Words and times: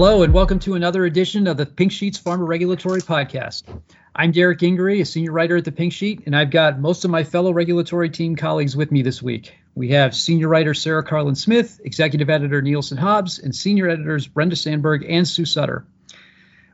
Hello, 0.00 0.22
and 0.22 0.32
welcome 0.32 0.58
to 0.60 0.76
another 0.76 1.04
edition 1.04 1.46
of 1.46 1.58
the 1.58 1.66
Pink 1.66 1.92
Sheets 1.92 2.18
Pharma 2.18 2.48
Regulatory 2.48 3.02
Podcast. 3.02 3.64
I'm 4.16 4.30
Derek 4.30 4.60
Gingery, 4.60 5.02
a 5.02 5.04
senior 5.04 5.30
writer 5.30 5.58
at 5.58 5.66
the 5.66 5.72
Pink 5.72 5.92
Sheet, 5.92 6.22
and 6.24 6.34
I've 6.34 6.48
got 6.48 6.80
most 6.80 7.04
of 7.04 7.10
my 7.10 7.22
fellow 7.22 7.52
regulatory 7.52 8.08
team 8.08 8.34
colleagues 8.34 8.74
with 8.74 8.90
me 8.90 9.02
this 9.02 9.20
week. 9.20 9.58
We 9.74 9.90
have 9.90 10.16
senior 10.16 10.48
writer 10.48 10.72
Sarah 10.72 11.04
Karlin 11.04 11.36
Smith, 11.36 11.82
executive 11.84 12.30
editor 12.30 12.62
Nielsen 12.62 12.96
Hobbs, 12.96 13.40
and 13.40 13.54
senior 13.54 13.90
editors 13.90 14.26
Brenda 14.26 14.56
Sandburg 14.56 15.04
and 15.06 15.28
Sue 15.28 15.44
Sutter. 15.44 15.84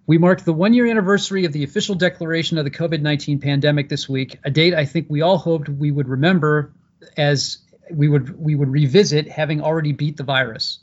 We 0.07 0.19
mark 0.19 0.43
the 0.43 0.53
one 0.53 0.73
year 0.73 0.87
anniversary 0.87 1.47
of 1.47 1.53
the 1.53 1.65
official 1.65 1.97
declaration 1.97 2.59
of 2.59 2.65
the 2.65 2.71
COVID 2.71 3.01
19 3.01 3.41
pandemic 3.41 3.89
this 3.89 4.09
week, 4.09 4.39
a 4.45 4.53
date 4.53 4.73
I 4.73 4.85
think 4.85 5.09
we 5.11 5.23
all 5.23 5.39
hoped 5.39 5.69
we 5.69 5.91
would 5.91 6.07
remember 6.07 6.71
as 7.17 7.59
we 7.91 8.07
would 8.07 8.39
we 8.39 8.55
would 8.55 8.71
revisit 8.71 9.29
having 9.29 9.63
already 9.63 9.91
beat 9.91 10.17
the 10.17 10.23
virus. 10.23 10.79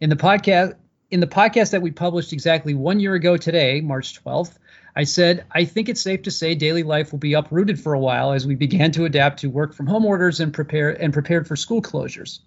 In 0.00 0.08
the 0.08 0.16
podcast 0.16 0.74
in 1.10 1.20
the 1.20 1.26
podcast 1.26 1.70
that 1.70 1.82
we 1.82 1.90
published 1.90 2.32
exactly 2.32 2.74
one 2.74 3.00
year 3.00 3.14
ago 3.14 3.36
today, 3.36 3.80
March 3.80 4.22
12th, 4.22 4.58
I 4.94 5.04
said, 5.04 5.44
I 5.50 5.64
think 5.64 5.88
it's 5.88 6.02
safe 6.02 6.22
to 6.22 6.30
say 6.30 6.54
daily 6.54 6.82
life 6.82 7.12
will 7.12 7.18
be 7.18 7.34
uprooted 7.34 7.80
for 7.80 7.94
a 7.94 7.98
while 7.98 8.32
as 8.32 8.46
we 8.46 8.56
began 8.56 8.90
to 8.92 9.04
adapt 9.04 9.40
to 9.40 9.48
work 9.48 9.72
from 9.72 9.86
home 9.86 10.04
orders 10.04 10.40
and 10.40 10.52
prepare 10.52 10.90
and 10.90 11.12
prepared 11.12 11.46
for 11.46 11.56
school 11.56 11.80
closures. 11.80 12.40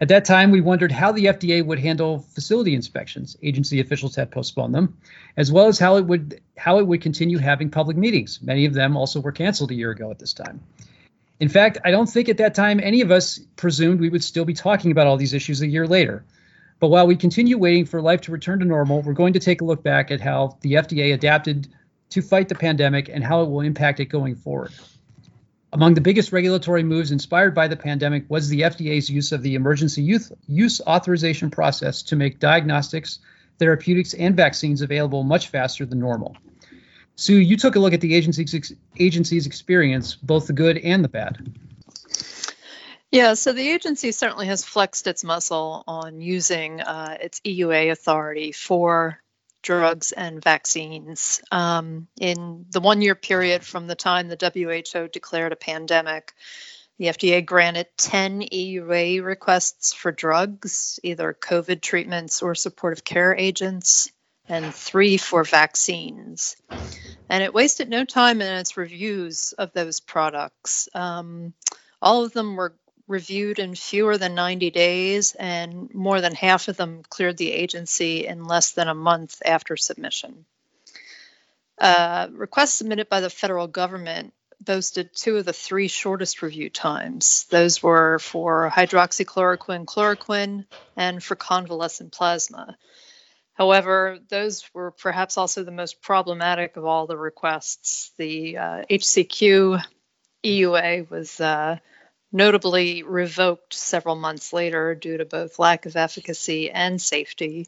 At 0.00 0.08
that 0.08 0.26
time, 0.26 0.52
we 0.52 0.60
wondered 0.60 0.92
how 0.92 1.10
the 1.10 1.24
FDA 1.24 1.64
would 1.64 1.80
handle 1.80 2.20
facility 2.20 2.74
inspections. 2.74 3.36
Agency 3.42 3.80
officials 3.80 4.14
had 4.14 4.30
postponed 4.30 4.72
them, 4.72 4.96
as 5.36 5.50
well 5.50 5.66
as 5.66 5.80
how 5.80 5.96
it 5.96 6.06
would 6.06 6.40
how 6.56 6.78
it 6.78 6.86
would 6.86 7.00
continue 7.00 7.38
having 7.38 7.70
public 7.70 7.96
meetings. 7.96 8.40
Many 8.40 8.66
of 8.66 8.74
them 8.74 8.96
also 8.96 9.18
were 9.20 9.32
canceled 9.32 9.72
a 9.72 9.74
year 9.74 9.90
ago 9.90 10.12
at 10.12 10.20
this 10.20 10.34
time. 10.34 10.60
In 11.40 11.48
fact, 11.48 11.78
I 11.84 11.90
don't 11.90 12.08
think 12.08 12.28
at 12.28 12.36
that 12.36 12.54
time 12.54 12.78
any 12.80 13.00
of 13.00 13.10
us 13.10 13.40
presumed 13.56 13.98
we 13.98 14.08
would 14.08 14.22
still 14.22 14.44
be 14.44 14.54
talking 14.54 14.92
about 14.92 15.08
all 15.08 15.16
these 15.16 15.34
issues 15.34 15.62
a 15.62 15.66
year 15.66 15.86
later. 15.86 16.24
But 16.80 16.88
while 16.88 17.06
we 17.06 17.16
continue 17.16 17.58
waiting 17.58 17.86
for 17.86 18.00
life 18.00 18.20
to 18.22 18.32
return 18.32 18.60
to 18.60 18.64
normal, 18.64 19.02
we're 19.02 19.12
going 19.12 19.32
to 19.32 19.40
take 19.40 19.60
a 19.60 19.64
look 19.64 19.82
back 19.82 20.10
at 20.10 20.20
how 20.20 20.56
the 20.60 20.74
FDA 20.74 21.12
adapted 21.12 21.68
to 22.10 22.22
fight 22.22 22.48
the 22.48 22.54
pandemic 22.54 23.08
and 23.08 23.24
how 23.24 23.42
it 23.42 23.50
will 23.50 23.60
impact 23.60 24.00
it 24.00 24.06
going 24.06 24.36
forward. 24.36 24.72
Among 25.72 25.94
the 25.94 26.00
biggest 26.00 26.32
regulatory 26.32 26.82
moves 26.82 27.10
inspired 27.10 27.54
by 27.54 27.68
the 27.68 27.76
pandemic 27.76 28.24
was 28.28 28.48
the 28.48 28.62
FDA's 28.62 29.10
use 29.10 29.32
of 29.32 29.42
the 29.42 29.54
emergency 29.54 30.02
use, 30.46 30.80
authorization 30.86 31.50
process 31.50 32.02
to 32.04 32.16
make 32.16 32.38
diagnostics, 32.38 33.18
therapeutics, 33.58 34.14
and 34.14 34.36
vaccines 34.36 34.80
available 34.80 35.24
much 35.24 35.48
faster 35.48 35.84
than 35.84 35.98
normal. 35.98 36.36
Sue, 37.16 37.38
you 37.38 37.56
took 37.56 37.74
a 37.74 37.80
look 37.80 37.92
at 37.92 38.00
the 38.00 38.14
agency's 38.14 39.46
experience, 39.46 40.14
both 40.14 40.46
the 40.46 40.52
good 40.52 40.78
and 40.78 41.04
the 41.04 41.08
bad. 41.08 41.52
Yeah, 43.10 43.34
so 43.34 43.52
the 43.52 43.68
agency 43.68 44.12
certainly 44.12 44.46
has 44.46 44.64
flexed 44.64 45.06
its 45.06 45.24
muscle 45.24 45.82
on 45.86 46.20
using 46.20 46.80
uh, 46.82 47.16
its 47.18 47.40
EUA 47.40 47.90
authority 47.90 48.52
for 48.52 49.18
drugs 49.62 50.12
and 50.12 50.42
vaccines. 50.42 51.40
Um, 51.50 52.08
in 52.20 52.66
the 52.70 52.80
one 52.80 53.00
year 53.00 53.14
period 53.14 53.64
from 53.64 53.86
the 53.86 53.94
time 53.94 54.28
the 54.28 54.82
WHO 54.94 55.08
declared 55.08 55.52
a 55.52 55.56
pandemic, 55.56 56.34
the 56.98 57.06
FDA 57.06 57.44
granted 57.44 57.86
10 57.96 58.42
EUA 58.42 59.24
requests 59.24 59.94
for 59.94 60.12
drugs, 60.12 61.00
either 61.02 61.32
COVID 61.32 61.80
treatments 61.80 62.42
or 62.42 62.54
supportive 62.54 63.04
care 63.04 63.34
agents, 63.34 64.10
and 64.48 64.74
three 64.74 65.16
for 65.16 65.44
vaccines. 65.44 66.56
And 67.30 67.42
it 67.42 67.54
wasted 67.54 67.88
no 67.88 68.04
time 68.04 68.42
in 68.42 68.52
its 68.52 68.76
reviews 68.76 69.52
of 69.52 69.72
those 69.72 70.00
products. 70.00 70.88
Um, 70.94 71.54
all 72.02 72.24
of 72.24 72.32
them 72.32 72.56
were 72.56 72.74
reviewed 73.08 73.58
in 73.58 73.74
fewer 73.74 74.18
than 74.18 74.34
90 74.34 74.70
days, 74.70 75.34
and 75.34 75.92
more 75.94 76.20
than 76.20 76.34
half 76.34 76.68
of 76.68 76.76
them 76.76 77.02
cleared 77.08 77.38
the 77.38 77.50
agency 77.50 78.26
in 78.26 78.44
less 78.44 78.72
than 78.72 78.86
a 78.86 78.94
month 78.94 79.40
after 79.44 79.76
submission. 79.76 80.44
Uh, 81.78 82.28
requests 82.32 82.74
submitted 82.74 83.08
by 83.08 83.20
the 83.20 83.30
federal 83.30 83.66
government 83.66 84.34
boasted 84.60 85.10
two 85.14 85.36
of 85.36 85.44
the 85.44 85.52
three 85.52 85.88
shortest 85.88 86.42
review 86.42 86.68
times. 86.68 87.46
Those 87.50 87.82
were 87.82 88.18
for 88.18 88.70
hydroxychloroquine, 88.70 89.86
chloroquine, 89.86 90.64
and 90.96 91.22
for 91.22 91.36
convalescent 91.36 92.12
plasma. 92.12 92.76
However, 93.54 94.18
those 94.28 94.64
were 94.72 94.90
perhaps 94.90 95.36
also 95.36 95.64
the 95.64 95.70
most 95.70 96.02
problematic 96.02 96.76
of 96.76 96.84
all 96.84 97.06
the 97.06 97.16
requests. 97.16 98.12
The 98.16 98.56
uh, 98.56 98.84
HCQ 98.90 99.82
EUA 100.44 101.10
was 101.10 101.40
uh, 101.40 101.78
notably 102.32 103.02
revoked 103.02 103.74
several 103.74 104.16
months 104.16 104.52
later 104.52 104.94
due 104.94 105.16
to 105.16 105.24
both 105.24 105.58
lack 105.58 105.86
of 105.86 105.96
efficacy 105.96 106.70
and 106.70 107.00
safety. 107.00 107.66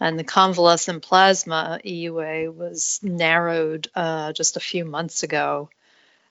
And 0.00 0.18
the 0.18 0.24
convalescent 0.24 1.02
plasma 1.02 1.78
EUA 1.84 2.52
was 2.52 3.00
narrowed 3.02 3.88
uh, 3.94 4.32
just 4.32 4.56
a 4.56 4.60
few 4.60 4.84
months 4.84 5.22
ago 5.22 5.70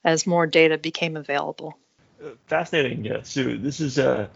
as 0.03 0.28
more 0.28 0.46
data 0.46 0.78
became 0.78 1.16
available. 1.16 1.78
Uh, 2.23 2.31
fascinating, 2.47 3.06
yeah, 3.06 3.22
Sue. 3.23 3.57
This 3.57 3.79
is 3.79 3.97
uh, 3.97 4.28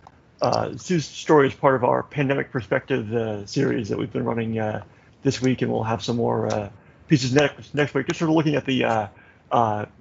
uh, 0.42 0.78
Sue's 0.78 1.06
story 1.06 1.48
is 1.48 1.54
part 1.54 1.76
of 1.76 1.84
our 1.84 2.04
pandemic 2.04 2.52
perspective 2.52 3.14
uh, 3.14 3.46
series 3.46 3.90
that 3.90 3.98
we've 3.98 4.12
been 4.12 4.24
running 4.24 4.60
uh, 4.60 4.84
this 5.24 5.42
week, 5.42 5.62
and 5.62 5.72
we'll 5.72 5.84
have 5.84 6.04
some 6.04 6.16
more 6.16 6.48
uh, 6.48 6.70
pieces 7.08 7.34
next 7.34 7.74
next 7.74 7.94
week. 7.94 8.08
Just 8.08 8.20
sort 8.20 8.30
of 8.30 8.36
looking 8.36 8.56
at 8.56 8.66
the 8.66 9.10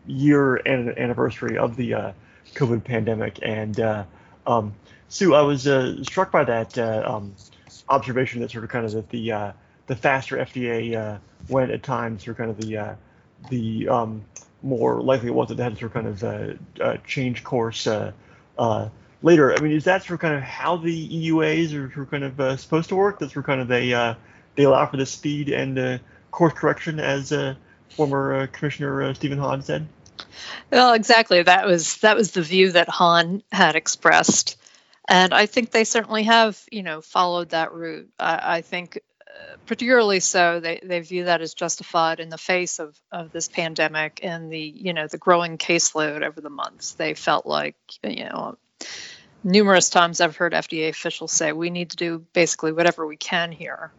year 0.07 0.57
and 0.57 0.97
anniversary 0.99 1.59
of 1.59 1.77
the 1.77 2.15
COVID 2.55 2.85
pandemic. 2.85 3.39
And 3.43 3.79
uh, 3.79 4.05
um, 4.47 4.75
Sue, 5.09 5.35
I 5.35 5.43
was 5.43 5.67
uh, 5.67 6.03
struck 6.05 6.31
by 6.31 6.45
that 6.45 6.77
uh, 6.79 7.03
um, 7.07 7.35
observation 7.89 8.41
that 8.41 8.51
sort 8.51 8.65
of 8.65 8.71
kind 8.71 8.85
of 8.85 8.93
that 8.93 9.11
the 9.11 9.33
uh, 9.33 9.53
the 9.87 9.97
faster 9.97 10.37
FDA 10.37 10.97
uh, 10.97 11.19
went 11.49 11.71
at 11.71 11.83
times, 11.83 12.23
through 12.25 12.35
kind 12.35 12.51
of 12.51 12.61
the 12.61 12.97
the 13.51 13.89
um, 13.89 14.25
more 14.63 15.01
likely 15.01 15.29
it 15.29 15.35
was 15.35 15.49
that 15.49 15.57
they 15.57 15.63
had 15.63 15.75
to 15.75 15.79
sort 15.79 15.97
of 15.97 16.21
kind 16.21 16.59
of 16.81 17.05
change 17.07 17.45
course 17.45 17.87
later. 19.23 19.55
I 19.55 19.61
mean, 19.61 19.73
is 19.73 19.85
that 19.85 20.03
sort 20.03 20.15
of 20.15 20.21
kind 20.21 20.35
of 20.35 20.43
how 20.43 20.77
the 20.77 21.29
EUAs 21.31 21.69
are 21.69 21.93
sort 21.93 21.99
of 21.99 22.11
kind 22.11 22.25
of 22.25 22.61
supposed 22.61 22.89
to 22.89 22.97
work? 22.97 23.19
That's 23.19 23.33
sort 23.33 23.45
of 23.45 23.47
kind 23.47 23.61
of 23.61 23.69
they 23.69 23.91
they 24.57 24.65
allow 24.65 24.87
for 24.87 24.97
the 24.97 25.07
speed 25.07 25.51
and 25.51 26.01
course 26.31 26.55
correction, 26.55 26.99
as 26.99 27.33
former 27.91 28.47
Commissioner 28.49 29.15
Stephen 29.15 29.39
Hahn 29.39 29.63
said. 29.63 29.87
Well, 30.71 30.95
exactly. 30.95 31.43
That 31.43 31.67
was 31.67 31.99
that 31.99 32.17
was 32.17 32.33
the 32.33 32.43
view 32.43 32.73
that 32.73 32.89
Hahn 32.89 33.43
had 33.53 33.77
expressed, 33.77 34.57
and 35.09 35.33
I 35.33 35.47
think 35.47 35.71
they 35.71 35.85
certainly 35.85 36.25
have, 36.25 36.61
you 36.71 36.83
know, 36.83 37.01
followed 37.01 37.51
that 37.51 37.73
route. 37.73 38.09
I, 38.19 38.59
I 38.59 38.61
think, 38.63 38.99
uh, 39.29 39.57
particularly 39.67 40.21
so, 40.21 40.61
they 40.61 40.81
they 40.83 41.01
view 41.01 41.25
that 41.25 41.41
as 41.41 41.55
justified 41.55 42.21
in 42.21 42.29
the 42.29 42.39
face 42.39 42.79
of 42.79 42.99
of 43.13 43.33
this 43.33 43.49
pandemic 43.49 44.21
and 44.23 44.51
the 44.51 44.61
you 44.61 44.93
know 44.93 45.07
the 45.07 45.19
growing 45.19 45.59
caseload 45.59 46.23
over 46.23 46.41
the 46.41 46.51
months. 46.51 46.93
They 46.93 47.15
felt 47.15 47.47
like 47.47 47.77
you 48.03 48.25
know. 48.25 48.57
Numerous 49.45 49.91
times 49.91 50.21
I've 50.21 50.37
heard 50.37 50.55
FDA 50.55 50.89
officials 50.89 51.31
say 51.31 51.53
we 51.53 51.71
need 51.71 51.91
to 51.91 51.97
do 51.97 52.25
basically 52.33 52.73
whatever 52.73 53.07
we 53.07 53.17
can 53.17 53.53
here 53.53 53.93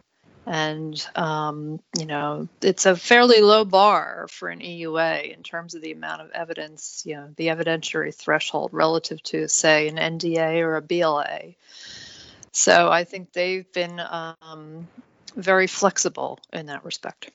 and 0.48 1.06
um, 1.14 1.78
you 1.98 2.06
know 2.06 2.48
it's 2.62 2.86
a 2.86 2.96
fairly 2.96 3.40
low 3.40 3.64
bar 3.64 4.26
for 4.30 4.48
an 4.48 4.60
EUA 4.60 5.34
in 5.36 5.42
terms 5.42 5.74
of 5.74 5.82
the 5.82 5.92
amount 5.92 6.22
of 6.22 6.30
evidence, 6.30 7.02
you 7.04 7.14
know, 7.14 7.28
the 7.36 7.48
evidentiary 7.48 8.14
threshold 8.14 8.70
relative 8.72 9.22
to 9.24 9.48
say 9.48 9.88
an 9.88 9.96
NDA 9.96 10.60
or 10.62 10.76
a 10.76 10.82
BLA. 10.82 11.54
So 12.52 12.90
I 12.90 13.04
think 13.04 13.32
they've 13.32 13.70
been 13.72 14.00
um, 14.00 14.88
very 15.36 15.66
flexible 15.66 16.38
in 16.52 16.66
that 16.66 16.84
respect. 16.84 17.30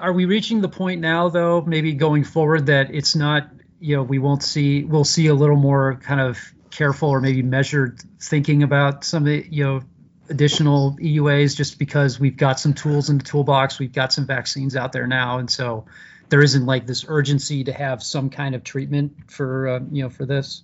Are 0.00 0.12
we 0.12 0.24
reaching 0.24 0.60
the 0.60 0.68
point 0.68 1.00
now, 1.00 1.28
though, 1.28 1.60
maybe 1.60 1.92
going 1.92 2.24
forward, 2.24 2.66
that 2.66 2.92
it's 2.92 3.14
not, 3.14 3.48
you 3.78 3.94
know, 3.94 4.02
we 4.02 4.18
won't 4.18 4.42
see, 4.42 4.82
we'll 4.82 5.04
see 5.04 5.28
a 5.28 5.34
little 5.34 5.56
more 5.56 5.96
kind 6.02 6.20
of 6.20 6.38
careful 6.70 7.10
or 7.10 7.20
maybe 7.20 7.42
measured 7.42 8.00
thinking 8.20 8.62
about 8.62 9.04
some 9.04 9.22
of 9.22 9.26
the, 9.26 9.46
you 9.48 9.64
know, 9.64 9.82
additional 10.28 10.96
EUAs 11.00 11.56
just 11.56 11.78
because 11.78 12.18
we've 12.20 12.36
got 12.36 12.60
some 12.60 12.74
tools 12.74 13.10
in 13.10 13.18
the 13.18 13.24
toolbox. 13.24 13.78
We've 13.78 13.92
got 13.92 14.12
some 14.12 14.26
vaccines 14.26 14.76
out 14.76 14.92
there 14.92 15.06
now, 15.06 15.38
and 15.38 15.50
so 15.50 15.86
there 16.28 16.42
isn't 16.42 16.66
like 16.66 16.86
this 16.86 17.04
urgency 17.08 17.64
to 17.64 17.72
have 17.72 18.02
some 18.02 18.30
kind 18.30 18.54
of 18.54 18.64
treatment 18.64 19.30
for 19.30 19.68
uh, 19.68 19.80
you 19.90 20.02
know 20.02 20.10
for 20.10 20.26
this. 20.26 20.62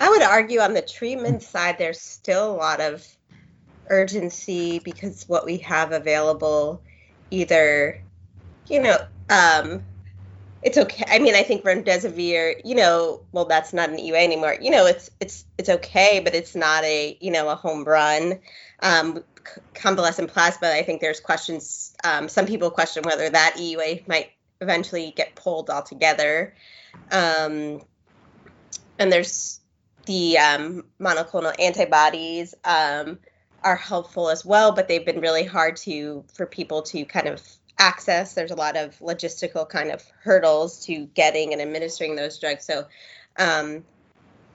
I 0.00 0.08
would 0.08 0.22
argue 0.22 0.60
on 0.60 0.74
the 0.74 0.82
treatment 0.82 1.42
side, 1.42 1.78
there's 1.78 2.00
still 2.00 2.52
a 2.52 2.56
lot 2.56 2.80
of 2.80 3.06
urgency 3.88 4.78
because 4.78 5.28
what 5.28 5.44
we 5.44 5.58
have 5.58 5.92
available, 5.92 6.82
either 7.30 8.02
you 8.68 8.80
know, 8.80 8.96
um, 9.28 9.82
it's 10.62 10.78
okay. 10.78 11.04
I 11.08 11.18
mean, 11.18 11.34
I 11.34 11.42
think 11.42 11.64
remdesivir, 11.64 12.60
you 12.64 12.74
know, 12.74 13.22
well, 13.32 13.46
that's 13.46 13.72
not 13.72 13.90
an 13.90 13.96
EUA 13.96 14.22
anymore. 14.22 14.56
You 14.60 14.70
know, 14.70 14.86
it's 14.86 15.10
it's 15.20 15.44
it's 15.58 15.68
okay, 15.68 16.20
but 16.22 16.34
it's 16.34 16.54
not 16.54 16.84
a 16.84 17.16
you 17.20 17.30
know 17.30 17.48
a 17.48 17.56
home 17.56 17.84
run. 17.84 18.38
Um, 18.80 19.24
convalescent 19.74 20.32
plasma, 20.32 20.68
I 20.68 20.82
think 20.82 21.00
there's 21.00 21.20
questions. 21.20 21.94
Um, 22.04 22.28
some 22.28 22.46
people 22.46 22.70
question 22.70 23.02
whether 23.02 23.28
that 23.28 23.56
EUA 23.58 24.06
might 24.06 24.30
eventually 24.60 25.12
get 25.14 25.34
pulled 25.34 25.68
altogether. 25.68 26.54
Um, 27.10 27.82
and 28.98 29.10
there's 29.10 29.60
the 30.06 30.38
um, 30.38 30.84
monoclonal 31.00 31.54
antibodies. 31.58 32.54
Um, 32.64 33.18
are 33.64 33.76
helpful 33.76 34.28
as 34.28 34.44
well, 34.44 34.72
but 34.72 34.88
they've 34.88 35.06
been 35.06 35.20
really 35.20 35.44
hard 35.44 35.76
to 35.76 36.24
for 36.34 36.46
people 36.46 36.82
to 36.82 37.04
kind 37.04 37.28
of 37.28 37.40
access. 37.82 38.34
There's 38.34 38.52
a 38.52 38.56
lot 38.56 38.76
of 38.76 38.96
logistical 39.00 39.68
kind 39.68 39.90
of 39.90 40.02
hurdles 40.22 40.84
to 40.86 41.06
getting 41.06 41.52
and 41.52 41.60
administering 41.60 42.14
those 42.14 42.38
drugs. 42.38 42.64
So, 42.64 42.86
um, 43.36 43.84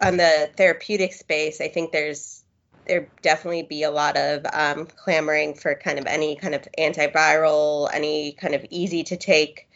on 0.01 0.17
the 0.17 0.49
therapeutic 0.55 1.13
space, 1.13 1.59
I 1.59 1.67
think 1.67 1.91
there's 1.91 2.43
there 2.87 3.09
definitely 3.21 3.63
be 3.63 3.83
a 3.83 3.91
lot 3.91 4.15
of 4.15 4.45
um, 4.53 4.85
clamoring 4.85 5.55
for 5.55 5.75
kind 5.75 5.99
of 5.99 6.05
any 6.05 6.37
kind 6.37 6.55
of 6.55 6.65
antiviral, 6.79 7.89
any 7.93 8.31
kind 8.31 8.55
of 8.55 8.65
easy 8.69 9.03
to 9.03 9.17
take 9.17 9.67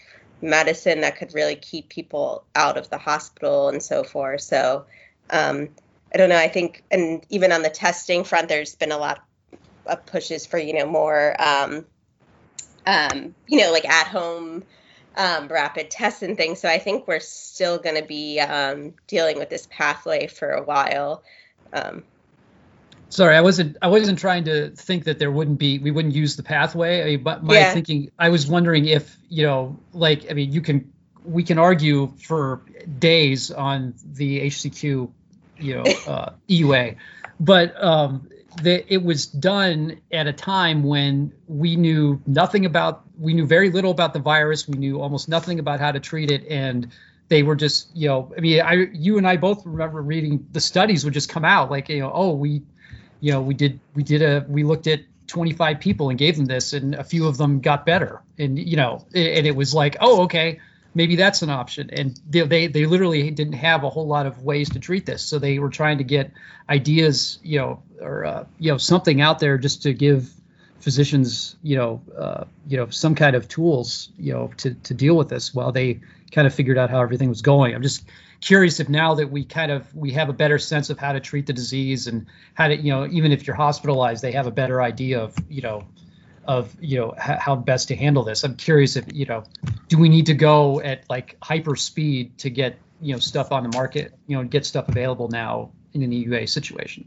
medicine 0.41 1.01
that 1.01 1.17
could 1.17 1.33
really 1.33 1.55
keep 1.55 1.89
people 1.89 2.45
out 2.55 2.77
of 2.77 2.89
the 2.89 2.97
hospital 2.97 3.67
and 3.67 3.83
so 3.83 4.03
forth. 4.03 4.41
So 4.41 4.85
um, 5.29 5.69
I 6.13 6.17
don't 6.17 6.29
know. 6.29 6.37
I 6.37 6.47
think, 6.47 6.83
and 6.89 7.25
even 7.29 7.51
on 7.51 7.63
the 7.63 7.69
testing 7.69 8.23
front, 8.23 8.47
there's 8.47 8.75
been 8.75 8.91
a 8.91 8.97
lot 8.97 9.23
of 9.85 10.05
pushes 10.05 10.45
for 10.45 10.57
you 10.57 10.73
know 10.73 10.85
more, 10.85 11.35
um, 11.41 11.85
um, 12.85 13.35
you 13.47 13.59
know, 13.59 13.71
like 13.71 13.87
at 13.87 14.07
home 14.07 14.63
um, 15.15 15.47
rapid 15.47 15.91
tests 15.91 16.21
and 16.21 16.37
things. 16.37 16.59
So 16.61 16.69
I 16.69 16.79
think 16.79 17.07
we're 17.07 17.19
still 17.19 17.77
going 17.79 17.97
to 17.97 18.05
be 18.05 18.39
um, 18.39 18.93
dealing 19.07 19.37
with 19.37 19.49
this 19.49 19.67
pathway 19.69 20.27
for 20.27 20.49
a 20.49 20.63
while. 20.63 21.23
Um, 21.73 22.03
Sorry, 23.09 23.35
I 23.35 23.41
wasn't. 23.41 23.75
I 23.81 23.89
wasn't 23.89 24.19
trying 24.19 24.45
to 24.45 24.69
think 24.69 25.03
that 25.03 25.19
there 25.19 25.31
wouldn't 25.31 25.59
be. 25.59 25.79
We 25.79 25.91
wouldn't 25.91 26.15
use 26.15 26.37
the 26.37 26.43
pathway. 26.43 27.01
I 27.01 27.05
mean, 27.05 27.23
but 27.23 27.43
my 27.43 27.57
Yeah. 27.57 27.73
thinking, 27.73 28.09
I 28.17 28.29
was 28.29 28.47
wondering 28.47 28.85
if 28.85 29.17
you 29.27 29.43
know, 29.43 29.83
like, 29.91 30.31
I 30.31 30.33
mean, 30.33 30.51
you 30.53 30.61
can. 30.61 30.93
We 31.23 31.43
can 31.43 31.59
argue 31.59 32.15
for 32.23 32.65
days 32.97 33.51
on 33.51 33.93
the 34.03 34.41
HCQ, 34.47 35.11
you 35.57 35.75
know, 35.75 35.83
uh, 36.07 36.31
EUA, 36.49 36.95
but 37.39 37.83
um, 37.83 38.27
the, 38.61 38.93
it 38.93 39.03
was 39.03 39.25
done 39.25 40.01
at 40.11 40.27
a 40.27 40.33
time 40.33 40.83
when 40.83 41.33
we 41.47 41.75
knew 41.75 42.21
nothing 42.25 42.65
about. 42.65 43.03
We 43.19 43.33
knew 43.33 43.45
very 43.45 43.69
little 43.69 43.91
about 43.91 44.13
the 44.13 44.19
virus. 44.19 44.67
We 44.67 44.77
knew 44.77 45.01
almost 45.01 45.29
nothing 45.29 45.59
about 45.59 45.79
how 45.79 45.91
to 45.91 45.99
treat 45.99 46.31
it, 46.31 46.45
and 46.47 46.91
they 47.29 47.43
were 47.43 47.55
just, 47.55 47.95
you 47.95 48.07
know, 48.07 48.33
I 48.37 48.41
mean, 48.41 48.61
I, 48.61 48.73
you 48.91 49.17
and 49.17 49.27
I 49.27 49.37
both 49.37 49.65
remember 49.65 50.01
reading 50.01 50.45
the 50.51 50.59
studies 50.59 51.05
would 51.05 51.13
just 51.13 51.29
come 51.29 51.45
out 51.45 51.71
like, 51.71 51.89
you 51.89 51.99
know, 51.99 52.11
oh, 52.13 52.33
we 52.33 52.61
you 53.21 53.31
know, 53.31 53.41
we 53.41 53.53
did 53.53 53.79
we 53.93 54.03
did 54.03 54.21
a 54.21 54.45
we 54.49 54.63
looked 54.63 54.87
at 54.87 55.01
25 55.27 55.79
people 55.79 56.09
and 56.09 56.19
gave 56.19 56.35
them 56.35 56.45
this, 56.45 56.73
and 56.73 56.95
a 56.95 57.03
few 57.03 57.27
of 57.27 57.37
them 57.37 57.61
got 57.61 57.85
better, 57.85 58.21
and 58.37 58.59
you 58.59 58.75
know, 58.75 59.05
and 59.13 59.47
it 59.47 59.55
was 59.55 59.73
like, 59.73 59.95
oh, 60.01 60.23
okay, 60.23 60.59
maybe 60.93 61.15
that's 61.15 61.41
an 61.41 61.49
option. 61.49 61.89
And 61.91 62.19
they 62.29 62.41
they, 62.41 62.67
they 62.67 62.85
literally 62.85 63.31
didn't 63.31 63.53
have 63.53 63.83
a 63.83 63.89
whole 63.89 64.07
lot 64.07 64.25
of 64.25 64.41
ways 64.43 64.69
to 64.71 64.79
treat 64.79 65.05
this, 65.05 65.23
so 65.23 65.39
they 65.39 65.59
were 65.59 65.69
trying 65.69 65.97
to 65.99 66.03
get 66.03 66.31
ideas, 66.69 67.39
you 67.43 67.59
know, 67.59 67.83
or 68.01 68.25
uh, 68.25 68.45
you 68.59 68.71
know, 68.71 68.77
something 68.77 69.21
out 69.21 69.39
there 69.39 69.57
just 69.57 69.83
to 69.83 69.93
give 69.93 70.29
physicians, 70.79 71.55
you 71.61 71.77
know, 71.77 72.01
uh, 72.17 72.45
you 72.67 72.77
know, 72.77 72.89
some 72.89 73.15
kind 73.15 73.35
of 73.35 73.47
tools, 73.47 74.09
you 74.17 74.33
know, 74.33 74.51
to 74.57 74.73
to 74.73 74.93
deal 74.93 75.15
with 75.15 75.29
this 75.29 75.53
while 75.53 75.71
they 75.71 75.99
kind 76.31 76.47
of 76.47 76.53
figured 76.53 76.77
out 76.77 76.89
how 76.89 77.01
everything 77.01 77.29
was 77.29 77.41
going. 77.41 77.75
I'm 77.75 77.81
just 77.81 78.05
curious 78.41 78.79
if 78.79 78.89
now 78.89 79.15
that 79.15 79.29
we 79.29 79.45
kind 79.45 79.71
of 79.71 79.93
we 79.95 80.11
have 80.11 80.29
a 80.29 80.33
better 80.33 80.57
sense 80.57 80.89
of 80.89 80.97
how 80.97 81.13
to 81.13 81.19
treat 81.19 81.45
the 81.45 81.53
disease 81.53 82.07
and 82.07 82.25
how 82.55 82.67
to 82.67 82.75
you 82.75 82.91
know 82.91 83.07
even 83.07 83.31
if 83.31 83.45
you're 83.45 83.55
hospitalized 83.55 84.23
they 84.23 84.31
have 84.31 84.47
a 84.47 84.51
better 84.51 84.81
idea 84.81 85.21
of 85.21 85.35
you 85.47 85.61
know 85.61 85.85
of 86.45 86.75
you 86.79 86.99
know 86.99 87.13
h- 87.13 87.37
how 87.39 87.55
best 87.55 87.89
to 87.89 87.95
handle 87.95 88.23
this 88.23 88.43
i'm 88.43 88.55
curious 88.55 88.95
if 88.95 89.05
you 89.13 89.25
know 89.25 89.43
do 89.87 89.97
we 89.97 90.09
need 90.09 90.25
to 90.25 90.33
go 90.33 90.81
at 90.81 91.03
like 91.09 91.37
hyper 91.41 91.75
speed 91.75 92.37
to 92.37 92.49
get 92.49 92.77
you 92.99 93.13
know 93.13 93.19
stuff 93.19 93.51
on 93.51 93.63
the 93.63 93.69
market 93.77 94.13
you 94.27 94.35
know 94.35 94.43
get 94.43 94.65
stuff 94.65 94.89
available 94.89 95.27
now 95.27 95.71
in 95.93 96.03
an 96.03 96.11
eua 96.11 96.47
situation 96.47 97.05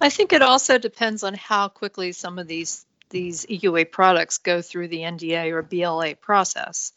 I 0.00 0.10
think 0.10 0.32
it 0.32 0.42
also 0.42 0.78
depends 0.78 1.22
on 1.22 1.34
how 1.34 1.68
quickly 1.68 2.12
some 2.12 2.38
of 2.38 2.46
these 2.46 2.84
these 3.08 3.46
EUA 3.46 3.90
products 3.90 4.38
go 4.38 4.60
through 4.60 4.88
the 4.88 4.98
NDA 4.98 5.52
or 5.52 5.62
BLA 5.62 6.16
process. 6.16 6.92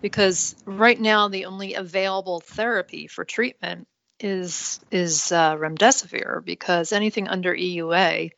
Because 0.00 0.54
right 0.64 0.98
now 0.98 1.28
the 1.28 1.44
only 1.44 1.74
available 1.74 2.40
therapy 2.40 3.06
for 3.08 3.24
treatment 3.24 3.86
is 4.20 4.80
is 4.90 5.30
uh, 5.30 5.54
remdesivir 5.56 6.44
because 6.44 6.92
anything 6.92 7.28
under 7.28 7.54
EUA 7.54 8.32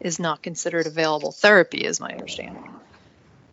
is 0.00 0.18
not 0.18 0.42
considered 0.42 0.86
available 0.86 1.32
therapy, 1.32 1.84
is 1.84 2.00
my 2.00 2.10
understanding. 2.10 2.74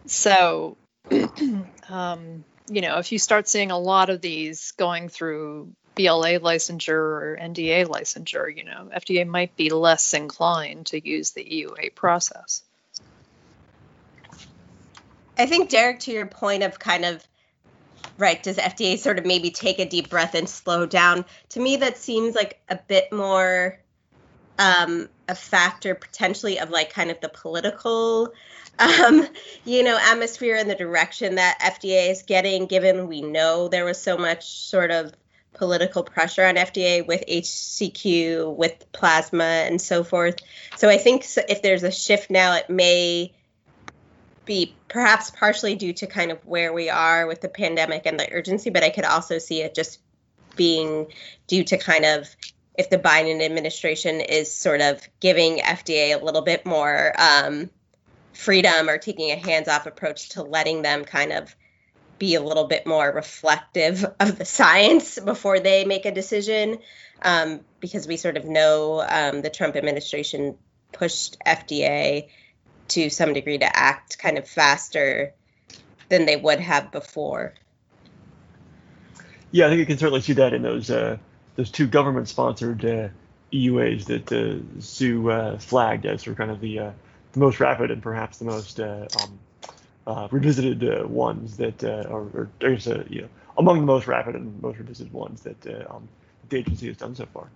So, 0.06 0.78
um, 1.90 2.44
you 2.70 2.82
know, 2.82 2.98
if 3.00 3.12
you 3.12 3.20
start 3.20 3.48
seeing 3.48 3.72
a 3.72 3.80
lot 3.80 4.10
of 4.10 4.22
these 4.22 4.72
going 4.72 5.10
through 5.10 5.74
BLA 5.96 6.40
licensure 6.40 6.94
or 6.94 7.38
NDA 7.42 7.88
licensure, 7.88 8.56
you 8.56 8.64
know, 8.64 8.90
FDA 8.96 9.28
might 9.28 9.56
be 9.56 9.70
less 9.70 10.14
inclined 10.14 10.88
to 10.88 11.06
use 11.06 11.32
the 11.32 11.44
EUA 11.44 11.96
process. 11.96 12.62
I 15.38 15.46
think 15.46 15.70
Derek, 15.70 16.00
to 16.02 16.12
your 16.12 16.26
point 16.26 16.64
of 16.64 16.80
kind 16.80 17.06
of 17.06 17.26
right, 18.18 18.42
does 18.42 18.58
FDA 18.58 18.98
sort 18.98 19.20
of 19.20 19.26
maybe 19.26 19.52
take 19.52 19.80
a 19.80 19.86
deep 19.86 20.10
breath 20.10 20.36
and 20.36 20.50
slow 20.50 20.86
down? 20.86 21.26
To 21.50 21.60
me, 21.60 21.78
that 21.78 21.98
seems 21.98 22.36
like 22.36 22.60
a 22.70 22.76
bit 22.88 23.12
more 23.12 23.80
um, 24.60 25.10
a 25.28 25.36
factor 25.36 25.96
potentially 25.96 26.60
of 26.60 26.70
like 26.70 26.92
kind 26.92 27.12
of 27.12 27.20
the 27.22 27.30
political, 27.30 28.34
um, 28.80 29.28
you 29.66 29.84
know, 29.84 29.98
atmosphere 29.98 30.56
and 30.56 30.70
the 30.70 30.76
direction 30.76 31.36
that 31.36 31.60
FDA 31.62 32.12
is 32.12 32.24
getting. 32.24 32.66
Given 32.66 33.08
we 33.08 33.22
know 33.22 33.68
there 33.68 33.86
was 33.86 34.02
so 34.02 34.18
much 34.18 34.48
sort 34.48 34.92
of 34.92 35.14
political 35.54 36.04
pressure 36.04 36.46
on 36.46 36.56
FDA 36.56 37.06
with 37.06 37.24
HCQ, 37.28 38.56
with 38.56 38.92
plasma, 38.92 39.44
and 39.44 39.82
so 39.82 40.04
forth. 40.04 40.36
So 40.78 40.90
I 40.90 40.98
think 40.98 41.26
if 41.50 41.62
there's 41.62 41.84
a 41.84 41.92
shift 41.92 42.30
now, 42.30 42.56
it 42.56 42.70
may 42.70 43.34
be 44.46 44.74
perhaps 44.88 45.30
partially 45.30 45.76
due 45.76 45.94
to 45.94 46.08
kind 46.08 46.32
of 46.32 46.44
where 46.46 46.72
we 46.72 46.90
are 46.90 47.28
with 47.28 47.42
the 47.42 47.50
pandemic 47.50 48.06
and 48.06 48.20
the 48.20 48.32
urgency, 48.32 48.70
but 48.70 48.84
I 48.84 48.90
could 48.90 49.04
also 49.04 49.40
see 49.40 49.62
it 49.62 49.76
just 49.76 50.00
being 50.56 51.08
due 51.48 51.64
to 51.66 51.78
kind 51.78 52.06
of 52.06 52.36
if 52.78 52.90
the 52.90 52.98
Biden 52.98 53.44
administration 53.44 54.22
is 54.22 54.54
sort 54.54 54.82
of 54.82 55.08
giving 55.20 55.58
FDA 55.58 56.20
a 56.20 56.24
little 56.24 56.44
bit 56.44 56.66
more 56.66 57.14
um, 57.20 57.70
freedom 58.34 58.88
or 58.88 58.98
taking 58.98 59.32
a 59.32 59.36
hands 59.36 59.68
off 59.68 59.88
approach 59.88 60.30
to 60.30 60.44
letting 60.44 60.84
them 60.84 61.04
kind 61.04 61.34
of 61.34 61.56
be 62.20 62.36
a 62.36 62.42
little 62.42 62.66
bit 62.66 62.86
more 62.86 63.12
reflective 63.12 64.06
of 64.20 64.38
the 64.38 64.46
science 64.46 65.20
before 65.20 65.60
they 65.60 65.86
make 65.86 66.06
a 66.06 66.12
decision. 66.12 66.78
Um, 67.22 67.62
because 67.80 68.08
we 68.08 68.18
sort 68.18 68.38
of 68.38 68.46
know 68.46 69.04
um, 69.08 69.42
the 69.42 69.50
Trump 69.50 69.76
administration 69.76 70.56
pushed 70.92 71.38
FDA 71.46 72.30
to 72.90 73.10
some 73.10 73.34
degree 73.34 73.58
to 73.58 73.78
act 73.78 74.20
kind 74.20 74.38
of 74.38 74.48
faster 74.48 75.34
than 76.10 76.26
they 76.26 76.36
would 76.36 76.60
have 76.60 76.92
before. 76.92 77.54
Yeah, 79.52 79.66
I 79.66 79.70
think 79.70 79.80
you 79.80 79.86
can 79.86 79.98
certainly 79.98 80.22
see 80.22 80.34
that 80.34 80.54
in 80.54 80.62
those 80.62 80.90
uh, 80.90 81.18
those 81.58 81.72
two 81.72 81.88
government-sponsored 81.88 82.86
uh, 82.86 83.10
EUAs 83.52 84.06
that 84.06 84.32
uh, 84.32 84.62
Sue 84.80 85.30
uh, 85.30 85.58
flagged 85.58 86.06
as 86.06 86.26
of 86.28 86.38
kind 86.38 86.52
of 86.52 86.62
the, 86.62 86.80
uh, 86.80 86.92
the 87.34 87.40
most 87.40 87.60
rapid 87.60 87.92
and 87.92 88.02
perhaps 88.02 88.38
the 88.38 88.46
most 88.46 88.80
uh, 88.80 89.08
um, 89.22 89.40
uh, 90.06 90.28
revisited 90.32 90.84
uh, 90.84 91.06
ones 91.08 91.58
that 91.58 91.84
are, 91.84 92.30
or 92.34 92.50
I 92.62 92.76
guess, 92.76 92.86
you 93.10 93.24
know, 93.24 93.30
among 93.58 93.80
the 93.80 93.86
most 93.86 94.08
rapid 94.08 94.36
and 94.36 94.62
most 94.62 94.78
revisited 94.78 95.12
ones 95.12 95.42
that 95.42 95.90
um, 95.90 96.08
the 96.50 96.58
agency 96.58 96.88
has 96.88 96.98
done 96.98 97.16
so 97.16 97.26
far. 97.26 97.50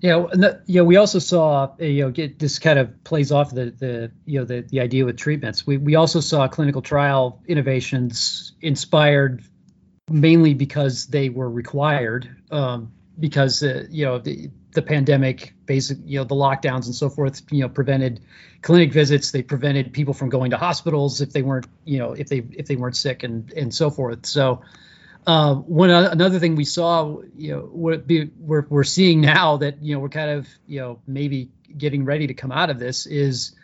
Yeah, 0.00 0.26
and 0.32 0.42
the, 0.42 0.62
yeah. 0.66 0.82
We 0.82 0.96
also 0.96 1.20
saw, 1.20 1.76
you 1.78 2.02
know, 2.02 2.10
get 2.10 2.36
this 2.36 2.58
kind 2.58 2.76
of 2.76 3.04
plays 3.04 3.30
off 3.30 3.54
the 3.54 3.66
the 3.70 4.10
you 4.26 4.40
know 4.40 4.44
the 4.44 4.62
the 4.62 4.80
idea 4.80 5.04
with 5.04 5.16
treatments. 5.16 5.64
We 5.64 5.76
we 5.76 5.94
also 5.94 6.18
saw 6.18 6.48
clinical 6.48 6.82
trial 6.82 7.40
innovations 7.46 8.52
inspired 8.60 9.44
mainly 10.12 10.54
because 10.54 11.06
they 11.06 11.28
were 11.28 11.50
required, 11.50 12.28
um, 12.50 12.92
because 13.18 13.62
uh, 13.62 13.86
you 13.90 14.04
know 14.04 14.18
the 14.18 14.50
the 14.72 14.82
pandemic, 14.82 15.54
basic 15.66 15.98
you 16.04 16.18
know 16.18 16.24
the 16.24 16.34
lockdowns 16.34 16.86
and 16.86 16.94
so 16.94 17.08
forth, 17.08 17.42
you 17.50 17.60
know, 17.60 17.68
prevented 17.68 18.20
clinic 18.62 18.92
visits. 18.92 19.30
They 19.30 19.42
prevented 19.42 19.92
people 19.92 20.14
from 20.14 20.28
going 20.28 20.50
to 20.50 20.56
hospitals 20.56 21.20
if 21.20 21.32
they 21.32 21.42
weren't 21.42 21.66
you 21.84 21.98
know 21.98 22.12
if 22.12 22.28
they 22.28 22.38
if 22.38 22.66
they 22.66 22.76
weren't 22.76 22.96
sick 22.96 23.22
and 23.22 23.52
and 23.52 23.74
so 23.74 23.90
forth. 23.90 24.26
So. 24.26 24.62
Uh, 25.24 25.54
one 25.54 25.88
o- 25.88 26.10
another 26.10 26.40
thing 26.40 26.56
we 26.56 26.64
saw, 26.64 27.20
you 27.36 27.52
know, 27.52 27.96
be, 27.98 28.28
we're 28.40 28.66
we're 28.68 28.82
seeing 28.82 29.20
now 29.20 29.56
that 29.56 29.80
you 29.80 29.94
know 29.94 30.00
we're 30.00 30.08
kind 30.08 30.30
of 30.30 30.48
you 30.66 30.80
know 30.80 30.98
maybe 31.06 31.48
getting 31.78 32.04
ready 32.04 32.26
to 32.26 32.34
come 32.34 32.50
out 32.50 32.70
of 32.70 32.80
this 32.80 33.06
is 33.06 33.54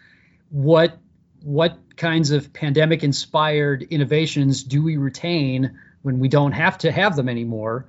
what 0.50 0.98
what 1.42 1.78
kinds 1.96 2.30
of 2.30 2.52
pandemic 2.52 3.02
inspired 3.02 3.82
innovations 3.82 4.62
do 4.62 4.82
we 4.82 4.96
retain 4.96 5.78
when 6.02 6.18
we 6.18 6.28
don't 6.28 6.52
have 6.52 6.78
to 6.78 6.92
have 6.92 7.16
them 7.16 7.28
anymore 7.28 7.86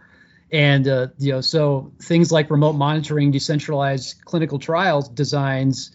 and 0.52 0.88
uh, 0.88 1.08
you 1.18 1.32
know 1.32 1.42
so 1.42 1.92
things 2.02 2.32
like 2.32 2.50
remote 2.50 2.74
monitoring 2.74 3.32
decentralized 3.32 4.24
clinical 4.26 4.60
trials 4.60 5.08
designs 5.10 5.92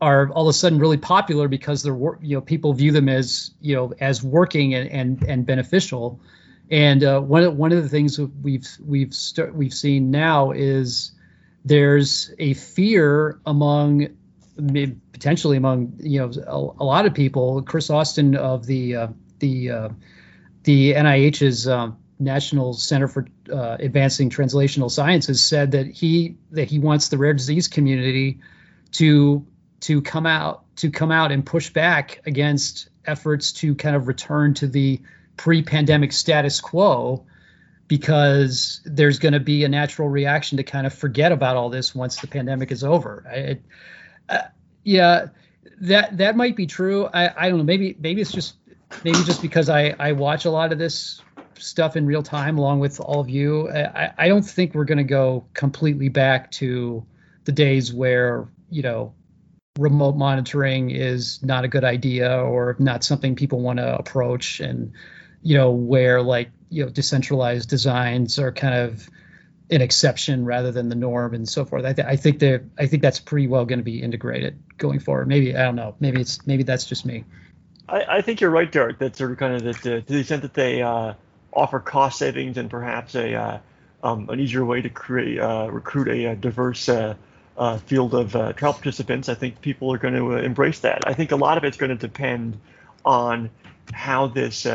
are 0.00 0.28
all 0.30 0.48
of 0.48 0.50
a 0.50 0.52
sudden 0.52 0.78
really 0.78 0.96
popular 0.96 1.48
because 1.48 1.82
they're 1.82 1.96
you 2.20 2.36
know 2.36 2.40
people 2.40 2.72
view 2.72 2.92
them 2.92 3.08
as 3.08 3.52
you 3.60 3.74
know 3.74 3.92
as 4.00 4.22
working 4.22 4.74
and 4.74 4.90
and, 4.90 5.22
and 5.24 5.46
beneficial 5.46 6.20
and 6.70 7.04
uh, 7.04 7.20
one 7.20 7.42
of 7.42 7.56
one 7.56 7.72
of 7.72 7.82
the 7.82 7.88
things 7.88 8.18
we've 8.18 8.66
we've 8.84 9.14
st- 9.14 9.54
we've 9.54 9.74
seen 9.74 10.10
now 10.10 10.50
is 10.50 11.12
there's 11.64 12.32
a 12.38 12.54
fear 12.54 13.40
among 13.46 14.08
potentially 15.12 15.56
among 15.56 15.94
you 16.00 16.20
know 16.20 16.30
a, 16.46 16.82
a 16.82 16.84
lot 16.84 17.06
of 17.06 17.14
people. 17.14 17.62
Chris 17.62 17.90
Austin 17.90 18.36
of 18.36 18.66
the 18.66 18.96
uh, 18.96 19.06
the 19.40 19.70
uh, 19.70 19.88
the 20.64 20.94
NIH's 20.94 21.68
um, 21.68 21.98
National 22.18 22.74
Center 22.74 23.08
for 23.08 23.26
uh, 23.50 23.76
Advancing 23.78 24.30
Translational 24.30 24.90
Sciences 24.90 25.40
said 25.44 25.72
that 25.72 25.86
he 25.86 26.36
that 26.50 26.68
he 26.68 26.78
wants 26.78 27.08
the 27.08 27.18
rare 27.18 27.34
disease 27.34 27.68
community 27.68 28.40
to 28.92 29.46
to 29.80 30.02
come 30.02 30.26
out 30.26 30.64
to 30.76 30.90
come 30.90 31.10
out 31.10 31.30
and 31.32 31.44
push 31.44 31.70
back 31.70 32.20
against 32.26 32.88
efforts 33.04 33.52
to 33.52 33.74
kind 33.74 33.94
of 33.94 34.08
return 34.08 34.54
to 34.54 34.66
the 34.66 35.00
pre-pandemic 35.36 36.12
status 36.12 36.60
quo 36.60 37.24
because 37.86 38.80
there's 38.84 39.18
going 39.18 39.34
to 39.34 39.40
be 39.40 39.64
a 39.64 39.68
natural 39.68 40.08
reaction 40.08 40.56
to 40.56 40.62
kind 40.64 40.86
of 40.86 40.94
forget 40.94 41.32
about 41.32 41.56
all 41.56 41.68
this 41.68 41.94
once 41.94 42.16
the 42.16 42.26
pandemic 42.26 42.72
is 42.72 42.82
over. 42.82 43.24
I, 43.28 44.32
uh, 44.32 44.48
yeah, 44.82 45.26
that 45.82 46.16
that 46.18 46.36
might 46.36 46.56
be 46.56 46.66
true. 46.66 47.06
I, 47.12 47.30
I 47.36 47.48
don't 47.48 47.58
know. 47.58 47.64
Maybe 47.64 47.96
maybe 47.98 48.20
it's 48.20 48.32
just 48.32 48.54
maybe 49.04 49.18
just 49.24 49.42
because 49.42 49.68
I 49.68 49.94
I 49.98 50.12
watch 50.12 50.44
a 50.44 50.50
lot 50.50 50.72
of 50.72 50.78
this 50.78 51.20
stuff 51.58 51.96
in 51.96 52.06
real 52.06 52.22
time 52.22 52.58
along 52.58 52.80
with 52.80 53.00
all 53.00 53.20
of 53.20 53.28
you. 53.28 53.70
I, 53.70 54.12
I 54.18 54.28
don't 54.28 54.42
think 54.42 54.74
we're 54.74 54.84
going 54.84 54.98
to 54.98 55.04
go 55.04 55.46
completely 55.54 56.08
back 56.08 56.50
to 56.52 57.04
the 57.44 57.52
days 57.52 57.92
where 57.92 58.48
you 58.70 58.82
know 58.82 59.14
remote 59.78 60.16
monitoring 60.16 60.90
is 60.90 61.42
not 61.42 61.64
a 61.64 61.68
good 61.68 61.84
idea 61.84 62.40
or 62.40 62.76
not 62.78 63.02
something 63.02 63.34
people 63.34 63.60
want 63.60 63.78
to 63.78 63.96
approach 63.96 64.60
and 64.60 64.92
you 65.42 65.56
know 65.56 65.72
where 65.72 66.22
like 66.22 66.50
you 66.70 66.84
know 66.84 66.90
decentralized 66.90 67.68
designs 67.68 68.38
are 68.38 68.52
kind 68.52 68.74
of 68.74 69.08
an 69.70 69.80
exception 69.80 70.44
rather 70.44 70.70
than 70.70 70.88
the 70.88 70.94
norm 70.94 71.34
and 71.34 71.48
so 71.48 71.64
forth. 71.64 71.84
I, 71.84 71.92
th- 71.92 72.06
I 72.06 72.16
think 72.16 72.38
that 72.40 72.64
I 72.78 72.86
think 72.86 73.02
that's 73.02 73.18
pretty 73.18 73.46
well 73.46 73.64
going 73.64 73.78
to 73.78 73.84
be 73.84 74.02
integrated 74.02 74.62
going 74.76 75.00
forward. 75.00 75.26
Maybe 75.26 75.56
I 75.56 75.62
don't 75.62 75.76
know. 75.76 75.96
Maybe 76.00 76.20
it's 76.20 76.46
maybe 76.46 76.62
that's 76.62 76.86
just 76.86 77.06
me. 77.06 77.24
I, 77.88 78.04
I 78.16 78.20
think 78.22 78.40
you're 78.40 78.50
right, 78.50 78.70
Derek. 78.70 78.98
That 78.98 79.16
sort 79.16 79.32
of 79.32 79.38
kind 79.38 79.54
of 79.54 79.62
that 79.64 79.78
uh, 79.78 80.00
to 80.00 80.12
the 80.12 80.20
extent 80.20 80.42
that 80.42 80.54
they 80.54 80.82
uh, 80.82 81.14
offer 81.52 81.80
cost 81.80 82.18
savings 82.18 82.56
and 82.56 82.70
perhaps 82.70 83.14
a 83.14 83.34
uh, 83.34 83.58
um, 84.02 84.28
an 84.28 84.40
easier 84.40 84.64
way 84.64 84.82
to 84.82 84.88
create 84.88 85.40
uh, 85.40 85.68
recruit 85.70 86.08
a, 86.08 86.26
a 86.26 86.36
diverse 86.36 86.88
uh, 86.88 87.14
uh, 87.56 87.78
field 87.78 88.14
of 88.14 88.32
trial 88.56 88.72
participants, 88.72 89.28
I 89.28 89.34
think 89.34 89.60
people 89.60 89.92
are 89.92 89.98
going 89.98 90.14
to 90.14 90.32
embrace 90.32 90.80
that. 90.80 91.06
I 91.06 91.14
think 91.14 91.30
a 91.30 91.36
lot 91.36 91.56
of 91.56 91.64
it's 91.64 91.76
going 91.76 91.90
to 91.90 91.96
depend 91.96 92.58
on 93.04 93.50
how 93.92 94.26
this 94.26 94.66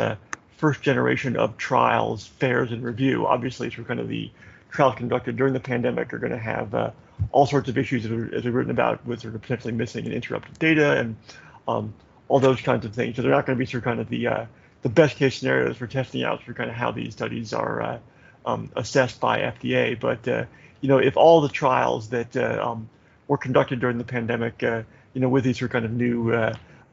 first 0.58 0.82
generation 0.82 1.36
of 1.38 1.58
trials 1.58 2.28
fares 2.28 2.72
in 2.72 2.82
review. 2.82 3.28
Obviously, 3.28 3.70
through 3.70 3.86
kind 3.86 4.00
of 4.00 4.08
the 4.08 4.32
trials 4.72 4.96
conducted 4.96 5.36
during 5.36 5.54
the 5.54 5.60
pandemic 5.60 6.14
are 6.14 6.20
going 6.20 6.32
to 6.32 6.38
have 6.38 6.74
uh, 6.76 6.92
all 7.32 7.46
sorts 7.46 7.70
of 7.70 7.78
issues 7.78 8.06
as 8.06 8.44
we've 8.44 8.54
written 8.54 8.72
about 8.72 9.06
with 9.06 9.22
sort 9.22 9.36
of 9.36 9.42
potentially 9.42 9.74
missing 9.74 10.06
and 10.06 10.14
interrupted 10.14 10.58
data 10.60 11.00
and 11.00 11.16
um, 11.68 11.94
all 12.30 12.40
those 12.40 12.62
kinds 12.62 12.86
of 12.86 12.94
things. 12.94 13.16
So 13.16 13.22
they're 13.22 13.32
not 13.32 13.46
going 13.46 13.58
to 13.58 13.60
be 13.60 13.66
sort 13.66 13.82
of 13.82 13.86
kind 13.86 14.00
of 14.00 14.08
the 14.08 14.28
uh, 14.28 14.46
the 14.82 14.90
best 14.90 15.18
case 15.18 15.38
scenarios 15.38 15.76
for 15.76 15.88
testing 15.88 16.24
out 16.24 16.44
for 16.44 16.54
kind 16.54 16.70
of 16.70 16.76
how 16.76 16.92
these 16.92 17.14
studies 17.14 17.52
are 17.52 17.82
uh, 17.82 18.00
um, 18.46 18.72
assessed 18.78 19.20
by 19.20 19.40
FDA. 19.40 20.00
But 20.00 20.26
uh, 20.28 20.46
you 20.80 20.88
know, 20.88 21.00
if 21.00 21.18
all 21.18 21.42
the 21.42 21.50
trials 21.50 22.10
that 22.10 22.38
uh, 22.38 22.60
um, 22.64 22.90
were 23.28 23.38
conducted 23.38 23.82
during 23.82 23.98
the 23.98 24.06
pandemic, 24.06 24.64
uh, 24.64 24.84
you 25.14 25.20
know, 25.20 25.28
with 25.28 25.44
these 25.44 25.60
sort 25.60 25.72
of 25.72 25.74
kind 25.74 25.86
of 25.86 25.92
new, 25.92 26.34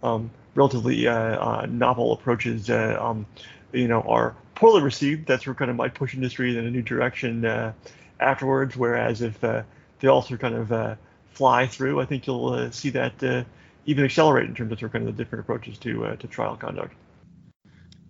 um, 0.02 0.30
relatively 0.54 1.04
novel 1.04 2.12
approaches, 2.12 2.68
um, 2.68 3.26
you 3.72 3.88
know, 3.88 4.00
are 4.02 4.34
poorly 4.56 4.82
received, 4.82 5.26
that's 5.26 5.46
what 5.46 5.56
kind 5.56 5.70
of 5.70 5.76
might 5.76 5.94
push 5.94 6.14
industry 6.14 6.56
in 6.58 6.66
a 6.66 6.70
new 6.70 6.82
direction 6.82 7.44
uh, 7.44 7.72
afterwards. 8.18 8.76
Whereas 8.76 9.22
if 9.22 9.42
uh, 9.44 9.62
they 10.00 10.08
also 10.08 10.36
kind 10.36 10.54
of 10.54 10.72
uh, 10.72 10.96
fly 11.32 11.66
through, 11.66 12.00
I 12.00 12.06
think 12.06 12.26
you'll 12.26 12.48
uh, 12.48 12.70
see 12.70 12.90
that 12.90 13.22
uh, 13.22 13.44
even 13.86 14.04
accelerate 14.04 14.48
in 14.48 14.54
terms 14.54 14.72
of, 14.72 14.78
sort 14.78 14.90
of 14.90 14.92
kind 14.92 15.08
of 15.08 15.16
the 15.16 15.24
different 15.24 15.44
approaches 15.44 15.78
to 15.78 16.04
uh, 16.04 16.16
to 16.16 16.26
trial 16.26 16.56
conduct. 16.56 16.94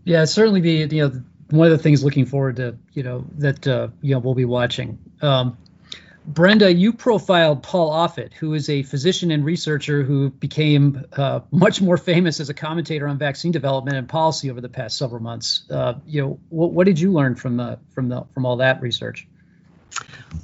Yeah, 0.04 0.24
certainly 0.24 0.60
the 0.60 0.96
you 0.96 1.08
know 1.08 1.22
one 1.50 1.66
of 1.70 1.76
the 1.76 1.82
things 1.82 2.02
looking 2.02 2.26
forward 2.26 2.56
to 2.56 2.76
you 2.92 3.02
know 3.02 3.24
that 3.38 3.66
uh, 3.66 3.88
you 4.00 4.14
know 4.14 4.18
we'll 4.18 4.34
be 4.34 4.44
watching. 4.44 4.98
Um, 5.22 5.58
Brenda, 6.26 6.74
you 6.74 6.92
profiled 6.92 7.62
Paul 7.62 7.92
Offit, 7.92 8.34
who 8.34 8.54
is 8.54 8.68
a 8.68 8.82
physician 8.82 9.30
and 9.30 9.44
researcher 9.44 10.02
who 10.02 10.30
became 10.30 11.04
uh, 11.12 11.40
much 11.52 11.80
more 11.80 11.96
famous 11.96 12.40
as 12.40 12.48
a 12.48 12.54
commentator 12.54 13.06
on 13.06 13.16
vaccine 13.16 13.52
development 13.52 13.96
and 13.96 14.08
policy 14.08 14.50
over 14.50 14.60
the 14.60 14.68
past 14.68 14.98
several 14.98 15.22
months. 15.22 15.62
Uh, 15.70 15.94
you 16.04 16.20
know, 16.20 16.40
what, 16.48 16.72
what, 16.72 16.86
did 16.86 16.98
you 16.98 17.12
learn 17.12 17.36
from 17.36 17.56
the 17.56 17.78
from 17.94 18.08
the 18.08 18.24
from 18.34 18.44
all 18.44 18.56
that 18.56 18.82
research? 18.82 19.28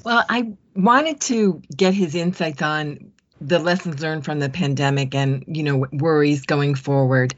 Well, 0.04 0.24
I 0.28 0.52
wanted 0.76 1.20
to 1.22 1.60
get 1.76 1.94
his 1.94 2.14
insights 2.14 2.62
on 2.62 3.11
the 3.46 3.58
lessons 3.58 4.00
learned 4.00 4.24
from 4.24 4.38
the 4.38 4.48
pandemic 4.48 5.14
and 5.14 5.44
you 5.46 5.62
know 5.62 5.86
worries 5.92 6.42
going 6.46 6.74
forward 6.74 7.34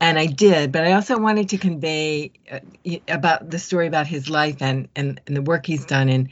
and 0.00 0.18
I 0.18 0.26
did, 0.26 0.70
but 0.72 0.84
I 0.84 0.92
also 0.92 1.18
wanted 1.18 1.50
to 1.50 1.56
convey 1.56 2.32
uh, 2.50 2.58
about 3.08 3.48
the 3.48 3.58
story 3.58 3.86
about 3.86 4.06
his 4.06 4.28
life 4.28 4.60
and, 4.60 4.88
and 4.96 5.20
and 5.26 5.36
the 5.36 5.42
work 5.42 5.66
he's 5.66 5.84
done 5.86 6.08
and 6.08 6.28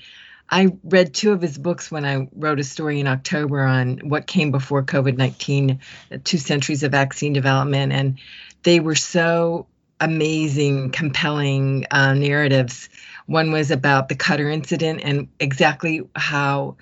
I 0.53 0.77
read 0.85 1.15
two 1.15 1.33
of 1.33 1.41
his 1.41 1.57
books 1.57 1.91
when 1.91 2.05
I 2.05 2.29
wrote 2.37 2.61
a 2.61 2.65
story 2.65 3.01
in 3.01 3.07
October 3.07 3.61
on 3.61 4.01
what 4.01 4.27
came 4.27 4.51
before 4.51 4.83
COVID 4.83 5.17
19, 5.17 5.81
two 6.25 6.37
centuries 6.37 6.83
of 6.83 6.93
vaccine 6.93 7.33
development. 7.33 7.93
And 7.93 8.19
they 8.63 8.79
were 8.79 8.95
so 8.95 9.67
amazing, 9.99 10.91
compelling 10.91 11.87
uh, 11.91 12.13
narratives. 12.13 12.91
One 13.25 13.51
was 13.51 13.71
about 13.71 14.11
the 14.11 14.15
Cutter 14.15 14.51
incident 14.51 15.01
and 15.03 15.29
exactly 15.41 16.03
how 16.15 16.77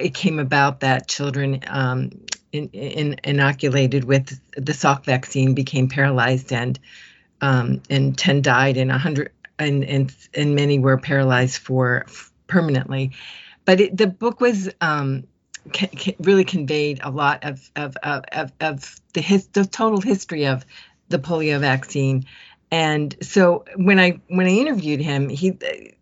it 0.00 0.14
came 0.14 0.38
about 0.38 0.80
that 0.80 1.08
children 1.08 1.60
um, 1.66 2.10
in, 2.52 2.68
in, 2.70 3.16
inoculated 3.24 4.04
with 4.04 4.40
the 4.56 4.72
Salk 4.72 5.04
vaccine 5.04 5.54
became 5.54 5.88
paralyzed 5.88 6.52
and 6.52 6.78
um, 7.42 7.80
and 7.88 8.18
10 8.18 8.42
died 8.42 8.76
and 8.76 8.90
100 8.90 9.32
and, 9.58 9.84
and 9.84 10.14
and 10.34 10.54
many 10.54 10.78
were 10.78 10.98
paralyzed 10.98 11.58
for 11.58 12.06
permanently. 12.46 13.12
But 13.64 13.80
it, 13.80 13.96
the 13.96 14.06
book 14.06 14.40
was 14.40 14.68
um, 14.80 15.24
ca- 15.72 15.90
ca- 15.96 16.16
really 16.20 16.44
conveyed 16.44 17.00
a 17.02 17.10
lot 17.10 17.44
of 17.44 17.70
of 17.76 17.96
of, 18.02 18.52
of 18.60 19.00
the 19.14 19.20
his, 19.20 19.46
the 19.48 19.64
total 19.64 20.00
history 20.00 20.46
of 20.46 20.64
the 21.08 21.18
polio 21.18 21.60
vaccine. 21.60 22.26
And 22.70 23.14
so 23.22 23.64
when 23.76 23.98
I 23.98 24.20
when 24.28 24.46
I 24.46 24.50
interviewed 24.50 25.00
him, 25.00 25.28
he 25.28 25.58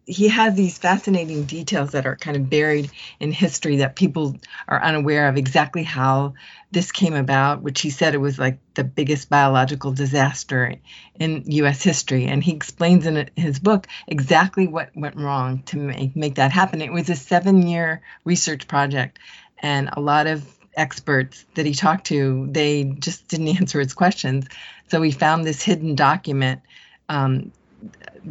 he 0.08 0.28
has 0.28 0.54
these 0.54 0.78
fascinating 0.78 1.44
details 1.44 1.90
that 1.90 2.06
are 2.06 2.16
kind 2.16 2.34
of 2.34 2.48
buried 2.48 2.90
in 3.20 3.30
history 3.30 3.76
that 3.76 3.94
people 3.94 4.36
are 4.66 4.82
unaware 4.82 5.28
of 5.28 5.36
exactly 5.36 5.82
how 5.82 6.32
this 6.72 6.90
came 6.92 7.12
about, 7.12 7.60
which 7.62 7.82
he 7.82 7.90
said 7.90 8.14
it 8.14 8.18
was 8.18 8.38
like 8.38 8.58
the 8.72 8.84
biggest 8.84 9.28
biological 9.28 9.92
disaster 9.92 10.76
in 11.20 11.44
U.S. 11.46 11.82
history. 11.82 12.24
And 12.24 12.42
he 12.42 12.54
explains 12.54 13.06
in 13.06 13.28
his 13.36 13.58
book 13.58 13.86
exactly 14.06 14.66
what 14.66 14.96
went 14.96 15.16
wrong 15.16 15.62
to 15.64 15.76
make, 15.76 16.16
make 16.16 16.36
that 16.36 16.52
happen. 16.52 16.80
It 16.80 16.92
was 16.92 17.10
a 17.10 17.16
seven 17.16 17.66
year 17.66 18.00
research 18.24 18.66
project, 18.66 19.18
and 19.58 19.90
a 19.92 20.00
lot 20.00 20.26
of 20.26 20.42
experts 20.74 21.44
that 21.54 21.66
he 21.66 21.74
talked 21.74 22.06
to, 22.06 22.48
they 22.50 22.84
just 22.84 23.28
didn't 23.28 23.48
answer 23.60 23.78
his 23.78 23.92
questions. 23.92 24.46
So 24.88 25.02
he 25.02 25.10
found 25.10 25.44
this 25.44 25.62
hidden 25.62 25.96
document 25.96 26.62
um, 27.10 27.52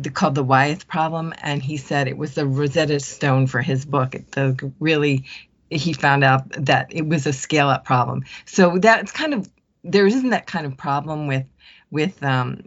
the, 0.01 0.09
called 0.09 0.35
the 0.35 0.43
Wyeth 0.43 0.87
problem, 0.87 1.33
and 1.41 1.61
he 1.61 1.77
said 1.77 2.07
it 2.07 2.17
was 2.17 2.35
the 2.35 2.45
Rosetta 2.45 2.99
Stone 2.99 3.47
for 3.47 3.61
his 3.61 3.85
book. 3.85 4.15
The 4.31 4.71
really, 4.79 5.25
he 5.69 5.93
found 5.93 6.23
out 6.23 6.49
that 6.65 6.87
it 6.91 7.07
was 7.07 7.25
a 7.25 7.33
scale 7.33 7.69
up 7.69 7.85
problem. 7.85 8.25
So 8.45 8.77
that's 8.77 9.11
kind 9.11 9.33
of 9.33 9.49
there 9.83 10.05
isn't 10.05 10.29
that 10.29 10.47
kind 10.47 10.65
of 10.65 10.77
problem 10.77 11.27
with 11.27 11.45
with 11.91 12.21
um, 12.23 12.63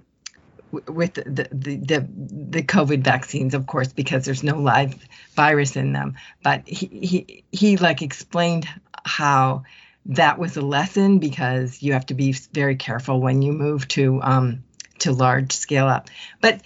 with 0.73 1.15
the, 1.15 1.49
the, 1.51 1.77
the 1.77 2.07
the 2.11 2.63
COVID 2.63 3.03
vaccines, 3.03 3.55
of 3.55 3.67
course, 3.67 3.93
because 3.93 4.25
there's 4.25 4.43
no 4.43 4.59
live 4.59 4.95
virus 5.35 5.77
in 5.77 5.93
them. 5.93 6.17
But 6.43 6.67
he 6.69 6.87
he 6.87 7.45
he 7.53 7.77
like 7.77 8.03
explained 8.03 8.69
how 9.05 9.65
that 10.07 10.39
was 10.39 10.57
a 10.57 10.63
lesson 10.63 11.19
because 11.19 11.83
you 11.83 11.93
have 11.93 12.07
to 12.07 12.15
be 12.15 12.33
very 12.53 12.77
careful 12.77 13.21
when 13.21 13.43
you 13.43 13.53
move 13.53 13.87
to 13.89 14.21
um, 14.23 14.65
to 15.01 15.13
large 15.13 15.53
scale 15.53 15.87
up. 15.87 16.09
But 16.41 16.63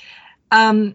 um, 0.50 0.94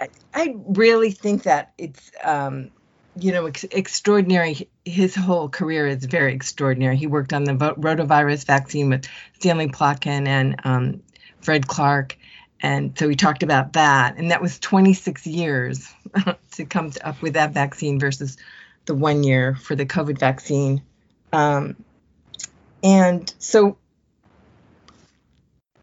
I, 0.00 0.08
I, 0.34 0.56
really 0.66 1.10
think 1.10 1.44
that 1.44 1.72
it's 1.78 2.10
um, 2.22 2.70
you 3.16 3.32
know 3.32 3.46
ex- 3.46 3.64
extraordinary. 3.64 4.68
His 4.84 5.14
whole 5.14 5.48
career 5.48 5.86
is 5.86 6.04
very 6.04 6.34
extraordinary. 6.34 6.96
He 6.96 7.06
worked 7.06 7.32
on 7.32 7.44
the 7.44 7.52
rotavirus 7.52 8.46
vaccine 8.46 8.88
with 8.88 9.06
Stanley 9.38 9.68
Plotkin 9.68 10.26
and 10.26 10.56
um, 10.64 11.02
Fred 11.40 11.66
Clark. 11.66 12.16
And 12.62 12.96
so 12.96 13.08
we 13.08 13.16
talked 13.16 13.42
about 13.42 13.72
that. 13.72 14.16
And 14.16 14.30
that 14.30 14.40
was 14.40 14.58
26 14.60 15.26
years 15.26 15.92
to 16.52 16.64
come 16.64 16.92
up 17.02 17.20
with 17.20 17.34
that 17.34 17.52
vaccine 17.52 17.98
versus 17.98 18.36
the 18.86 18.94
one 18.94 19.24
year 19.24 19.56
for 19.56 19.74
the 19.74 19.84
COVID 19.84 20.18
vaccine. 20.18 20.82
Um, 21.32 21.76
and 22.84 23.32
so 23.38 23.78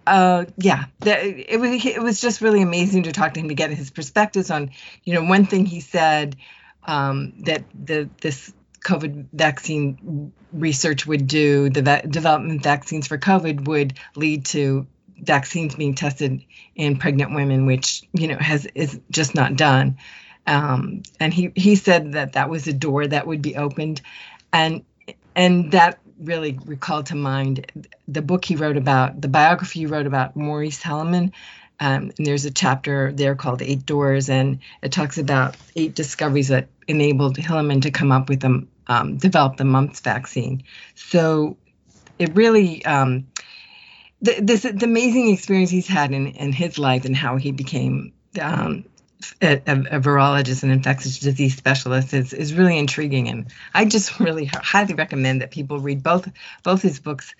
uh, 0.10 0.46
yeah, 0.58 0.86
the, 1.02 1.54
it 1.54 1.60
was 1.60 1.86
it 1.86 2.02
was 2.02 2.20
just 2.20 2.42
really 2.42 2.64
amazing 2.64 3.04
to 3.04 3.12
talk 3.12 3.36
to 3.36 3.40
him 3.40 3.50
to 3.50 3.54
get 3.54 3.70
his 3.70 3.92
perspectives 3.92 4.50
on, 4.50 4.72
you 5.04 5.14
know, 5.14 5.24
one 5.24 5.46
thing 5.46 5.68
he 5.68 5.82
said 5.82 6.36
um, 6.84 7.34
that 7.44 7.64
the 7.74 8.10
this 8.20 8.52
COVID 8.84 9.28
vaccine 9.32 10.34
research 10.52 11.06
would 11.06 11.28
do, 11.28 11.70
the 11.70 11.84
va- 11.84 12.08
development 12.08 12.64
vaccines 12.64 13.06
for 13.06 13.20
COVID 13.20 13.68
would 13.68 14.00
lead 14.16 14.46
to 14.46 14.88
vaccines 15.16 15.76
being 15.76 15.94
tested 15.94 16.44
in 16.76 16.98
pregnant 16.98 17.36
women, 17.36 17.68
which 17.68 18.02
you 18.12 18.30
know 18.30 18.38
has 18.38 18.66
is 18.74 19.00
just 19.12 19.36
not 19.36 19.56
done. 19.56 20.00
Um, 20.48 21.04
and 21.20 21.32
he 21.32 21.52
he 21.56 21.76
said 21.76 22.14
that 22.14 22.34
that 22.34 22.50
was 22.50 22.68
a 22.68 22.74
door 22.74 23.06
that 23.06 23.28
would 23.28 23.44
be 23.44 23.56
opened, 23.56 24.02
and 24.52 24.84
and 25.36 25.72
that 25.74 26.00
really 26.20 26.60
recalled 26.66 27.08
to 27.08 27.16
mind 27.16 27.88
the 28.08 28.22
book 28.22 28.46
he 28.46 28.56
wrote 28.56 28.78
about 28.78 29.22
the 29.22 29.28
biography 29.28 29.80
he 29.80 29.86
wrote 29.86 30.06
about 30.06 30.36
Maurice 30.36 30.82
Hilleman. 30.82 31.32
Um, 31.82 32.12
and 32.18 32.26
there's 32.28 32.46
a 32.46 32.52
chapter 32.52 33.14
there 33.14 33.36
called 33.36 33.62
Eight 33.62 33.86
Doors, 33.86 34.30
and 34.30 34.60
it 34.82 34.92
talks 34.92 35.18
about 35.18 35.56
eight 35.78 35.96
discoveries 35.96 36.50
that 36.50 36.68
enabled 36.88 37.38
Hilleman 37.38 37.84
to 37.84 37.92
come 37.92 38.12
up 38.12 38.28
with 38.28 38.42
them, 38.42 38.68
um, 38.88 39.16
develop 39.16 39.56
the 39.56 39.64
mumps 39.64 40.02
vaccine. 40.02 40.64
So 40.96 41.56
it 42.18 42.36
really 42.36 42.84
um, 42.86 43.28
the, 44.22 44.40
this 44.42 44.64
the 44.64 44.86
amazing 44.86 45.30
experience 45.30 45.70
he's 45.70 45.88
had 45.88 46.12
in, 46.12 46.28
in 46.28 46.52
his 46.52 46.78
life 46.78 47.06
and 47.06 47.16
how 47.16 47.38
he 47.38 47.52
became 47.52 48.12
um, 48.42 48.84
a, 49.42 49.54
a, 49.54 50.00
virologist 50.00 50.64
and 50.64 50.72
infectious 50.72 51.20
disease 51.20 51.56
specialist 51.56 52.14
is, 52.14 52.32
is 52.34 52.54
really 52.54 52.78
intriguing 52.78 53.28
and 53.28 53.48
I 53.74 53.86
just 53.86 54.20
really 54.20 54.46
highly 54.46 54.94
recommend 54.94 55.42
that 55.42 55.52
people 55.52 55.80
read 55.80 56.04
both 56.04 56.30
both 56.64 56.82
his 56.82 57.00
books 57.00 57.34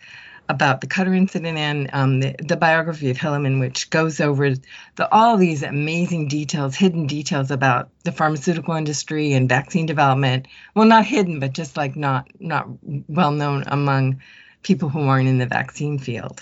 about 0.50 0.82
the 0.82 0.88
Cutter 0.88 1.14
incident 1.14 1.58
and 1.60 1.90
um, 1.94 2.20
the, 2.20 2.36
the, 2.40 2.58
biography 2.58 3.12
of 3.12 3.18
Hilleman, 3.18 3.60
which 3.60 3.92
goes 3.92 4.20
over 4.20 4.56
the, 4.96 5.08
all 5.12 5.38
these 5.38 5.62
amazing 5.62 6.28
details, 6.28 6.76
hidden 6.76 7.06
details 7.06 7.52
about 7.52 7.90
the 8.04 8.12
pharmaceutical 8.12 8.74
industry 8.74 9.34
and 9.34 9.48
vaccine 9.48 9.86
development. 9.86 10.48
Well, 10.74 10.88
not 10.88 11.06
hidden, 11.06 11.40
but 11.40 11.54
just 11.54 11.78
like 11.78 11.96
not 11.96 12.28
not 12.40 12.68
well 13.08 13.32
known 13.32 13.64
among 13.68 14.22
people 14.64 14.90
who 14.90 15.02
aren't 15.02 15.30
in 15.30 15.38
the 15.38 15.46
vaccine 15.46 16.00
field. 16.00 16.42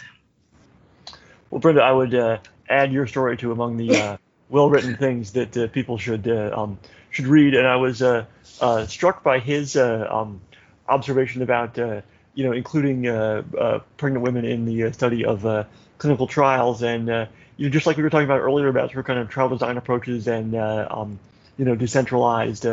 Well, 1.50 1.60
Brenda, 1.60 1.82
I 1.82 1.92
would 1.92 2.16
uh, 2.16 2.38
add 2.70 2.94
your 2.94 3.08
story 3.08 3.36
to 3.38 3.52
among 3.52 3.76
the 3.76 3.96
uh, 3.96 4.18
well-written 4.50 4.96
things 4.96 5.34
that 5.34 5.56
uh, 5.58 5.68
people 5.68 5.98
should 5.98 6.28
uh, 6.28 6.52
um, 6.56 6.80
should 7.12 7.28
read. 7.28 7.54
And 7.54 7.68
I 7.68 7.76
was 7.76 8.02
uh, 8.02 8.26
uh, 8.62 8.86
struck 8.86 9.24
by 9.24 9.40
his 9.40 9.76
um, 9.76 10.42
observation 10.88 11.42
about 11.42 11.78
you 11.78 12.44
know 12.44 12.52
including 12.52 13.04
pregnant 13.98 14.24
women 14.24 14.46
in 14.46 14.66
the 14.66 14.92
study 14.94 15.26
of 15.26 15.68
clinical 15.98 16.28
trials, 16.28 16.84
and 16.84 17.08
you 17.58 17.66
know 17.66 17.70
just 17.70 17.86
like 17.86 17.98
we 17.98 18.04
were 18.04 18.10
talking 18.10 18.26
about 18.26 18.40
earlier 18.40 18.68
about 18.68 18.94
of 18.94 19.06
kind 19.06 19.20
of 19.20 19.30
trial 19.30 19.50
design 19.50 19.78
approaches 19.78 20.28
and 20.28 20.56
um, 20.56 21.20
you 21.58 21.66
know 21.66 21.76
decentralized 21.76 22.66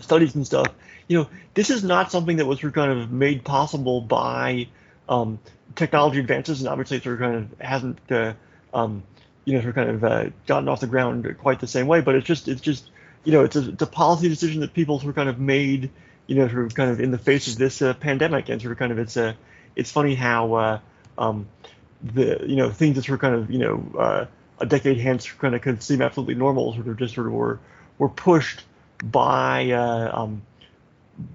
studies 0.00 0.34
and 0.34 0.46
stuff. 0.46 0.68
You 1.08 1.18
know, 1.18 1.28
this 1.54 1.70
is 1.70 1.84
not 1.84 2.10
something 2.10 2.36
that 2.36 2.46
was 2.46 2.60
kind 2.60 2.92
of 2.92 3.10
made 3.10 3.44
possible 3.44 4.00
by 4.00 4.68
um, 5.08 5.38
technology 5.74 6.20
advances, 6.20 6.60
and 6.60 6.68
obviously 6.68 6.98
it 6.98 7.02
sort 7.02 7.14
of 7.14 7.20
kind 7.20 7.36
of 7.36 7.60
hasn't, 7.60 7.98
uh, 8.10 8.34
um, 8.72 9.02
you 9.44 9.54
know, 9.54 9.60
sort 9.60 9.70
of 9.70 9.74
kind 9.74 9.90
of 9.90 10.04
uh, 10.04 10.30
gotten 10.46 10.68
off 10.68 10.80
the 10.80 10.86
ground 10.86 11.26
quite 11.38 11.60
the 11.60 11.66
same 11.66 11.86
way. 11.86 12.00
But 12.00 12.14
it's 12.14 12.26
just, 12.26 12.48
it's 12.48 12.60
just, 12.60 12.90
you 13.24 13.32
know, 13.32 13.44
it's 13.44 13.56
a, 13.56 13.70
it's 13.70 13.82
a 13.82 13.86
policy 13.86 14.28
decision 14.28 14.60
that 14.60 14.72
people 14.72 14.98
sort 14.98 15.10
of 15.10 15.14
kind 15.16 15.28
of 15.28 15.38
made, 15.38 15.90
you 16.26 16.36
know, 16.36 16.48
sort 16.48 16.66
of 16.66 16.74
kind 16.74 16.90
of 16.90 17.00
in 17.00 17.10
the 17.10 17.18
face 17.18 17.48
of 17.48 17.56
this 17.56 17.82
uh, 17.82 17.94
pandemic, 17.94 18.48
and 18.48 18.60
sort 18.60 18.72
of 18.72 18.78
kind 18.78 18.92
of 18.92 18.98
it's 18.98 19.16
a, 19.16 19.28
uh, 19.28 19.32
it's 19.74 19.90
funny 19.90 20.14
how, 20.14 20.54
uh, 20.54 20.80
um, 21.16 21.48
the, 22.02 22.44
you 22.46 22.56
know, 22.56 22.70
things 22.70 22.96
that 22.96 23.04
sort 23.04 23.14
of 23.14 23.20
kind 23.20 23.34
of, 23.34 23.50
you 23.50 23.58
know, 23.58 23.98
uh, 23.98 24.26
a 24.58 24.66
decade 24.66 24.98
hence 24.98 25.30
kind 25.30 25.54
of 25.54 25.62
could 25.62 25.82
seem 25.82 26.02
absolutely 26.02 26.34
normal, 26.34 26.74
sort 26.74 26.88
of 26.88 26.98
just 26.98 27.14
sort 27.14 27.26
of 27.26 27.32
were, 27.32 27.58
were 27.98 28.08
pushed 28.08 28.64
by, 29.02 29.70
um, 29.70 30.42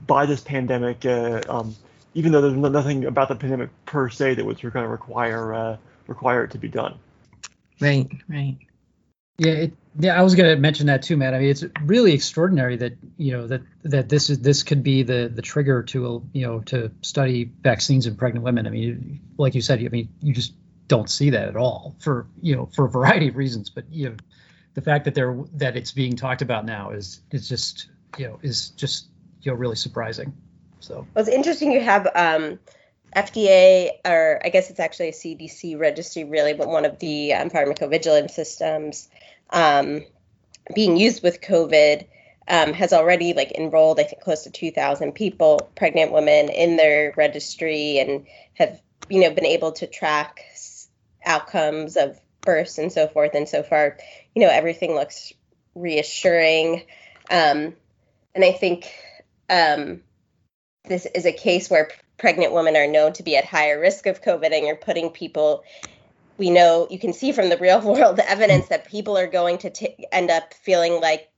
by 0.05 0.25
this 0.25 0.41
pandemic. 0.41 1.05
Um, 1.05 1.75
even 2.17 2.31
though 2.31 2.41
there's 2.41 2.55
nothing 2.55 3.05
about 3.05 3.27
the 3.27 3.35
pandemic 3.35 3.69
per 3.85 4.09
se 4.09 4.35
that 4.35 4.45
would 4.45 4.59
kind 4.59 4.83
of 4.83 4.89
require 4.89 5.53
uh, 5.53 5.77
require 6.07 6.43
it 6.43 6.51
to 6.51 6.57
be 6.57 6.67
done. 6.67 6.97
Right, 7.79 8.07
right. 8.27 8.57
Yeah, 9.37 9.51
it, 9.51 9.73
yeah. 9.99 10.19
I 10.19 10.23
was 10.23 10.33
going 10.33 10.49
to 10.49 10.59
mention 10.59 10.87
that 10.87 11.03
too, 11.03 11.15
Matt. 11.15 11.35
I 11.35 11.39
mean, 11.39 11.49
it's 11.49 11.63
really 11.83 12.13
extraordinary 12.13 12.75
that 12.77 12.93
you 13.17 13.33
know 13.33 13.47
that 13.47 13.61
that 13.83 14.09
this 14.09 14.31
is 14.31 14.39
this 14.39 14.63
could 14.63 14.81
be 14.81 15.03
the 15.03 15.31
the 15.33 15.43
trigger 15.43 15.83
to 15.83 16.27
you 16.33 16.47
know 16.47 16.59
to 16.61 16.91
study 17.01 17.51
vaccines 17.61 18.07
in 18.07 18.15
pregnant 18.15 18.43
women. 18.43 18.65
I 18.65 18.71
mean, 18.71 19.21
like 19.37 19.53
you 19.53 19.61
said, 19.61 19.79
I 19.79 19.89
mean, 19.89 20.09
you 20.21 20.33
just 20.33 20.53
don't 20.87 21.09
see 21.09 21.31
that 21.31 21.49
at 21.49 21.55
all 21.55 21.95
for 21.99 22.27
you 22.41 22.55
know 22.55 22.65
for 22.73 22.85
a 22.85 22.89
variety 22.89 23.27
of 23.27 23.35
reasons. 23.35 23.69
But 23.69 23.85
you 23.91 24.09
know, 24.09 24.15
the 24.73 24.81
fact 24.81 25.05
that 25.05 25.13
they're 25.13 25.37
that 25.53 25.77
it's 25.77 25.91
being 25.91 26.15
talked 26.15 26.41
about 26.41 26.65
now 26.65 26.89
is 26.91 27.21
is 27.29 27.47
just 27.47 27.89
you 28.17 28.27
know 28.27 28.39
is 28.41 28.69
just 28.69 29.07
you 29.41 29.51
know 29.51 29.57
really 29.57 29.75
surprising. 29.75 30.33
So 30.79 31.05
well, 31.13 31.25
it's 31.25 31.29
interesting 31.29 31.71
you 31.71 31.81
have 31.81 32.07
um, 32.15 32.59
FDA, 33.15 33.91
or 34.05 34.39
I 34.43 34.49
guess 34.49 34.69
it's 34.69 34.79
actually 34.79 35.09
a 35.09 35.13
CDC 35.13 35.79
registry, 35.79 36.23
really, 36.23 36.53
but 36.53 36.67
one 36.67 36.85
of 36.85 36.99
the 36.99 37.33
um, 37.33 37.49
pharmacovigilance 37.49 38.31
systems 38.31 39.09
um, 39.49 40.03
being 40.75 40.97
used 40.97 41.23
with 41.23 41.41
COVID 41.41 42.05
um, 42.47 42.73
has 42.73 42.93
already 42.93 43.33
like 43.33 43.51
enrolled, 43.51 43.99
I 43.99 44.03
think, 44.03 44.21
close 44.21 44.43
to 44.43 44.51
2,000 44.51 45.13
people, 45.13 45.71
pregnant 45.75 46.11
women, 46.11 46.49
in 46.49 46.77
their 46.77 47.13
registry, 47.17 47.99
and 47.99 48.27
have 48.53 48.79
you 49.09 49.21
know 49.21 49.31
been 49.31 49.45
able 49.45 49.71
to 49.73 49.87
track 49.87 50.41
outcomes 51.25 51.97
of 51.97 52.19
births 52.41 52.77
and 52.77 52.91
so 52.91 53.07
forth. 53.07 53.35
And 53.35 53.47
so 53.47 53.63
far, 53.63 53.97
you 54.33 54.41
know, 54.41 54.49
everything 54.49 54.95
looks 54.95 55.33
reassuring. 55.75 56.83
Um, 57.29 57.75
and 58.33 58.43
I 58.43 58.53
think 58.53 58.91
um, 59.49 60.01
this 60.87 61.05
is 61.05 61.25
a 61.25 61.31
case 61.31 61.69
where 61.69 61.89
pregnant 62.17 62.53
women 62.53 62.75
are 62.75 62.87
known 62.87 63.13
to 63.13 63.23
be 63.23 63.37
at 63.37 63.45
higher 63.45 63.79
risk 63.79 64.05
of 64.07 64.21
COVID, 64.21 64.51
and 64.51 64.65
you're 64.65 64.75
putting 64.75 65.09
people. 65.11 65.63
We 66.37 66.49
know 66.49 66.87
you 66.89 66.99
can 66.99 67.13
see 67.13 67.31
from 67.31 67.49
the 67.49 67.57
real 67.57 67.81
world 67.93 68.19
evidence 68.19 68.67
that 68.67 68.89
people 68.89 69.17
are 69.17 69.27
going 69.27 69.59
to 69.59 69.69
t- 69.69 70.07
end 70.11 70.29
up 70.29 70.53
feeling 70.53 71.01
like, 71.01 71.29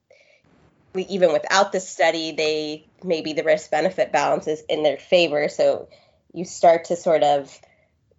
even 0.95 1.31
without 1.31 1.71
the 1.71 1.79
study, 1.79 2.31
they 2.31 2.87
maybe 3.03 3.33
the 3.33 3.43
risk 3.43 3.69
benefit 3.69 4.11
balance 4.11 4.47
is 4.47 4.63
in 4.67 4.83
their 4.83 4.97
favor. 4.97 5.47
So 5.47 5.87
you 6.33 6.45
start 6.45 6.85
to 6.85 6.95
sort 6.95 7.23
of 7.23 7.59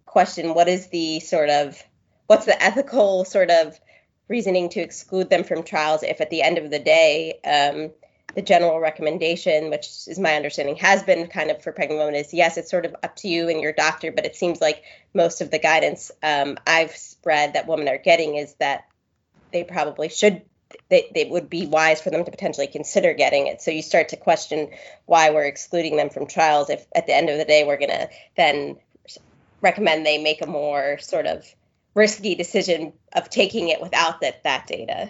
question 0.05 0.53
what 0.53 0.67
is 0.67 0.87
the 0.87 1.21
sort 1.21 1.49
of 1.49 1.81
what's 2.27 2.45
the 2.45 2.61
ethical 2.61 3.23
sort 3.23 3.49
of 3.49 3.79
reasoning 4.27 4.69
to 4.69 4.79
exclude 4.81 5.29
them 5.29 5.43
from 5.43 5.63
trials 5.63 6.03
if 6.03 6.21
at 6.21 6.29
the 6.29 6.41
end 6.41 6.57
of 6.57 6.69
the 6.69 6.79
day 6.79 7.39
um, 7.45 7.91
the 8.35 8.41
general 8.41 8.79
recommendation, 8.79 9.69
which 9.69 9.87
is 10.07 10.19
my 10.19 10.35
understanding, 10.35 10.75
has 10.77 11.03
been 11.03 11.27
kind 11.27 11.51
of 11.51 11.61
for 11.61 11.71
pregnant 11.71 11.99
women, 11.99 12.15
is 12.15 12.33
yes, 12.33 12.57
it's 12.57 12.71
sort 12.71 12.85
of 12.85 12.95
up 13.03 13.15
to 13.17 13.27
you 13.27 13.49
and 13.49 13.61
your 13.61 13.73
doctor, 13.73 14.11
but 14.11 14.25
it 14.25 14.35
seems 14.35 14.61
like 14.61 14.83
most 15.13 15.41
of 15.41 15.51
the 15.51 15.59
guidance 15.59 16.11
um, 16.23 16.57
I've 16.65 16.95
read 17.25 17.53
that 17.53 17.67
women 17.67 17.87
are 17.87 17.97
getting 17.97 18.35
is 18.35 18.53
that 18.55 18.85
they 19.51 19.63
probably 19.63 20.09
should, 20.09 20.43
they, 20.89 21.11
they 21.13 21.25
would 21.25 21.49
be 21.49 21.65
wise 21.65 22.01
for 22.01 22.09
them 22.09 22.23
to 22.23 22.31
potentially 22.31 22.67
consider 22.67 23.13
getting 23.13 23.47
it. 23.47 23.61
So 23.61 23.71
you 23.71 23.81
start 23.81 24.09
to 24.09 24.17
question 24.17 24.69
why 25.05 25.31
we're 25.31 25.45
excluding 25.45 25.97
them 25.97 26.09
from 26.09 26.27
trials 26.27 26.69
if 26.69 26.85
at 26.95 27.07
the 27.07 27.15
end 27.15 27.29
of 27.29 27.37
the 27.37 27.45
day 27.45 27.65
we're 27.65 27.77
going 27.77 27.89
to 27.89 28.09
then 28.37 28.77
recommend 29.61 30.05
they 30.05 30.23
make 30.23 30.41
a 30.41 30.47
more 30.47 30.97
sort 30.99 31.25
of 31.25 31.45
risky 31.93 32.35
decision 32.35 32.93
of 33.13 33.29
taking 33.29 33.69
it 33.69 33.81
without 33.81 34.21
that, 34.21 34.43
that 34.43 34.67
data. 34.67 35.09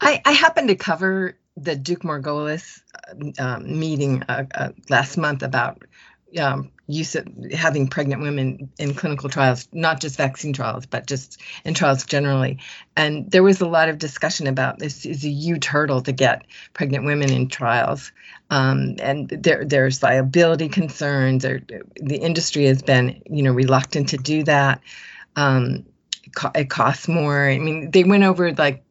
I, 0.00 0.20
I 0.24 0.32
happen 0.32 0.66
to 0.66 0.74
cover 0.74 1.36
the 1.56 1.76
Duke 1.76 2.02
Margolis 2.02 2.80
um, 3.38 3.78
meeting 3.78 4.22
uh, 4.28 4.44
uh, 4.54 4.68
last 4.88 5.16
month 5.16 5.42
about 5.42 5.82
um, 6.38 6.70
use 6.86 7.14
of 7.14 7.26
having 7.52 7.88
pregnant 7.88 8.20
women 8.20 8.70
in 8.78 8.94
clinical 8.94 9.28
trials, 9.30 9.68
not 9.72 10.00
just 10.00 10.16
vaccine 10.16 10.52
trials, 10.52 10.84
but 10.86 11.06
just 11.06 11.40
in 11.64 11.74
trials 11.74 12.04
generally. 12.04 12.58
And 12.96 13.30
there 13.30 13.42
was 13.42 13.60
a 13.60 13.68
lot 13.68 13.88
of 13.88 13.98
discussion 13.98 14.46
about 14.46 14.78
this 14.78 15.06
is 15.06 15.24
a 15.24 15.30
huge 15.30 15.64
hurdle 15.64 16.02
to 16.02 16.12
get 16.12 16.44
pregnant 16.72 17.04
women 17.04 17.30
in 17.30 17.48
trials. 17.48 18.12
Um, 18.50 18.96
and 19.00 19.28
there, 19.28 19.64
there's 19.64 20.02
liability 20.02 20.68
concerns. 20.68 21.44
Or 21.44 21.60
the 21.96 22.16
industry 22.16 22.64
has 22.66 22.82
been, 22.82 23.22
you 23.30 23.42
know, 23.42 23.52
reluctant 23.52 24.10
to 24.10 24.16
do 24.16 24.42
that. 24.44 24.80
Um, 25.36 25.86
it, 26.24 26.32
it 26.54 26.70
costs 26.70 27.08
more. 27.08 27.48
I 27.48 27.58
mean, 27.58 27.90
they 27.92 28.04
went 28.04 28.24
over 28.24 28.52
like, 28.52 28.82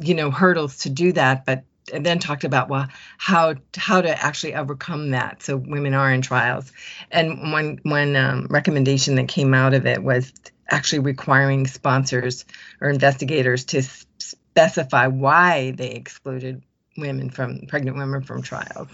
you 0.00 0.14
know, 0.14 0.30
hurdles 0.30 0.78
to 0.78 0.90
do 0.90 1.12
that, 1.12 1.46
but 1.46 1.64
and 1.90 2.04
then 2.04 2.18
talked 2.18 2.44
about 2.44 2.68
well 2.68 2.88
how 3.18 3.54
how 3.76 4.00
to 4.00 4.22
actually 4.22 4.54
overcome 4.54 5.10
that. 5.10 5.42
So 5.42 5.56
women 5.56 5.94
are 5.94 6.12
in 6.12 6.22
trials. 6.22 6.72
And 7.10 7.52
one 7.52 7.80
one 7.82 8.16
um, 8.16 8.46
recommendation 8.50 9.16
that 9.16 9.28
came 9.28 9.54
out 9.54 9.74
of 9.74 9.86
it 9.86 10.02
was 10.02 10.32
actually 10.70 11.00
requiring 11.00 11.66
sponsors 11.66 12.44
or 12.80 12.90
investigators 12.90 13.64
to 13.66 13.82
specify 14.18 15.08
why 15.08 15.72
they 15.72 15.90
excluded 15.90 16.62
women 16.96 17.30
from 17.30 17.60
pregnant 17.68 17.96
women 17.96 18.22
from 18.22 18.42
trials 18.42 18.88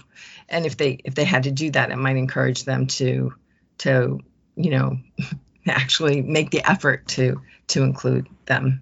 and 0.49 0.65
if 0.65 0.77
they 0.77 0.99
if 1.03 1.15
they 1.15 1.25
had 1.25 1.43
to 1.43 1.51
do 1.51 1.71
that 1.71 1.91
it 1.91 1.97
might 1.97 2.15
encourage 2.15 2.63
them 2.63 2.85
to 2.85 3.33
to 3.77 4.19
you 4.55 4.69
know 4.69 4.97
actually 5.67 6.21
make 6.21 6.51
the 6.51 6.67
effort 6.69 7.07
to 7.07 7.41
to 7.67 7.83
include 7.83 8.27
them 8.45 8.81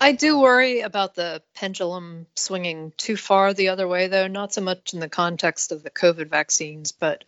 I 0.00 0.12
do 0.12 0.40
worry 0.40 0.80
about 0.80 1.14
the 1.14 1.42
pendulum 1.54 2.26
swinging 2.34 2.94
too 2.96 3.16
far 3.16 3.52
the 3.52 3.68
other 3.68 3.86
way, 3.86 4.08
though, 4.08 4.28
not 4.28 4.54
so 4.54 4.62
much 4.62 4.94
in 4.94 5.00
the 5.00 5.10
context 5.10 5.72
of 5.72 5.82
the 5.82 5.90
COVID 5.90 6.28
vaccines, 6.28 6.92
but 6.92 7.24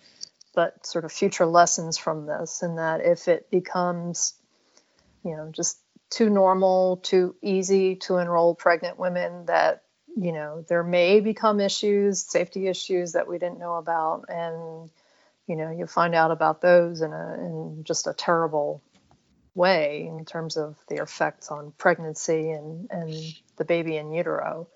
but 0.54 0.86
sort 0.86 1.04
of 1.04 1.12
future 1.12 1.46
lessons 1.46 1.96
from 1.98 2.26
this, 2.26 2.62
and 2.62 2.78
that 2.78 3.00
if 3.00 3.28
it 3.28 3.50
becomes, 3.50 4.34
you 5.24 5.34
know, 5.36 5.50
just 5.50 5.78
too 6.10 6.28
normal, 6.28 6.98
too 6.98 7.34
easy 7.42 7.96
to 7.96 8.18
enroll 8.18 8.54
pregnant 8.54 8.98
women, 8.98 9.46
that 9.46 9.82
you 10.16 10.32
know 10.32 10.64
there 10.68 10.82
may 10.82 11.20
become 11.20 11.60
issues, 11.60 12.20
safety 12.20 12.68
issues 12.68 13.12
that 13.12 13.28
we 13.28 13.38
didn't 13.38 13.58
know 13.58 13.74
about, 13.74 14.24
and 14.30 14.88
you 15.46 15.56
know 15.56 15.70
you 15.70 15.86
find 15.86 16.14
out 16.14 16.30
about 16.30 16.62
those 16.62 17.02
in 17.02 17.12
a 17.12 17.34
in 17.38 17.84
just 17.84 18.06
a 18.06 18.14
terrible 18.14 18.82
way 19.54 20.06
in 20.06 20.24
terms 20.24 20.56
of 20.56 20.76
their 20.88 21.02
effects 21.02 21.50
on 21.50 21.72
pregnancy 21.76 22.50
and 22.50 22.88
and 22.90 23.14
the 23.56 23.64
baby 23.64 23.96
in 23.96 24.12
utero. 24.12 24.68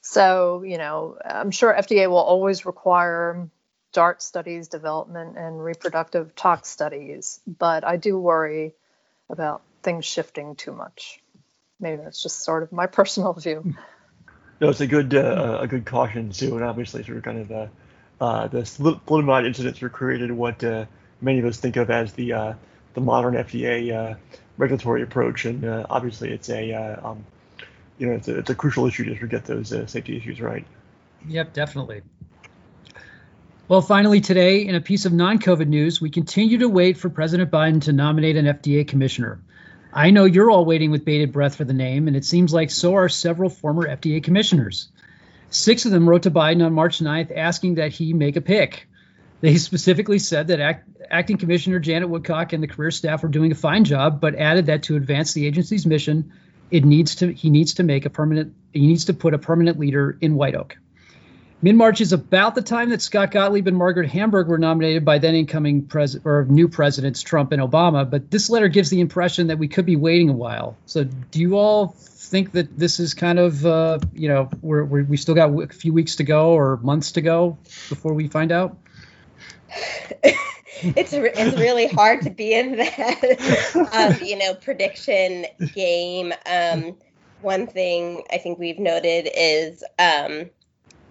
So 0.00 0.62
you 0.62 0.78
know 0.78 1.18
I'm 1.24 1.50
sure 1.50 1.72
FDA 1.72 2.08
will 2.08 2.16
always 2.16 2.66
require 2.66 3.48
DART 3.92 4.22
studies, 4.22 4.68
development, 4.68 5.36
and 5.36 5.62
reproductive 5.62 6.34
tox 6.34 6.68
studies, 6.68 7.40
but 7.46 7.84
I 7.84 7.96
do 7.96 8.16
worry 8.18 8.74
about 9.28 9.62
things 9.82 10.04
shifting 10.04 10.54
too 10.54 10.72
much. 10.72 11.20
Maybe 11.80 12.02
that's 12.02 12.22
just 12.22 12.44
sort 12.44 12.62
of 12.62 12.72
my 12.72 12.86
personal 12.98 13.32
view. 13.32 13.74
No, 14.60 14.68
it's 14.68 14.80
a 14.80 14.86
good 14.86 15.14
uh, 15.14 15.58
a 15.60 15.66
good 15.66 15.86
caution 15.86 16.30
too, 16.30 16.54
and 16.54 16.64
obviously 16.64 17.02
sort 17.02 17.18
of 17.18 17.24
kind 17.24 17.38
of 17.38 17.50
uh, 17.50 17.66
uh, 18.20 18.48
the 18.48 18.60
thalidomide 18.60 19.46
incidents 19.46 19.80
were 19.80 19.88
created 19.88 20.30
what 20.30 20.62
uh, 20.62 20.84
many 21.20 21.38
of 21.38 21.46
us 21.46 21.56
think 21.56 21.76
of 21.76 21.90
as 21.90 22.12
the 22.12 22.32
uh, 22.32 22.54
the 22.94 23.00
modern 23.00 23.34
FDA 23.34 23.92
uh, 23.94 24.16
regulatory 24.56 25.02
approach, 25.02 25.44
and 25.44 25.64
uh, 25.64 25.86
obviously 25.88 26.30
it's 26.30 26.48
a 26.48 26.72
uh, 26.72 27.10
um, 27.10 27.24
you 27.98 28.06
know 28.06 28.14
it's 28.14 28.28
a, 28.28 28.38
it's 28.38 28.50
a 28.50 28.54
crucial 28.54 28.86
issue 28.86 29.14
to 29.14 29.26
get 29.26 29.44
those 29.44 29.68
safety 29.90 30.16
issues 30.16 30.40
right. 30.40 30.66
Yep, 31.28 31.52
definitely. 31.52 32.02
Well, 33.70 33.82
finally, 33.82 34.20
today, 34.20 34.66
in 34.66 34.74
a 34.74 34.80
piece 34.80 35.06
of 35.06 35.12
non 35.12 35.38
COVID 35.38 35.68
news, 35.68 36.00
we 36.00 36.10
continue 36.10 36.58
to 36.58 36.68
wait 36.68 36.96
for 36.96 37.08
President 37.08 37.52
Biden 37.52 37.82
to 37.82 37.92
nominate 37.92 38.36
an 38.36 38.46
FDA 38.46 38.86
commissioner. 38.86 39.40
I 39.92 40.10
know 40.10 40.24
you're 40.24 40.50
all 40.50 40.64
waiting 40.64 40.90
with 40.90 41.04
bated 41.04 41.32
breath 41.32 41.54
for 41.54 41.64
the 41.64 41.72
name, 41.72 42.08
and 42.08 42.16
it 42.16 42.24
seems 42.24 42.52
like 42.52 42.70
so 42.70 42.94
are 42.94 43.08
several 43.08 43.48
former 43.48 43.86
FDA 43.86 44.22
commissioners. 44.22 44.88
Six 45.50 45.84
of 45.84 45.92
them 45.92 46.08
wrote 46.08 46.24
to 46.24 46.30
Biden 46.30 46.64
on 46.64 46.72
March 46.72 46.98
9th 46.98 47.36
asking 47.36 47.76
that 47.76 47.92
he 47.92 48.12
make 48.12 48.36
a 48.36 48.40
pick. 48.40 48.88
They 49.40 49.56
specifically 49.56 50.18
said 50.18 50.48
that 50.48 50.60
act, 50.60 50.88
acting 51.10 51.38
commissioner 51.38 51.78
Janet 51.78 52.08
Woodcock 52.08 52.52
and 52.52 52.62
the 52.62 52.68
career 52.68 52.90
staff 52.90 53.22
were 53.22 53.28
doing 53.28 53.52
a 53.52 53.54
fine 53.54 53.84
job, 53.84 54.20
but 54.20 54.34
added 54.34 54.66
that 54.66 54.82
to 54.84 54.96
advance 54.96 55.32
the 55.32 55.46
agency's 55.46 55.86
mission, 55.86 56.32
it 56.70 56.84
needs 56.84 57.16
to 57.16 57.32
he 57.32 57.50
needs 57.50 57.74
to 57.74 57.82
make 57.82 58.06
a 58.06 58.10
permanent 58.10 58.54
he 58.72 58.86
needs 58.86 59.06
to 59.06 59.14
put 59.14 59.34
a 59.34 59.38
permanent 59.38 59.78
leader 59.78 60.16
in 60.20 60.34
White 60.34 60.54
Oak. 60.54 60.76
Mid 61.62 61.74
March 61.74 62.00
is 62.00 62.14
about 62.14 62.54
the 62.54 62.62
time 62.62 62.88
that 62.88 63.02
Scott 63.02 63.32
Gottlieb 63.32 63.66
and 63.66 63.76
Margaret 63.76 64.08
Hamburg 64.08 64.48
were 64.48 64.56
nominated 64.56 65.04
by 65.04 65.18
then 65.18 65.34
incoming 65.34 65.84
president 65.86 66.26
or 66.26 66.46
new 66.48 66.68
presidents 66.68 67.20
Trump 67.20 67.52
and 67.52 67.60
Obama. 67.60 68.08
But 68.08 68.30
this 68.30 68.48
letter 68.48 68.68
gives 68.68 68.88
the 68.88 69.00
impression 69.00 69.48
that 69.48 69.58
we 69.58 69.68
could 69.68 69.84
be 69.84 69.96
waiting 69.96 70.30
a 70.30 70.34
while. 70.34 70.78
So 70.86 71.04
do 71.04 71.38
you 71.38 71.58
all 71.58 71.88
think 71.98 72.52
that 72.52 72.78
this 72.78 72.98
is 72.98 73.12
kind 73.12 73.38
of 73.38 73.66
uh, 73.66 73.98
you 74.14 74.28
know 74.28 74.48
we're, 74.62 74.84
we're, 74.84 75.04
we 75.04 75.16
still 75.16 75.34
got 75.34 75.50
a 75.50 75.66
few 75.68 75.92
weeks 75.92 76.16
to 76.16 76.24
go 76.24 76.52
or 76.52 76.78
months 76.78 77.12
to 77.12 77.20
go 77.20 77.58
before 77.88 78.14
we 78.14 78.28
find 78.28 78.52
out? 78.52 78.76
It's 80.82 81.12
it's 81.12 81.56
really 81.56 81.86
hard 81.86 82.22
to 82.22 82.30
be 82.30 82.54
in 82.54 82.76
that 82.76 83.88
um, 83.92 84.26
you 84.26 84.38
know 84.38 84.54
prediction 84.54 85.46
game. 85.74 86.32
Um, 86.46 86.96
one 87.40 87.66
thing 87.66 88.24
I 88.30 88.38
think 88.38 88.58
we've 88.58 88.78
noted 88.78 89.28
is 89.34 89.82
um, 89.98 90.50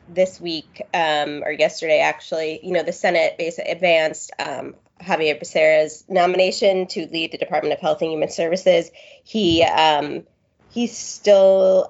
this 0.07 0.39
week 0.39 0.81
um, 0.93 1.43
or 1.43 1.51
yesterday, 1.51 1.99
actually, 1.99 2.59
you 2.63 2.71
know, 2.71 2.83
the 2.83 2.93
Senate 2.93 3.37
basically 3.37 3.71
advanced 3.71 4.31
um, 4.39 4.75
Xavier 5.05 5.35
Becerra's 5.35 6.03
nomination 6.07 6.87
to 6.87 7.07
lead 7.07 7.31
the 7.31 7.37
Department 7.37 7.73
of 7.73 7.79
Health 7.79 8.01
and 8.01 8.11
Human 8.11 8.29
Services. 8.29 8.91
He 9.23 9.63
um, 9.63 10.23
he's 10.71 10.97
still 10.97 11.87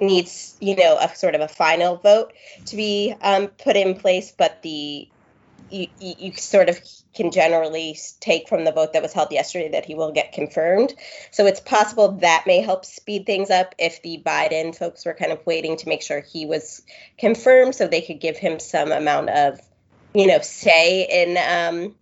needs, 0.00 0.56
you 0.60 0.76
know, 0.76 0.98
a 0.98 1.14
sort 1.14 1.34
of 1.34 1.40
a 1.40 1.48
final 1.48 1.96
vote 1.96 2.32
to 2.66 2.76
be 2.76 3.14
um, 3.20 3.48
put 3.48 3.76
in 3.76 3.94
place, 3.94 4.32
but 4.36 4.62
the 4.62 5.08
you, 5.70 5.88
you 5.98 6.32
sort 6.34 6.68
of 6.68 6.78
can 7.14 7.30
generally 7.30 7.98
take 8.20 8.48
from 8.48 8.64
the 8.64 8.72
vote 8.72 8.92
that 8.92 9.02
was 9.02 9.12
held 9.12 9.32
yesterday 9.32 9.70
that 9.70 9.84
he 9.84 9.94
will 9.94 10.12
get 10.12 10.32
confirmed. 10.32 10.94
So 11.32 11.46
it's 11.46 11.60
possible 11.60 12.12
that 12.18 12.44
may 12.46 12.60
help 12.60 12.84
speed 12.84 13.26
things 13.26 13.50
up 13.50 13.74
if 13.78 14.02
the 14.02 14.22
Biden 14.24 14.76
folks 14.76 15.04
were 15.04 15.14
kind 15.14 15.32
of 15.32 15.44
waiting 15.46 15.76
to 15.78 15.88
make 15.88 16.02
sure 16.02 16.20
he 16.20 16.46
was 16.46 16.82
confirmed 17.18 17.74
so 17.74 17.86
they 17.86 18.02
could 18.02 18.20
give 18.20 18.36
him 18.36 18.60
some 18.60 18.92
amount 18.92 19.30
of, 19.30 19.60
you 20.14 20.26
know, 20.26 20.38
say 20.40 21.24
in 21.24 21.36
um, 21.36 21.94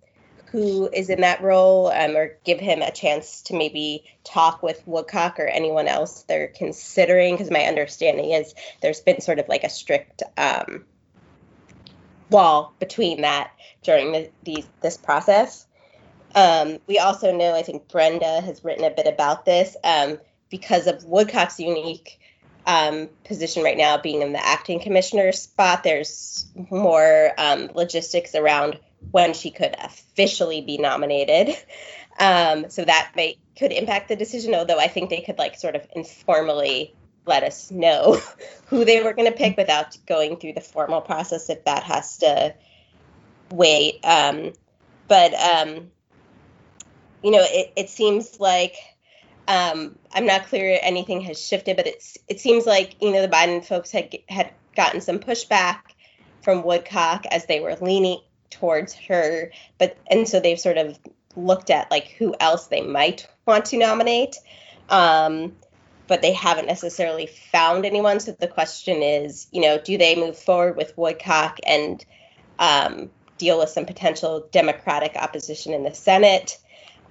who 0.55 0.88
is 0.93 1.11
in 1.11 1.23
that 1.23 1.43
role 1.43 1.88
um, 1.88 2.17
or 2.17 2.38
give 2.45 2.61
him 2.61 2.81
a 2.81 2.93
chance 2.93 3.43
to 3.43 3.55
maybe 3.55 4.05
talk 4.23 4.62
with 4.62 4.81
Woodcock 4.87 5.40
or 5.40 5.49
anyone 5.49 5.88
else 5.88 6.23
they're 6.29 6.47
considering. 6.47 7.35
Because 7.35 7.51
my 7.51 7.64
understanding 7.64 8.31
is 8.31 8.55
there's 8.81 9.01
been 9.01 9.21
sort 9.21 9.40
of 9.40 9.49
like 9.49 9.64
a 9.64 9.69
strict 9.69 10.23
um, 10.37 10.85
wall 12.31 12.73
between 12.79 13.23
that 13.23 13.51
during 13.83 14.29
the, 14.45 14.64
this 14.81 14.97
process. 14.97 15.67
Um, 16.37 16.79
we 16.87 17.01
also 17.01 17.37
know, 17.37 17.53
I 17.53 17.62
think 17.62 17.88
Brenda 17.88 18.40
has 18.40 18.62
written 18.62 18.85
a 18.85 18.90
bit 18.90 19.09
about 19.09 19.45
this 19.45 19.77
um, 19.83 20.21
because 20.51 20.87
of 20.87 21.05
Woodcock's 21.05 21.59
unique 21.59 22.21
um, 22.64 23.09
position 23.25 23.64
right 23.64 23.77
now, 23.77 23.99
being 23.99 24.23
in 24.23 24.33
the 24.33 24.47
acting 24.47 24.79
commissioner 24.79 25.33
spot. 25.33 25.83
There's 25.83 26.47
more 26.71 27.33
um, 27.38 27.71
logistics 27.75 28.37
around 28.37 28.79
when 29.11 29.35
she 29.35 29.51
could 29.51 29.75
officially 29.79 30.61
be 30.61 30.79
nominated. 30.79 31.57
Um, 32.19 32.71
so 32.71 32.85
that 32.85 33.12
may 33.17 33.38
could 33.57 33.73
impact 33.73 34.09
the 34.09 34.17
decision, 34.17 34.55
although 34.55 34.79
I 34.79 34.88
think 34.88 35.11
they 35.11 35.21
could 35.21 35.38
like 35.38 35.57
sort 35.57 35.77
of 35.77 35.87
informally 35.95 36.95
let 37.27 37.43
us 37.43 37.71
know 37.71 38.21
who 38.67 38.85
they 38.85 39.03
were 39.03 39.12
going 39.12 39.31
to 39.31 39.37
pick 39.37 39.57
without 39.57 39.97
going 40.07 40.37
through 40.37 40.53
the 40.55 40.61
formal 40.61 41.01
process 41.01 41.49
if 41.51 41.64
that 41.64 41.83
has 41.85 42.19
to 42.19 42.55
wait. 43.51 44.01
Um, 44.05 44.53
but, 45.09 45.35
um, 45.35 45.90
you 47.23 47.31
know, 47.31 47.43
it, 47.43 47.73
it 47.77 47.90
seems 47.90 48.38
like 48.40 48.77
um, 49.47 49.99
I'm 50.12 50.27
not 50.27 50.47
clear 50.47 50.79
anything 50.83 51.21
has 51.23 51.45
shifted, 51.45 51.77
but 51.77 51.87
it's 51.87 52.19
it 52.29 52.40
seems 52.40 52.67
like, 52.67 52.97
you 53.01 53.12
know, 53.12 53.23
the 53.23 53.29
Biden 53.29 53.64
folks 53.64 53.90
had, 53.90 54.17
had 54.29 54.53
gotten 54.75 55.01
some 55.01 55.19
pushback 55.19 55.81
from 56.43 56.62
Woodcock 56.62 57.27
as 57.31 57.47
they 57.47 57.61
were 57.61 57.77
leaning 57.81 58.21
towards 58.55 58.95
her. 58.95 59.51
But, 59.79 59.97
and 60.11 60.29
so 60.29 60.40
they've 60.40 60.59
sort 60.59 60.79
of 60.79 60.99
looked 61.37 61.71
at 61.71 61.90
like 61.90 62.09
who 62.19 62.35
else 62.40 62.69
they 62.69 62.81
might 62.81 63.27
want 63.47 63.67
to 63.67 63.79
nominate. 63.79 64.37
Um, 64.88 65.55
but 66.07 66.23
they 66.23 66.33
haven't 66.33 66.67
necessarily 66.67 67.27
found 67.27 67.87
anyone. 67.87 68.21
So 68.21 68.33
the 68.33 68.49
question 68.49 69.03
is, 69.03 69.47
you 69.53 69.62
know, 69.62 69.79
do 69.79 69.97
they 69.97 70.17
move 70.17 70.38
forward 70.38 70.77
with 70.77 70.97
Woodcock 70.97 71.59
and 71.67 72.05
um, 72.59 73.11
deal 73.38 73.59
with 73.59 73.71
some 73.71 73.87
potential 73.87 74.49
Democratic 74.53 75.17
opposition 75.17 75.73
in 75.73 75.83
the 75.83 75.95
Senate 75.95 76.59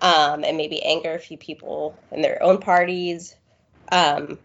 um, 0.01 0.43
and 0.43 0.57
maybe 0.57 0.83
anger 0.83 1.13
a 1.13 1.19
few 1.19 1.37
people 1.37 1.97
in 2.11 2.21
their 2.21 2.41
own 2.43 2.59
parties 2.59 3.35
um, 3.91 4.37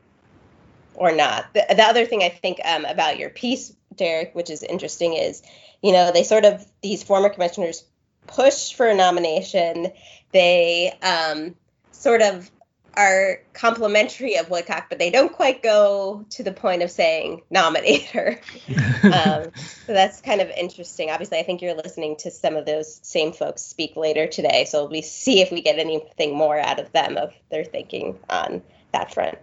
or 0.94 1.12
not? 1.12 1.52
The, 1.52 1.66
the, 1.68 1.82
other 1.82 2.06
thing 2.06 2.22
I 2.22 2.30
think 2.30 2.58
um, 2.64 2.84
about 2.84 3.18
your 3.18 3.30
piece, 3.30 3.74
Derek, 3.98 4.34
which 4.34 4.50
is 4.50 4.62
interesting, 4.62 5.14
is, 5.14 5.42
you 5.82 5.92
know, 5.92 6.10
they 6.12 6.24
sort 6.24 6.44
of, 6.44 6.66
these 6.82 7.02
former 7.02 7.28
commissioners 7.28 7.84
push 8.26 8.72
for 8.72 8.86
a 8.86 8.94
nomination. 8.94 9.92
They 10.32 10.92
um, 11.02 11.54
sort 11.92 12.22
of 12.22 12.50
are 12.98 13.40
complimentary 13.52 14.36
of 14.36 14.50
Woodcock, 14.50 14.86
but 14.88 14.98
they 14.98 15.10
don't 15.10 15.32
quite 15.32 15.62
go 15.62 16.26
to 16.30 16.42
the 16.42 16.50
point 16.50 16.82
of 16.82 16.90
saying 16.90 17.42
nominate 17.48 18.06
her. 18.06 18.40
um, 19.04 19.52
so 19.86 19.92
that's 19.92 20.20
kind 20.20 20.40
of 20.40 20.50
interesting. 20.50 21.08
Obviously, 21.08 21.38
I 21.38 21.44
think 21.44 21.62
you're 21.62 21.74
listening 21.74 22.16
to 22.16 22.30
some 22.32 22.56
of 22.56 22.66
those 22.66 22.98
same 23.02 23.32
folks 23.32 23.62
speak 23.62 23.96
later 23.96 24.26
today, 24.26 24.64
so 24.64 24.86
we 24.86 25.02
see 25.02 25.40
if 25.40 25.52
we 25.52 25.62
get 25.62 25.78
anything 25.78 26.36
more 26.36 26.58
out 26.58 26.80
of 26.80 26.90
them 26.92 27.16
of 27.16 27.32
their 27.50 27.64
thinking 27.64 28.18
on 28.28 28.62
that 28.92 29.14
front. 29.14 29.38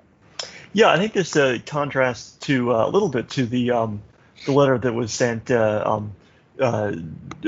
Yeah, 0.74 0.90
I 0.90 0.98
think 0.98 1.14
this 1.14 1.38
uh, 1.38 1.60
contrasts 1.66 2.34
to 2.42 2.74
uh, 2.74 2.88
a 2.88 2.90
little 2.90 3.08
bit 3.08 3.30
to 3.32 3.46
the 3.46 3.72
um, 3.72 4.02
the 4.46 4.52
letter 4.52 4.78
that 4.78 4.94
was 4.94 5.14
sent 5.14 5.52
uh, 5.52 5.84
um, 5.86 6.16
uh, 6.60 6.94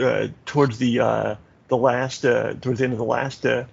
uh, 0.01 0.27
towards 0.45 0.77
the 0.77 0.99
uh, 0.99 1.35
the 1.67 1.77
last 1.77 2.21
towards 2.21 2.79
the 2.79 2.83
end 2.83 2.93
of 2.93 2.99
the 2.99 3.05
last 3.05 3.45
uh, 3.45 3.65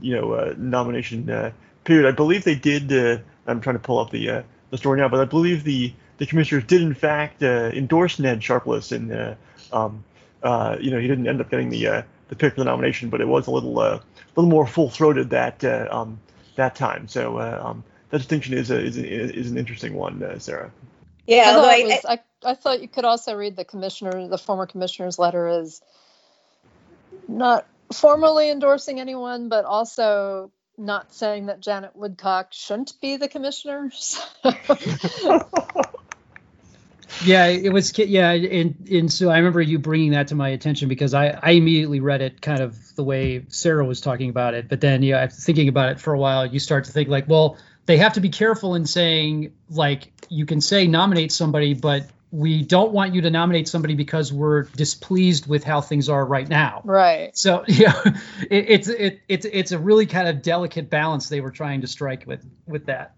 you 0.00 0.14
know 0.14 0.32
uh, 0.32 0.54
nomination 0.56 1.28
uh, 1.30 1.52
period. 1.84 2.08
I 2.08 2.12
believe 2.12 2.44
they 2.44 2.54
did. 2.54 2.92
Uh, 2.92 3.22
I'm 3.46 3.60
trying 3.60 3.76
to 3.76 3.80
pull 3.80 3.98
up 3.98 4.10
the 4.10 4.30
uh, 4.30 4.42
the 4.70 4.78
story 4.78 5.00
now, 5.00 5.08
but 5.08 5.20
I 5.20 5.24
believe 5.24 5.64
the 5.64 5.92
the 6.18 6.26
commissioners 6.26 6.64
did 6.64 6.82
in 6.82 6.94
fact 6.94 7.42
endorse 7.42 8.18
Ned 8.18 8.42
Sharpless, 8.42 8.92
and 8.92 9.36
um, 9.72 10.04
you 10.42 10.90
know 10.90 10.98
he 10.98 11.08
didn't 11.08 11.26
end 11.26 11.40
up 11.40 11.50
getting 11.50 11.70
the 11.70 12.04
the 12.28 12.36
pick 12.36 12.54
for 12.54 12.60
the 12.60 12.64
nomination, 12.64 13.08
but 13.08 13.20
it 13.20 13.28
was 13.28 13.46
a 13.46 13.50
little 13.50 13.80
a 13.80 14.02
little 14.36 14.50
more 14.50 14.66
full 14.66 14.90
throated 14.90 15.30
that 15.30 15.64
um, 15.64 16.20
that 16.58 16.74
time. 16.74 17.08
So 17.08 17.38
uh, 17.38 17.62
um, 17.64 17.84
that 18.10 18.18
distinction 18.18 18.54
is 18.54 18.70
a, 18.70 18.78
is, 18.78 18.98
a, 18.98 19.06
is 19.08 19.50
an 19.50 19.56
interesting 19.56 19.94
one, 19.94 20.22
uh, 20.22 20.38
Sarah. 20.38 20.70
Yeah, 21.28 21.50
I, 21.50 21.54
thought 21.54 21.64
I, 21.68 21.76
it 21.76 21.84
was, 21.84 22.04
I, 22.06 22.18
I 22.42 22.54
thought 22.54 22.80
you 22.80 22.88
could 22.88 23.04
also 23.04 23.34
read 23.34 23.54
the 23.54 23.64
commissioner, 23.64 24.28
the 24.28 24.38
former 24.38 24.66
commissioner's 24.66 25.18
letter 25.18 25.46
as 25.46 25.82
not 27.28 27.66
formally 27.92 28.50
endorsing 28.50 28.98
anyone, 28.98 29.50
but 29.50 29.66
also 29.66 30.50
not 30.78 31.12
saying 31.12 31.46
that 31.46 31.60
Janet 31.60 31.94
Woodcock 31.94 32.48
shouldn't 32.52 32.94
be 33.02 33.16
the 33.16 33.28
commissioner. 33.28 33.92
So, 34.00 35.44
Yeah, 37.24 37.46
it 37.46 37.72
was. 37.72 37.96
Yeah, 37.98 38.30
and 38.30 38.88
and 38.88 39.12
so 39.12 39.28
I 39.28 39.38
remember 39.38 39.60
you 39.60 39.78
bringing 39.78 40.12
that 40.12 40.28
to 40.28 40.34
my 40.34 40.50
attention 40.50 40.88
because 40.88 41.14
I 41.14 41.30
I 41.42 41.50
immediately 41.52 42.00
read 42.00 42.22
it 42.22 42.40
kind 42.40 42.60
of 42.60 42.76
the 42.94 43.02
way 43.02 43.44
Sarah 43.48 43.84
was 43.84 44.00
talking 44.00 44.30
about 44.30 44.54
it, 44.54 44.68
but 44.68 44.80
then 44.80 45.02
yeah, 45.02 45.18
after 45.18 45.34
thinking 45.36 45.68
about 45.68 45.90
it 45.90 46.00
for 46.00 46.14
a 46.14 46.18
while, 46.18 46.46
you 46.46 46.60
start 46.60 46.84
to 46.84 46.92
think 46.92 47.08
like, 47.08 47.28
well, 47.28 47.58
they 47.88 47.96
have 47.96 48.12
to 48.12 48.20
be 48.20 48.28
careful 48.28 48.74
in 48.74 48.84
saying 48.84 49.54
like 49.70 50.12
you 50.28 50.44
can 50.44 50.60
say 50.60 50.86
nominate 50.86 51.32
somebody, 51.32 51.72
but 51.72 52.06
we 52.30 52.62
don't 52.62 52.92
want 52.92 53.14
you 53.14 53.22
to 53.22 53.30
nominate 53.30 53.66
somebody 53.66 53.94
because 53.94 54.30
we're 54.30 54.64
displeased 54.64 55.46
with 55.46 55.64
how 55.64 55.80
things 55.80 56.10
are 56.10 56.22
right 56.22 56.46
now. 56.46 56.82
right. 56.84 57.34
So 57.34 57.64
yeah, 57.68 57.98
it, 58.50 58.66
it's 58.68 58.88
it, 58.88 59.20
it's 59.26 59.46
it's 59.46 59.72
a 59.72 59.78
really 59.78 60.04
kind 60.04 60.28
of 60.28 60.42
delicate 60.42 60.90
balance 60.90 61.30
they 61.30 61.40
were 61.40 61.50
trying 61.50 61.80
to 61.80 61.86
strike 61.86 62.26
with 62.26 62.44
with 62.66 62.86
that. 62.86 63.14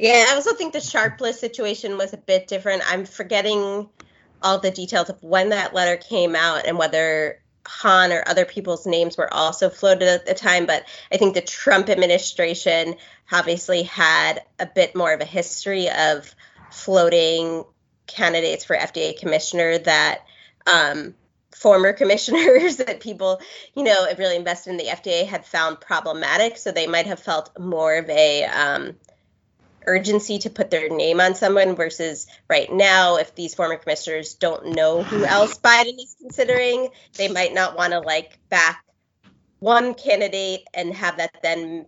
Yeah, 0.00 0.24
I 0.28 0.34
also 0.34 0.54
think 0.54 0.72
the 0.72 0.80
Sharpless 0.80 1.38
situation 1.38 1.96
was 1.96 2.14
a 2.14 2.16
bit 2.16 2.48
different. 2.48 2.82
I'm 2.90 3.04
forgetting 3.04 3.88
all 4.42 4.58
the 4.58 4.70
details 4.70 5.10
of 5.10 5.22
when 5.22 5.50
that 5.50 5.74
letter 5.74 5.96
came 5.98 6.34
out 6.34 6.66
and 6.66 6.78
whether 6.78 7.39
Hahn 7.66 8.12
or 8.12 8.22
other 8.26 8.44
people's 8.44 8.86
names 8.86 9.16
were 9.16 9.32
also 9.32 9.70
floated 9.70 10.08
at 10.08 10.26
the 10.26 10.34
time, 10.34 10.66
but 10.66 10.84
I 11.12 11.16
think 11.16 11.34
the 11.34 11.40
Trump 11.40 11.88
administration 11.88 12.96
obviously 13.30 13.82
had 13.82 14.42
a 14.58 14.66
bit 14.66 14.96
more 14.96 15.12
of 15.12 15.20
a 15.20 15.26
history 15.26 15.88
of 15.90 16.34
floating 16.70 17.64
candidates 18.06 18.64
for 18.64 18.76
FDA 18.76 19.18
commissioner 19.18 19.78
that 19.78 20.22
um, 20.72 21.14
former 21.54 21.92
commissioners 22.00 22.76
that 22.78 23.00
people, 23.00 23.40
you 23.74 23.84
know, 23.84 24.06
have 24.06 24.18
really 24.18 24.36
invested 24.36 24.70
in 24.70 24.76
the 24.76 24.84
FDA 24.84 25.26
had 25.26 25.44
found 25.44 25.80
problematic. 25.80 26.56
So 26.56 26.72
they 26.72 26.86
might 26.86 27.06
have 27.06 27.20
felt 27.20 27.58
more 27.58 27.96
of 27.96 28.08
a 28.08 28.44
um, 28.44 28.96
urgency 29.86 30.38
to 30.38 30.50
put 30.50 30.70
their 30.70 30.88
name 30.88 31.20
on 31.20 31.34
someone 31.34 31.74
versus 31.74 32.26
right 32.48 32.72
now 32.72 33.16
if 33.16 33.34
these 33.34 33.54
former 33.54 33.76
commissioners 33.76 34.34
don't 34.34 34.66
know 34.74 35.02
who 35.02 35.16
mm-hmm. 35.16 35.24
else 35.24 35.58
Biden 35.58 35.98
is 35.98 36.16
considering 36.20 36.88
they 37.14 37.28
might 37.28 37.54
not 37.54 37.76
want 37.76 37.92
to 37.92 38.00
like 38.00 38.38
back 38.48 38.84
one 39.58 39.94
candidate 39.94 40.62
and 40.74 40.94
have 40.94 41.18
that 41.18 41.36
then 41.42 41.86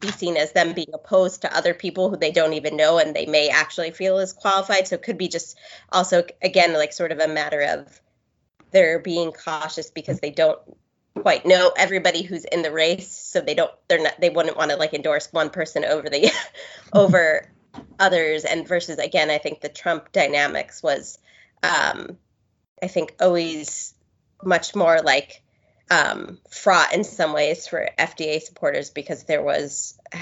be 0.00 0.08
seen 0.08 0.36
as 0.36 0.52
them 0.52 0.74
being 0.74 0.90
opposed 0.94 1.42
to 1.42 1.56
other 1.56 1.74
people 1.74 2.08
who 2.08 2.16
they 2.16 2.30
don't 2.30 2.52
even 2.52 2.76
know 2.76 2.98
and 2.98 3.14
they 3.14 3.26
may 3.26 3.48
actually 3.48 3.90
feel 3.90 4.18
is 4.18 4.32
qualified. 4.32 4.86
So 4.86 4.94
it 4.94 5.02
could 5.02 5.18
be 5.18 5.28
just 5.28 5.58
also 5.90 6.24
again 6.40 6.72
like 6.72 6.92
sort 6.92 7.12
of 7.12 7.18
a 7.18 7.28
matter 7.28 7.60
of 7.62 8.00
they're 8.70 9.00
being 9.00 9.32
cautious 9.32 9.90
because 9.90 10.20
they 10.20 10.30
don't 10.30 10.60
quite 11.20 11.46
know 11.46 11.72
everybody 11.76 12.22
who's 12.22 12.44
in 12.44 12.62
the 12.62 12.72
race 12.72 13.10
so 13.10 13.40
they 13.40 13.54
don't 13.54 13.72
they're 13.88 14.02
not 14.02 14.20
they 14.20 14.30
wouldn't 14.30 14.56
want 14.56 14.70
to 14.70 14.76
like 14.76 14.94
endorse 14.94 15.28
one 15.32 15.50
person 15.50 15.84
over 15.84 16.08
the 16.08 16.30
over 16.92 17.50
others 17.98 18.44
and 18.44 18.66
versus 18.66 18.98
again 18.98 19.30
i 19.30 19.38
think 19.38 19.60
the 19.60 19.68
trump 19.68 20.12
dynamics 20.12 20.82
was 20.82 21.18
um 21.62 22.18
i 22.82 22.86
think 22.88 23.14
always 23.20 23.94
much 24.42 24.74
more 24.74 25.00
like 25.02 25.42
um 25.90 26.38
fraught 26.50 26.94
in 26.94 27.04
some 27.04 27.32
ways 27.32 27.66
for 27.66 27.88
fda 27.98 28.40
supporters 28.40 28.90
because 28.90 29.24
there 29.24 29.42
was 29.42 29.98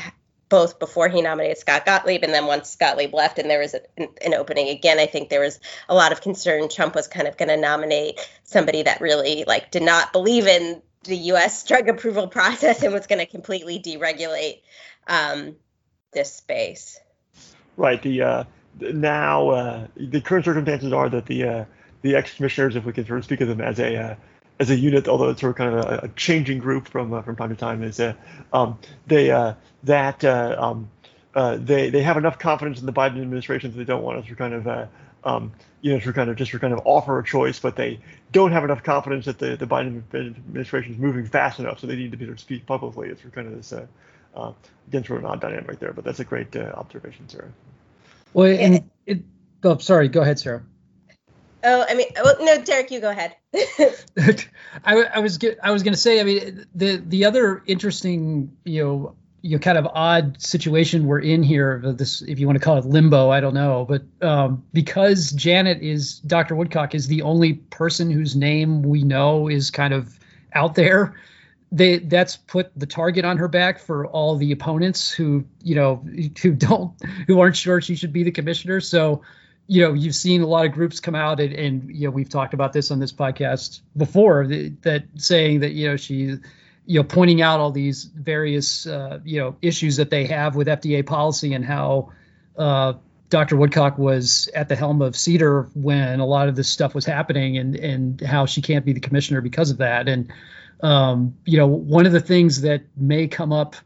both 0.48 0.78
before 0.78 1.08
he 1.08 1.22
nominated 1.22 1.58
Scott 1.58 1.84
Gottlieb 1.84 2.22
and 2.22 2.32
then 2.32 2.46
once 2.46 2.76
Gottlieb 2.76 3.12
left 3.12 3.38
and 3.38 3.50
there 3.50 3.58
was 3.58 3.74
an, 3.74 4.08
an 4.24 4.34
opening 4.34 4.68
again, 4.68 4.98
I 4.98 5.06
think 5.06 5.28
there 5.28 5.40
was 5.40 5.58
a 5.88 5.94
lot 5.94 6.12
of 6.12 6.20
concern 6.20 6.68
Trump 6.68 6.94
was 6.94 7.08
kind 7.08 7.26
of 7.26 7.36
going 7.36 7.48
to 7.48 7.56
nominate 7.56 8.20
somebody 8.44 8.84
that 8.84 9.00
really 9.00 9.44
like 9.46 9.70
did 9.70 9.82
not 9.82 10.12
believe 10.12 10.46
in 10.46 10.82
the 11.06 11.16
U.S. 11.16 11.64
drug 11.64 11.88
approval 11.88 12.28
process 12.38 12.82
and 12.82 12.92
was 12.92 13.06
going 13.06 13.18
to 13.18 13.26
completely 13.26 13.78
deregulate 13.78 14.60
um, 15.06 15.56
this 16.12 16.32
space. 16.32 16.98
Right. 17.76 18.00
The 18.00 18.22
uh, 18.22 18.44
now 18.80 19.48
uh, 19.50 19.86
the 19.96 20.20
current 20.20 20.44
circumstances 20.44 20.92
are 20.92 21.08
that 21.08 21.26
the 21.26 21.44
uh, 21.44 21.64
the 22.02 22.16
ex 22.16 22.34
commissioners, 22.34 22.76
if 22.76 22.84
we 22.84 22.92
can 22.92 23.06
sort 23.06 23.18
of 23.18 23.24
speak 23.24 23.40
of 23.40 23.48
them 23.48 23.60
as 23.60 23.78
a 23.78 23.96
uh, 23.96 24.14
as 24.58 24.70
a 24.70 24.76
unit, 24.76 25.08
although 25.08 25.28
it's 25.30 25.40
sort 25.40 25.50
of 25.50 25.56
kind 25.56 25.74
of 25.74 25.84
a, 25.84 26.06
a 26.06 26.08
changing 26.08 26.58
group 26.58 26.88
from 26.88 27.12
uh, 27.12 27.22
from 27.22 27.36
time 27.36 27.50
to 27.50 27.56
time, 27.56 27.82
is 27.82 28.00
uh, 28.00 28.14
um, 28.52 28.78
they 29.06 29.28
that 29.84 30.24
um, 30.24 30.90
they 31.34 31.90
they 31.90 32.02
have 32.02 32.16
enough 32.16 32.38
confidence 32.38 32.80
in 32.80 32.86
the 32.86 32.92
Biden 32.92 33.20
administration 33.20 33.70
that 33.70 33.76
they 33.76 33.84
don't 33.84 34.02
want 34.02 34.18
us 34.18 34.26
to 34.26 34.34
kind 34.34 34.54
of 34.54 34.88
um, 35.26 35.52
you 35.82 35.92
know 35.92 35.98
to 36.00 36.12
kind 36.12 36.30
of 36.30 36.36
just 36.36 36.52
to 36.52 36.58
kind 36.58 36.72
of 36.72 36.80
offer 36.84 37.18
a 37.18 37.24
choice, 37.24 37.58
but 37.58 37.76
they 37.76 38.00
don't 38.32 38.52
have 38.52 38.64
enough 38.64 38.82
confidence 38.82 39.26
that 39.26 39.38
the, 39.38 39.56
the 39.56 39.66
Biden 39.66 40.02
administration 40.14 40.94
is 40.94 40.98
moving 40.98 41.26
fast 41.26 41.58
enough, 41.58 41.80
so 41.80 41.86
they 41.86 41.96
need 41.96 42.12
to 42.12 42.16
be 42.16 42.24
sort 42.24 42.34
of 42.34 42.40
speak 42.40 42.64
publicly. 42.64 43.08
It's 43.08 43.20
kind 43.34 43.48
of 43.48 43.56
this 43.56 43.72
uh, 43.72 43.86
uh, 44.34 44.52
again 44.88 45.04
sort 45.04 45.18
of 45.18 45.24
an 45.24 45.30
odd 45.32 45.40
dynamic 45.40 45.80
there, 45.80 45.92
but 45.92 46.04
that's 46.04 46.20
a 46.20 46.24
great 46.24 46.54
uh, 46.56 46.72
observation, 46.76 47.28
Sarah. 47.28 47.52
Well, 48.32 48.56
and 48.58 48.88
it, 49.06 49.22
oh, 49.64 49.78
sorry, 49.78 50.08
go 50.08 50.22
ahead, 50.22 50.38
Sarah. 50.38 50.62
Oh, 51.64 51.84
I 51.88 51.94
mean, 51.94 52.06
well, 52.22 52.36
no, 52.40 52.62
Derek, 52.62 52.92
you 52.92 53.00
go 53.00 53.10
ahead. 53.10 53.34
I, 54.84 55.02
I 55.02 55.18
was 55.18 55.38
I 55.62 55.72
was 55.72 55.82
going 55.82 55.94
to 55.94 56.00
say, 56.00 56.20
I 56.20 56.22
mean, 56.22 56.66
the 56.74 56.96
the 57.04 57.24
other 57.24 57.62
interesting, 57.66 58.56
you 58.64 58.84
know, 58.84 59.14
you 59.46 59.52
know, 59.52 59.60
kind 59.60 59.78
of 59.78 59.86
odd 59.86 60.42
situation 60.42 61.06
we're 61.06 61.20
in 61.20 61.40
here. 61.44 61.80
This, 61.96 62.20
if 62.22 62.40
you 62.40 62.46
want 62.46 62.58
to 62.58 62.64
call 62.64 62.78
it 62.78 62.84
limbo, 62.84 63.30
I 63.30 63.38
don't 63.38 63.54
know, 63.54 63.86
but 63.88 64.02
um, 64.20 64.64
because 64.72 65.30
Janet 65.30 65.80
is 65.82 66.18
Dr. 66.18 66.56
Woodcock 66.56 66.96
is 66.96 67.06
the 67.06 67.22
only 67.22 67.54
person 67.54 68.10
whose 68.10 68.34
name 68.34 68.82
we 68.82 69.04
know 69.04 69.48
is 69.48 69.70
kind 69.70 69.94
of 69.94 70.18
out 70.52 70.74
there. 70.74 71.14
They 71.70 71.98
that's 71.98 72.36
put 72.36 72.72
the 72.76 72.86
target 72.86 73.24
on 73.24 73.36
her 73.36 73.46
back 73.46 73.78
for 73.78 74.06
all 74.06 74.34
the 74.36 74.50
opponents 74.50 75.12
who 75.12 75.44
you 75.62 75.76
know 75.76 76.04
who 76.42 76.52
don't 76.52 77.00
who 77.28 77.38
aren't 77.38 77.56
sure 77.56 77.80
she 77.80 77.94
should 77.94 78.12
be 78.12 78.24
the 78.24 78.32
commissioner. 78.32 78.80
So 78.80 79.22
you 79.68 79.82
know 79.82 79.92
you've 79.92 80.16
seen 80.16 80.42
a 80.42 80.46
lot 80.46 80.66
of 80.66 80.72
groups 80.72 80.98
come 80.98 81.14
out 81.14 81.38
and, 81.38 81.52
and 81.52 81.94
you 81.94 82.08
know 82.08 82.10
we've 82.10 82.28
talked 82.28 82.54
about 82.54 82.72
this 82.72 82.90
on 82.90 82.98
this 82.98 83.12
podcast 83.12 83.80
before 83.96 84.46
that, 84.48 84.82
that 84.82 85.04
saying 85.16 85.60
that 85.60 85.72
you 85.72 85.88
know 85.88 85.96
she 85.96 86.38
you 86.86 87.00
know 87.00 87.04
pointing 87.04 87.42
out 87.42 87.60
all 87.60 87.70
these 87.70 88.04
various 88.04 88.86
uh, 88.86 89.18
you 89.24 89.40
know 89.40 89.56
issues 89.60 89.96
that 89.96 90.10
they 90.10 90.26
have 90.26 90.54
with 90.56 90.68
FDA 90.68 91.04
policy 91.04 91.52
and 91.52 91.64
how 91.64 92.12
uh, 92.56 92.94
Dr. 93.28 93.56
Woodcock 93.56 93.98
was 93.98 94.48
at 94.54 94.68
the 94.68 94.76
helm 94.76 95.02
of 95.02 95.14
CDER 95.14 95.68
when 95.74 96.20
a 96.20 96.26
lot 96.26 96.48
of 96.48 96.56
this 96.56 96.68
stuff 96.68 96.94
was 96.94 97.04
happening 97.04 97.58
and 97.58 97.76
and 97.76 98.20
how 98.20 98.46
she 98.46 98.62
can't 98.62 98.84
be 98.84 98.92
the 98.92 99.00
commissioner 99.00 99.40
because 99.40 99.70
of 99.70 99.78
that 99.78 100.08
and 100.08 100.32
um, 100.80 101.36
you 101.44 101.58
know 101.58 101.66
one 101.66 102.06
of 102.06 102.12
the 102.12 102.20
things 102.20 102.62
that 102.62 102.82
may 102.96 103.26
come 103.26 103.52
up 103.52 103.76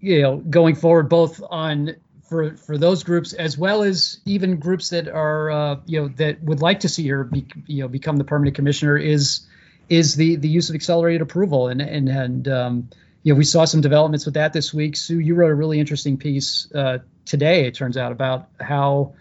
you 0.00 0.22
know 0.22 0.36
going 0.36 0.76
forward 0.76 1.08
both 1.08 1.42
on 1.50 1.96
for 2.28 2.56
for 2.56 2.78
those 2.78 3.02
groups 3.02 3.32
as 3.32 3.58
well 3.58 3.82
as 3.82 4.20
even 4.26 4.58
groups 4.58 4.90
that 4.90 5.08
are 5.08 5.50
uh, 5.50 5.76
you 5.86 6.00
know 6.00 6.08
that 6.16 6.42
would 6.42 6.60
like 6.60 6.80
to 6.80 6.88
see 6.88 7.08
her 7.08 7.24
be, 7.24 7.46
you 7.66 7.82
know 7.82 7.88
become 7.88 8.16
the 8.16 8.24
permanent 8.24 8.54
commissioner 8.54 8.96
is 8.96 9.46
is 9.88 10.14
the 10.16 10.36
the 10.36 10.48
use 10.48 10.68
of 10.68 10.74
accelerated 10.74 11.22
approval 11.22 11.68
and 11.68 11.80
and 11.80 12.08
and 12.08 12.48
um, 12.48 12.88
you 13.22 13.32
know 13.32 13.38
we 13.38 13.44
saw 13.44 13.64
some 13.64 13.80
developments 13.80 14.24
with 14.24 14.34
that 14.34 14.52
this 14.52 14.72
week. 14.72 14.96
Sue, 14.96 15.18
you 15.20 15.34
wrote 15.34 15.50
a 15.50 15.54
really 15.54 15.80
interesting 15.80 16.16
piece 16.16 16.70
uh, 16.74 16.98
today. 17.24 17.66
It 17.66 17.74
turns 17.74 17.96
out 17.96 18.12
about 18.12 18.48
how 18.60 19.14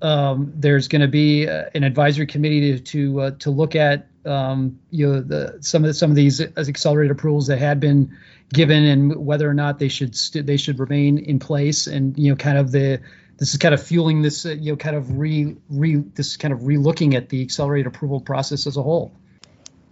um, 0.00 0.52
there's 0.56 0.88
going 0.88 1.02
to 1.02 1.08
be 1.08 1.48
uh, 1.48 1.64
an 1.74 1.84
advisory 1.84 2.26
committee 2.26 2.78
to 2.78 2.80
to, 2.80 3.20
uh, 3.20 3.30
to 3.40 3.50
look 3.50 3.76
at 3.76 4.08
um, 4.26 4.78
you 4.90 5.06
know 5.08 5.20
the 5.20 5.58
some 5.60 5.84
of 5.84 5.88
the, 5.88 5.94
some 5.94 6.10
of 6.10 6.16
these 6.16 6.40
accelerated 6.40 7.12
approvals 7.12 7.46
that 7.48 7.58
had 7.58 7.80
been 7.80 8.16
given 8.52 8.84
and 8.84 9.16
whether 9.16 9.48
or 9.48 9.54
not 9.54 9.78
they 9.78 9.88
should 9.88 10.14
st- 10.14 10.46
they 10.46 10.56
should 10.56 10.78
remain 10.78 11.18
in 11.18 11.38
place 11.38 11.86
and 11.86 12.18
you 12.18 12.30
know 12.30 12.36
kind 12.36 12.58
of 12.58 12.70
the 12.70 13.00
this 13.38 13.54
is 13.54 13.58
kind 13.58 13.74
of 13.74 13.82
fueling 13.82 14.22
this 14.22 14.46
uh, 14.46 14.50
you 14.50 14.72
know 14.72 14.76
kind 14.76 14.94
of 14.94 15.18
re 15.18 15.56
re 15.68 15.96
this 15.96 16.36
kind 16.36 16.52
of 16.52 16.66
re-looking 16.66 17.14
at 17.14 17.28
the 17.28 17.42
accelerated 17.42 17.86
approval 17.86 18.20
process 18.20 18.66
as 18.66 18.76
a 18.76 18.82
whole. 18.82 19.12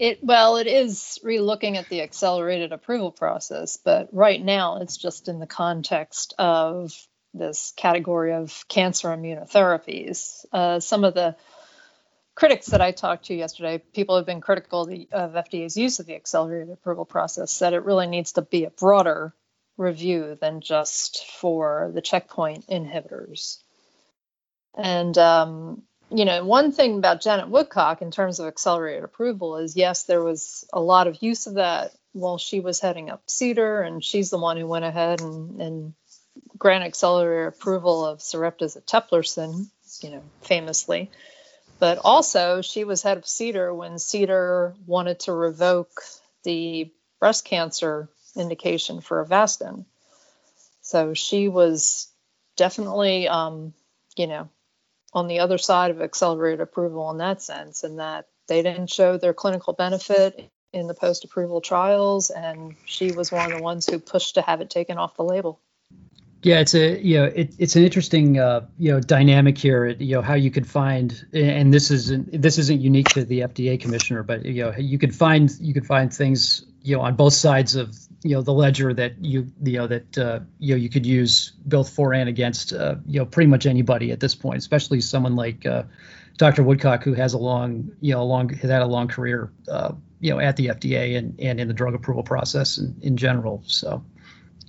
It 0.00 0.24
well, 0.24 0.56
it 0.56 0.66
is 0.66 1.18
relooking 1.22 1.76
at 1.76 1.90
the 1.90 2.00
accelerated 2.00 2.72
approval 2.72 3.12
process, 3.12 3.76
but 3.76 4.08
right 4.12 4.42
now 4.42 4.78
it's 4.78 4.96
just 4.96 5.28
in 5.28 5.40
the 5.40 5.46
context 5.46 6.32
of 6.38 6.94
this 7.34 7.74
category 7.76 8.32
of 8.32 8.64
cancer 8.66 9.08
immunotherapies. 9.08 10.46
Uh, 10.50 10.80
some 10.80 11.04
of 11.04 11.12
the 11.12 11.36
critics 12.34 12.68
that 12.68 12.80
I 12.80 12.92
talked 12.92 13.26
to 13.26 13.34
yesterday, 13.34 13.76
people 13.76 14.16
have 14.16 14.24
been 14.24 14.40
critical 14.40 14.84
of, 14.84 14.88
the, 14.88 15.06
of 15.12 15.32
FDA's 15.32 15.76
use 15.76 15.98
of 15.98 16.06
the 16.06 16.14
accelerated 16.14 16.70
approval 16.70 17.04
process, 17.04 17.52
said 17.52 17.74
it 17.74 17.84
really 17.84 18.06
needs 18.06 18.32
to 18.32 18.42
be 18.42 18.64
a 18.64 18.70
broader 18.70 19.34
review 19.76 20.38
than 20.40 20.62
just 20.62 21.26
for 21.26 21.90
the 21.94 22.00
checkpoint 22.00 22.66
inhibitors. 22.68 23.58
And 24.74 25.18
um, 25.18 25.82
you 26.10 26.24
know, 26.24 26.44
one 26.44 26.72
thing 26.72 26.98
about 26.98 27.20
Janet 27.20 27.48
Woodcock 27.48 28.02
in 28.02 28.10
terms 28.10 28.40
of 28.40 28.46
accelerated 28.46 29.04
approval 29.04 29.56
is 29.58 29.76
yes, 29.76 30.04
there 30.04 30.22
was 30.22 30.64
a 30.72 30.80
lot 30.80 31.06
of 31.06 31.22
use 31.22 31.46
of 31.46 31.54
that 31.54 31.92
while 32.12 32.38
she 32.38 32.60
was 32.60 32.80
heading 32.80 33.10
up 33.10 33.26
CDER, 33.26 33.86
and 33.86 34.04
she's 34.04 34.30
the 34.30 34.38
one 34.38 34.56
who 34.56 34.66
went 34.66 34.84
ahead 34.84 35.20
and, 35.20 35.60
and 35.60 35.94
granted 36.58 36.86
accelerated 36.86 37.48
approval 37.54 38.04
of 38.04 38.18
Sarepta's 38.18 38.76
eteplirsen, 38.76 39.66
you 40.02 40.10
know, 40.10 40.22
famously. 40.42 41.10
But 41.78 41.98
also, 42.04 42.60
she 42.60 42.84
was 42.84 43.02
head 43.02 43.16
of 43.16 43.24
CDER 43.24 43.74
when 43.74 43.92
CDER 43.92 44.74
wanted 44.86 45.20
to 45.20 45.32
revoke 45.32 46.02
the 46.42 46.92
breast 47.20 47.44
cancer 47.44 48.08
indication 48.36 49.00
for 49.00 49.24
Avastin. 49.24 49.84
So 50.82 51.14
she 51.14 51.48
was 51.48 52.08
definitely, 52.56 53.28
um, 53.28 53.72
you 54.16 54.26
know, 54.26 54.48
on 55.12 55.28
the 55.28 55.40
other 55.40 55.58
side 55.58 55.90
of 55.90 56.00
accelerated 56.00 56.60
approval 56.60 57.10
in 57.10 57.18
that 57.18 57.42
sense, 57.42 57.84
and 57.84 57.98
that 57.98 58.26
they 58.48 58.62
didn't 58.62 58.90
show 58.90 59.16
their 59.16 59.34
clinical 59.34 59.72
benefit 59.72 60.50
in 60.72 60.86
the 60.86 60.94
post 60.94 61.24
approval 61.24 61.60
trials, 61.60 62.30
and 62.30 62.76
she 62.84 63.12
was 63.12 63.32
one 63.32 63.46
of 63.46 63.52
the 63.52 63.64
ones 63.64 63.88
who 63.88 63.98
pushed 63.98 64.34
to 64.36 64.42
have 64.42 64.60
it 64.60 64.70
taken 64.70 64.98
off 64.98 65.16
the 65.16 65.24
label. 65.24 65.60
Yeah, 66.42 66.60
it's 66.60 66.74
a 66.74 66.98
you 66.98 67.18
know 67.18 67.24
it, 67.24 67.54
it's 67.58 67.76
an 67.76 67.84
interesting 67.84 68.38
uh, 68.38 68.66
you 68.78 68.92
know 68.92 69.00
dynamic 69.00 69.58
here. 69.58 69.88
You 69.88 70.16
know 70.16 70.22
how 70.22 70.34
you 70.34 70.50
could 70.50 70.66
find, 70.66 71.26
and 71.34 71.72
this 71.72 71.90
isn't 71.90 72.40
this 72.40 72.56
isn't 72.56 72.80
unique 72.80 73.10
to 73.10 73.24
the 73.24 73.40
FDA 73.40 73.78
commissioner, 73.78 74.22
but 74.22 74.46
you 74.46 74.64
know 74.64 74.74
you 74.78 74.98
could 74.98 75.14
find 75.14 75.50
you 75.60 75.74
could 75.74 75.86
find 75.86 76.12
things 76.12 76.64
you 76.82 76.96
know 76.96 77.02
on 77.02 77.14
both 77.14 77.34
sides 77.34 77.76
of 77.76 77.94
you 78.22 78.34
know 78.34 78.40
the 78.40 78.54
ledger 78.54 78.94
that 78.94 79.22
you 79.22 79.52
you 79.62 79.78
know 79.78 79.86
that 79.86 80.18
uh, 80.18 80.40
you 80.58 80.74
know 80.74 80.78
you 80.78 80.88
could 80.88 81.04
use 81.04 81.52
both 81.66 81.90
for 81.90 82.14
and 82.14 82.28
against 82.28 82.72
uh, 82.72 82.94
you 83.06 83.18
know 83.18 83.26
pretty 83.26 83.48
much 83.48 83.66
anybody 83.66 84.10
at 84.10 84.20
this 84.20 84.34
point, 84.34 84.58
especially 84.58 85.02
someone 85.02 85.36
like 85.36 85.66
uh, 85.66 85.82
Dr. 86.38 86.62
Woodcock 86.62 87.02
who 87.02 87.12
has 87.12 87.34
a 87.34 87.38
long 87.38 87.90
you 88.00 88.14
know 88.14 88.22
a 88.22 88.24
long 88.24 88.48
has 88.48 88.70
had 88.70 88.80
a 88.80 88.86
long 88.86 89.08
career 89.08 89.52
uh, 89.68 89.92
you 90.20 90.30
know 90.30 90.40
at 90.40 90.56
the 90.56 90.68
FDA 90.68 91.18
and 91.18 91.38
and 91.38 91.60
in 91.60 91.68
the 91.68 91.74
drug 91.74 91.92
approval 91.94 92.22
process 92.22 92.78
in, 92.78 92.96
in 93.02 93.18
general. 93.18 93.62
So 93.66 94.02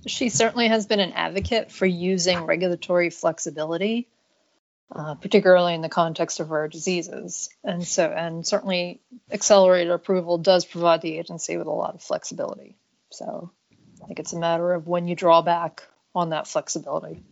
she 0.06 0.28
certainly 0.28 0.68
has 0.68 0.86
been 0.86 1.00
an 1.00 1.12
advocate 1.12 1.70
for 1.70 1.86
using 1.86 2.40
regulatory 2.44 3.10
flexibility. 3.10 4.08
Uh, 4.94 5.14
particularly 5.14 5.72
in 5.72 5.80
the 5.80 5.88
context 5.88 6.38
of 6.38 6.50
rare 6.50 6.68
diseases. 6.68 7.48
And 7.64 7.82
so, 7.82 8.04
and 8.04 8.46
certainly 8.46 9.00
accelerated 9.30 9.90
approval 9.90 10.36
does 10.36 10.66
provide 10.66 11.00
the 11.00 11.18
agency 11.18 11.56
with 11.56 11.66
a 11.66 11.70
lot 11.70 11.94
of 11.94 12.02
flexibility. 12.02 12.76
So 13.10 13.50
I 14.02 14.06
think 14.06 14.18
it's 14.20 14.34
a 14.34 14.38
matter 14.38 14.74
of 14.74 14.86
when 14.86 15.08
you 15.08 15.14
draw 15.14 15.40
back 15.40 15.82
on 16.14 16.30
that 16.30 16.46
flexibility. 16.46 17.22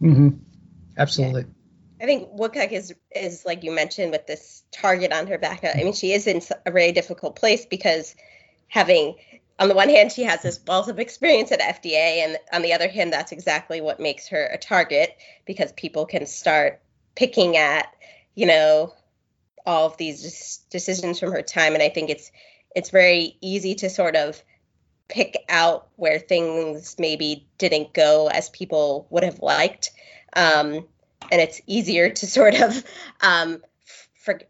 Mm-hmm. 0.00 0.28
Absolutely. 0.96 1.46
I 2.00 2.04
think 2.04 2.28
Woodcock 2.30 2.70
is 2.70 2.94
is 3.14 3.44
like 3.44 3.64
you 3.64 3.72
mentioned 3.72 4.12
with 4.12 4.24
this 4.26 4.62
target 4.70 5.12
on 5.12 5.26
her 5.26 5.38
back. 5.38 5.64
I 5.64 5.82
mean, 5.82 5.94
she 5.94 6.12
is 6.12 6.28
in 6.28 6.40
a 6.64 6.70
very 6.70 6.92
difficult 6.92 7.34
place 7.34 7.66
because 7.66 8.14
having 8.68 9.16
on 9.58 9.68
the 9.68 9.74
one 9.74 9.88
hand 9.88 10.12
she 10.12 10.22
has 10.24 10.42
this 10.42 10.60
wealth 10.66 10.88
of 10.88 10.98
experience 10.98 11.50
at 11.52 11.60
FDA, 11.60 12.24
and 12.24 12.38
on 12.52 12.62
the 12.62 12.72
other 12.72 12.88
hand, 12.88 13.12
that's 13.12 13.32
exactly 13.32 13.80
what 13.80 14.00
makes 14.00 14.28
her 14.28 14.44
a 14.46 14.58
target 14.58 15.16
because 15.46 15.72
people 15.72 16.06
can 16.06 16.26
start 16.26 16.80
picking 17.14 17.56
at 17.56 17.92
you 18.34 18.46
know 18.46 18.94
all 19.66 19.86
of 19.86 19.96
these 19.96 20.60
decisions 20.70 21.18
from 21.18 21.32
her 21.32 21.42
time, 21.42 21.74
and 21.74 21.82
I 21.82 21.88
think 21.88 22.10
it's 22.10 22.30
it's 22.74 22.90
very 22.90 23.36
easy 23.40 23.74
to 23.76 23.90
sort 23.90 24.16
of 24.16 24.42
pick 25.08 25.44
out 25.48 25.88
where 25.96 26.18
things 26.18 26.96
maybe 26.98 27.46
didn't 27.56 27.94
go 27.94 28.28
as 28.28 28.50
people 28.50 29.06
would 29.10 29.24
have 29.24 29.40
liked. 29.40 29.90
Um, 30.36 30.86
and 31.32 31.40
it's 31.40 31.60
easier 31.66 32.10
to 32.10 32.26
sort 32.26 32.54
of 32.60 32.84
um, 33.22 33.62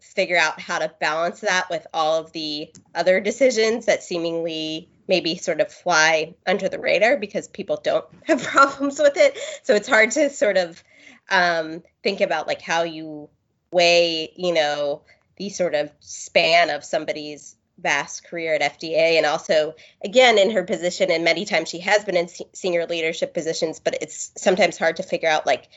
figure 0.01 0.37
out 0.37 0.59
how 0.59 0.79
to 0.79 0.93
balance 0.99 1.41
that 1.41 1.69
with 1.69 1.87
all 1.93 2.19
of 2.19 2.31
the 2.33 2.71
other 2.93 3.19
decisions 3.19 3.85
that 3.85 4.03
seemingly 4.03 4.89
maybe 5.09 5.35
sort 5.35 5.59
of 5.59 5.73
fly 5.73 6.35
under 6.45 6.69
the 6.69 6.79
radar 6.79 7.17
because 7.17 7.47
people 7.49 7.81
don't 7.83 8.05
have 8.23 8.41
problems 8.41 8.99
with 8.99 9.17
it. 9.17 9.37
So 9.63 9.75
it's 9.75 9.89
hard 9.89 10.11
to 10.11 10.29
sort 10.29 10.55
of 10.55 10.81
um, 11.29 11.83
think 12.03 12.21
about 12.21 12.47
like 12.47 12.61
how 12.61 12.83
you 12.83 13.27
weigh, 13.71 14.31
you 14.37 14.53
know, 14.53 15.01
the 15.37 15.49
sort 15.49 15.73
of 15.73 15.91
span 15.99 16.69
of 16.69 16.83
somebody's 16.83 17.55
vast 17.79 18.25
career 18.25 18.53
at 18.53 18.79
FDA 18.79 19.17
and 19.17 19.25
also 19.25 19.73
again 20.03 20.37
in 20.37 20.51
her 20.51 20.63
position 20.63 21.09
and 21.11 21.23
many 21.23 21.45
times 21.45 21.69
she 21.69 21.79
has 21.79 22.03
been 22.03 22.17
in 22.17 22.27
senior 22.51 22.85
leadership 22.85 23.33
positions 23.33 23.79
but 23.79 23.97
it's 24.01 24.33
sometimes 24.35 24.77
hard 24.77 24.97
to 24.97 25.03
figure 25.03 25.29
out 25.29 25.45
like 25.45 25.69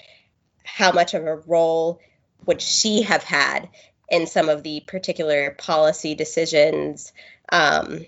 how 0.65 0.91
much 0.91 1.15
of 1.15 1.25
a 1.25 1.37
role 1.37 2.01
would 2.45 2.61
she 2.61 3.03
have 3.03 3.23
had 3.23 3.69
in 4.09 4.27
some 4.27 4.49
of 4.49 4.65
the 4.65 4.81
particular 4.81 5.53
policy 5.53 6.17
decisions 6.17 7.13
um, 7.53 8.05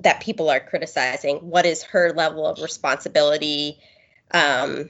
that 0.00 0.20
people 0.20 0.50
are 0.50 0.60
criticizing 0.60 1.36
what 1.38 1.66
is 1.66 1.82
her 1.82 2.12
level 2.12 2.46
of 2.46 2.60
responsibility 2.60 3.78
um, 4.30 4.88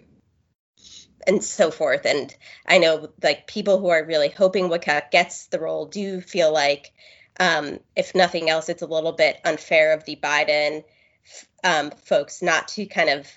and 1.26 1.42
so 1.42 1.70
forth. 1.70 2.06
And 2.06 2.34
i 2.66 2.78
know 2.78 3.10
like 3.22 3.46
people 3.46 3.78
who 3.78 3.88
are 3.88 4.04
really 4.04 4.28
hoping 4.28 4.68
Woodcock 4.68 5.10
gets 5.10 5.46
the 5.46 5.60
role 5.60 5.86
do 5.86 6.20
feel 6.20 6.52
like 6.52 6.92
um, 7.40 7.78
if 7.94 8.14
nothing 8.14 8.50
else, 8.50 8.68
it's 8.68 8.82
a 8.82 8.86
little 8.86 9.12
bit 9.12 9.40
unfair 9.44 9.92
of 9.92 10.04
the 10.04 10.16
Biden 10.16 10.84
um, 11.62 11.90
folks 11.90 12.42
not 12.42 12.68
to 12.68 12.86
kind 12.86 13.10
of 13.10 13.30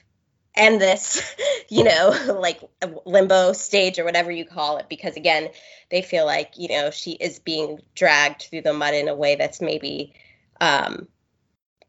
end 0.56 0.82
this, 0.82 1.36
you 1.70 1.84
know, 1.84 2.38
like 2.40 2.62
limbo 3.06 3.54
stage 3.54 4.00
or 4.00 4.04
whatever 4.04 4.32
you 4.32 4.46
call 4.46 4.78
it, 4.78 4.88
because 4.90 5.16
again, 5.16 5.50
they 5.90 6.02
feel 6.02 6.26
like, 6.26 6.54
you 6.58 6.70
know, 6.70 6.92
she 6.92 7.12
is 7.12 7.40
being 7.40 7.80
dragged 7.96 8.44
through 8.44 8.62
the 8.62 8.74
mud 8.74 8.94
in 8.94 9.08
a 9.08 9.16
way 9.16 9.36
that's 9.36 9.62
maybe 9.62 10.14
um, 10.60 11.08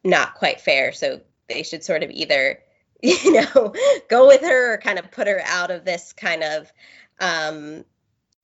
not 0.05 0.35
quite 0.35 0.61
fair. 0.61 0.93
So 0.93 1.21
they 1.49 1.63
should 1.63 1.85
sort 1.85 2.03
of 2.03 2.11
either, 2.11 2.61
you 3.03 3.33
know, 3.33 3.73
go 4.09 4.27
with 4.27 4.43
her 4.43 4.75
or 4.75 4.79
kind 4.79 4.99
of 4.99 5.11
put 5.11 5.27
her 5.27 5.41
out 5.45 5.71
of 5.71 5.85
this 5.85 6.13
kind 6.13 6.43
of 6.43 6.73
um, 7.21 7.85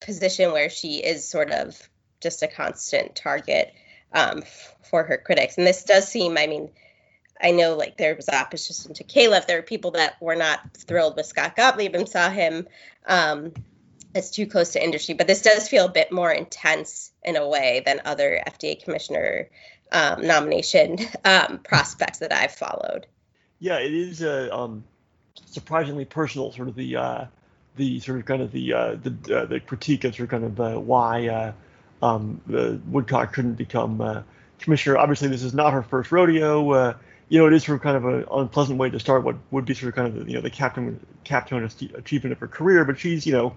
position 0.01 0.53
where 0.53 0.71
she 0.71 0.97
is 0.97 1.29
sort 1.29 1.51
of 1.51 1.77
just 2.21 2.43
a 2.43 2.49
constant 2.49 3.15
target 3.15 3.73
um, 4.13 4.43
for 4.91 5.05
her 5.05 5.19
critics. 5.19 5.59
And 5.59 5.67
this 5.67 5.85
does 5.85 6.09
seem, 6.09 6.37
I 6.39 6.47
mean, 6.47 6.71
I 7.41 7.53
know 7.53 7.77
like 7.77 7.97
there 7.97 8.17
was 8.17 8.29
opposition 8.29 8.95
to 8.95 9.05
Califf. 9.05 9.47
There 9.47 9.59
were 9.59 9.63
people 9.63 9.93
that 9.93 10.21
were 10.21 10.37
not 10.37 10.61
thrilled 10.77 11.17
with 11.17 11.27
Scott 11.27 11.57
Gottlieb 11.57 11.95
and 11.95 12.09
saw 12.09 12.31
him 12.31 12.67
um, 13.07 13.53
as 14.15 14.31
too 14.31 14.47
close 14.47 14.71
to 14.71 14.83
industry. 14.83 15.15
But 15.15 15.27
this 15.27 15.43
does 15.43 15.69
feel 15.69 15.87
a 15.87 15.93
bit 15.93 16.11
more 16.11 16.31
intense 16.31 17.13
in 17.23 17.37
a 17.37 17.49
way 17.49 17.83
than 17.85 18.03
other 18.05 18.43
FDA 18.47 18.83
commissioner 18.83 19.51
um, 19.93 20.27
nomination 20.27 20.99
um, 21.25 21.59
prospects 21.59 22.19
that 22.19 22.33
I've 22.33 22.53
followed. 22.53 23.07
Yeah, 23.59 23.79
it 23.79 23.93
is 23.93 24.23
uh, 24.23 24.49
um, 24.53 24.85
surprisingly 25.47 26.05
personal, 26.05 26.53
sort 26.53 26.69
of 26.69 26.75
the 26.75 26.97
uh, 26.97 27.25
the 27.77 28.01
sort 28.01 28.19
of 28.19 28.27
kind 28.27 28.43
of 28.43 28.53
the 28.53 28.73
uh, 28.73 28.97
the, 29.03 29.37
uh, 29.37 29.47
the 29.47 29.61
critique 29.61 30.05
of 30.05 30.15
sort 30.15 30.25
of 30.25 30.31
kind 30.31 30.45
of 30.45 30.61
uh, 30.61 30.81
why 30.81 31.55
um, 32.03 32.41
Woodcock 32.89 33.33
couldn't 33.33 33.55
become 33.55 34.25
commissioner. 34.59 34.99
Obviously, 34.99 35.29
this 35.29 35.43
is 35.43 35.55
not 35.55 35.73
her 35.73 35.83
first 35.83 36.13
rodeo. 36.13 36.95
You 37.31 37.41
know, 37.41 37.47
it 37.47 37.53
is 37.53 37.65
sort 37.65 37.77
of 37.77 37.83
kind 37.83 37.97
of 37.97 38.05
an 38.07 38.25
unpleasant 38.31 38.79
way 38.79 38.89
to 38.89 38.99
start 38.99 39.23
what 39.23 39.37
would 39.51 39.67
be 39.67 39.75
sort 39.75 39.91
of 39.91 39.95
kind 39.97 40.09
of 40.09 40.25
the, 40.25 40.31
you 40.31 40.37
know 40.37 40.41
the 40.41 40.51
captain 40.51 41.05
captain 41.25 41.63
achievement 41.95 42.33
of 42.33 42.39
her 42.39 42.49
career. 42.49 42.85
But 42.85 42.99
she's 42.99 43.27
you 43.27 43.33
know 43.33 43.57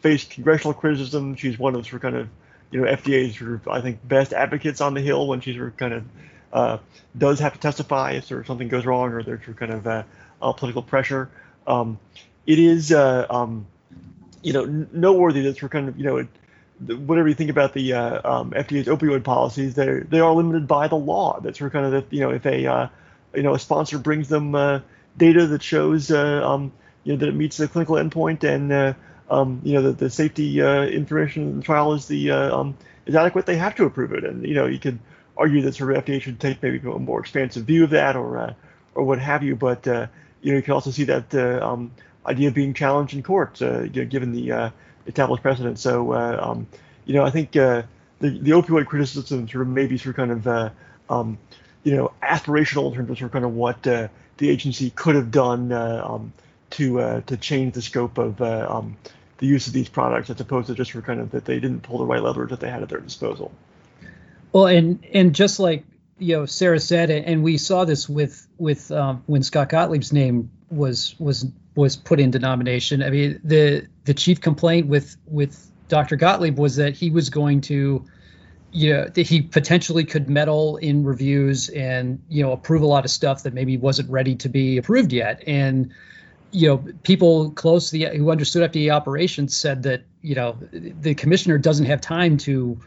faced 0.00 0.30
congressional 0.30 0.74
criticism. 0.74 1.34
She's 1.36 1.58
one 1.58 1.74
of 1.74 1.84
sort 1.84 1.94
of 1.94 2.02
kind 2.02 2.16
of 2.16 2.28
you 2.70 2.80
know 2.80 2.90
FDA's 2.90 3.38
sort 3.38 3.52
of 3.52 3.68
I 3.68 3.80
think 3.80 4.06
best 4.06 4.32
advocates 4.32 4.80
on 4.80 4.94
the 4.94 5.00
Hill 5.00 5.26
when 5.26 5.40
she 5.40 5.54
sort 5.54 5.68
of 5.68 5.76
kind 5.76 5.94
of 5.94 6.04
uh, 6.52 6.78
does 7.16 7.40
have 7.40 7.54
to 7.54 7.58
testify 7.58 8.12
if 8.12 8.26
sort 8.26 8.40
of 8.40 8.46
something 8.46 8.68
goes 8.68 8.86
wrong 8.86 9.12
or 9.12 9.22
there's 9.22 9.40
sort 9.40 9.48
of 9.50 9.56
kind 9.56 9.72
of 9.72 9.86
uh, 9.86 10.52
political 10.52 10.82
pressure. 10.82 11.30
Um, 11.66 11.98
it 12.46 12.58
is 12.58 12.92
uh, 12.92 13.26
um, 13.28 13.66
you 14.42 14.52
know 14.52 14.64
noteworthy 14.64 15.42
that 15.42 15.54
sort 15.54 15.64
of 15.64 15.70
kind 15.70 15.88
of 15.88 15.98
you 15.98 16.04
know 16.04 16.16
it, 16.18 16.28
whatever 16.80 17.28
you 17.28 17.34
think 17.34 17.50
about 17.50 17.74
the 17.74 17.92
uh, 17.92 18.38
um, 18.38 18.50
FDA's 18.52 18.86
opioid 18.86 19.24
policies, 19.24 19.74
they 19.74 20.00
they 20.00 20.20
are 20.20 20.34
limited 20.34 20.66
by 20.66 20.88
the 20.88 20.96
law. 20.96 21.40
That's 21.40 21.58
sort 21.58 21.68
of 21.68 21.72
kind 21.72 21.86
of 21.86 21.92
that 21.92 22.12
you 22.12 22.20
know 22.20 22.30
if 22.30 22.46
a 22.46 22.66
uh, 22.66 22.88
you 23.34 23.42
know 23.42 23.54
a 23.54 23.58
sponsor 23.58 23.98
brings 23.98 24.28
them 24.28 24.52
data 25.16 25.46
that 25.46 25.62
shows 25.62 26.10
um, 26.10 26.72
you 27.04 27.12
know 27.12 27.18
that 27.18 27.28
it 27.28 27.34
meets 27.34 27.56
the 27.56 27.68
clinical 27.68 27.96
endpoint 27.96 28.44
and 28.44 28.94
um, 29.30 29.60
you 29.64 29.74
know 29.74 29.82
that 29.82 29.98
the 29.98 30.10
safety 30.10 30.60
uh, 30.60 30.82
information 30.82 31.42
in 31.44 31.56
the 31.58 31.62
trial 31.62 31.92
is 31.92 32.06
the 32.06 32.30
um, 32.30 32.76
is 33.06 33.14
adequate, 33.14 33.46
they 33.46 33.56
have 33.56 33.74
to 33.76 33.84
approve 33.84 34.12
it. 34.12 34.24
And 34.24 34.46
you 34.46 34.54
know 34.54 34.66
you 34.66 34.78
could 34.78 34.98
argue 35.36 35.62
that 35.62 35.74
sort 35.74 35.96
of 35.96 36.04
FDA 36.04 36.20
should 36.20 36.40
take 36.40 36.62
maybe 36.62 36.78
a 36.78 36.98
more 36.98 37.20
expansive 37.20 37.64
view 37.64 37.84
of 37.84 37.90
that 37.90 38.16
or 38.16 38.56
or 38.94 39.04
what 39.04 39.18
have 39.18 39.42
you. 39.42 39.56
But 39.56 39.86
you 39.86 39.92
know 39.92 40.56
you 40.56 40.62
can 40.62 40.74
also 40.74 40.90
see 40.90 41.04
that 41.04 41.34
um, 41.34 41.92
idea 42.26 42.50
being 42.50 42.74
challenged 42.74 43.14
in 43.14 43.22
court, 43.22 43.60
you 43.60 43.90
know, 43.94 44.04
given 44.04 44.32
the 44.32 44.72
established 45.08 45.42
precedent. 45.42 45.78
So, 45.78 46.12
uh, 46.12 46.38
um, 46.40 46.66
you 47.04 47.14
know, 47.14 47.24
I 47.24 47.30
think 47.30 47.56
uh, 47.56 47.82
the, 48.20 48.30
the 48.30 48.52
opioid 48.52 48.86
criticism 48.86 49.48
sort 49.48 49.62
of 49.62 49.68
maybe 49.68 49.98
sort 49.98 50.10
of 50.10 50.16
kind 50.16 50.30
of, 50.30 50.46
uh, 50.46 50.70
um, 51.10 51.38
you 51.82 51.96
know, 51.96 52.12
aspirational 52.22 52.90
in 52.90 52.94
terms 52.94 53.10
of 53.10 53.18
sort 53.18 53.28
of 53.28 53.32
kind 53.32 53.44
of 53.44 53.54
what 53.54 53.84
uh, 53.86 54.08
the 54.36 54.50
agency 54.50 54.90
could 54.90 55.16
have 55.16 55.30
done 55.30 55.72
uh, 55.72 56.02
um, 56.06 56.32
to 56.70 57.00
uh, 57.00 57.20
to 57.22 57.36
change 57.36 57.74
the 57.74 57.82
scope 57.82 58.18
of 58.18 58.36
the 59.38 59.46
use 59.46 59.66
of 59.66 59.72
these 59.72 59.88
products, 59.88 60.30
as 60.30 60.40
opposed 60.40 60.66
to 60.66 60.74
just 60.74 60.92
for 60.92 61.00
kind 61.00 61.20
of 61.20 61.30
that 61.30 61.44
they 61.44 61.58
didn't 61.58 61.80
pull 61.82 61.98
the 61.98 62.04
right 62.04 62.22
levers 62.22 62.50
that 62.50 62.60
they 62.60 62.70
had 62.70 62.82
at 62.82 62.88
their 62.88 63.00
disposal. 63.00 63.52
Well, 64.52 64.66
and 64.66 65.04
and 65.12 65.34
just 65.34 65.58
like 65.58 65.84
you 66.18 66.36
know 66.36 66.46
Sarah 66.46 66.80
said, 66.80 67.10
and 67.10 67.42
we 67.42 67.56
saw 67.56 67.84
this 67.84 68.08
with 68.08 68.46
with 68.58 68.90
um, 68.90 69.22
when 69.26 69.42
Scott 69.42 69.70
Gottlieb's 69.70 70.12
name 70.12 70.50
was 70.70 71.14
was 71.18 71.46
was 71.74 71.96
put 71.96 72.18
into 72.20 72.38
nomination. 72.38 73.02
I 73.02 73.10
mean, 73.10 73.40
the 73.44 73.86
the 74.04 74.14
chief 74.14 74.40
complaint 74.40 74.88
with 74.88 75.16
with 75.26 75.70
Dr. 75.88 76.16
Gottlieb 76.16 76.58
was 76.58 76.76
that 76.76 76.94
he 76.94 77.10
was 77.10 77.30
going 77.30 77.60
to, 77.62 78.04
you 78.72 78.92
know, 78.92 79.04
that 79.08 79.26
he 79.26 79.42
potentially 79.42 80.04
could 80.04 80.28
meddle 80.28 80.76
in 80.78 81.04
reviews 81.04 81.68
and 81.70 82.20
you 82.28 82.42
know 82.42 82.52
approve 82.52 82.82
a 82.82 82.86
lot 82.86 83.04
of 83.04 83.10
stuff 83.10 83.44
that 83.44 83.54
maybe 83.54 83.76
wasn't 83.76 84.10
ready 84.10 84.34
to 84.36 84.48
be 84.48 84.78
approved 84.78 85.12
yet. 85.12 85.42
And 85.46 85.92
you 86.50 86.68
know, 86.68 86.84
people 87.02 87.50
close 87.52 87.90
to 87.90 87.98
the 87.98 88.16
who 88.16 88.30
understood 88.30 88.70
FDA 88.70 88.92
operations 88.92 89.56
said 89.56 89.82
that 89.82 90.02
you 90.22 90.34
know 90.34 90.56
the 90.72 91.14
commissioner 91.14 91.58
doesn't 91.58 91.86
have 91.86 92.00
time 92.00 92.36
to 92.38 92.78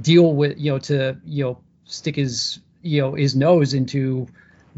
deal 0.00 0.34
with 0.34 0.58
you 0.58 0.72
know 0.72 0.78
to 0.78 1.16
you 1.24 1.44
know 1.44 1.58
stick 1.84 2.16
his 2.16 2.60
you 2.82 3.00
know 3.00 3.14
his 3.14 3.34
nose 3.34 3.74
into 3.74 4.26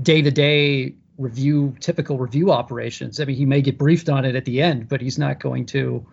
day 0.02 0.22
to 0.22 0.30
day 0.30 0.94
review 1.18 1.74
typical 1.80 2.18
review 2.18 2.50
operations. 2.50 3.20
I 3.20 3.24
mean, 3.24 3.36
he 3.36 3.46
may 3.46 3.62
get 3.62 3.78
briefed 3.78 4.08
on 4.08 4.24
it 4.24 4.34
at 4.34 4.44
the 4.44 4.62
end, 4.62 4.88
but 4.88 5.00
he's 5.00 5.18
not 5.18 5.38
going 5.40 5.66
to, 5.66 6.04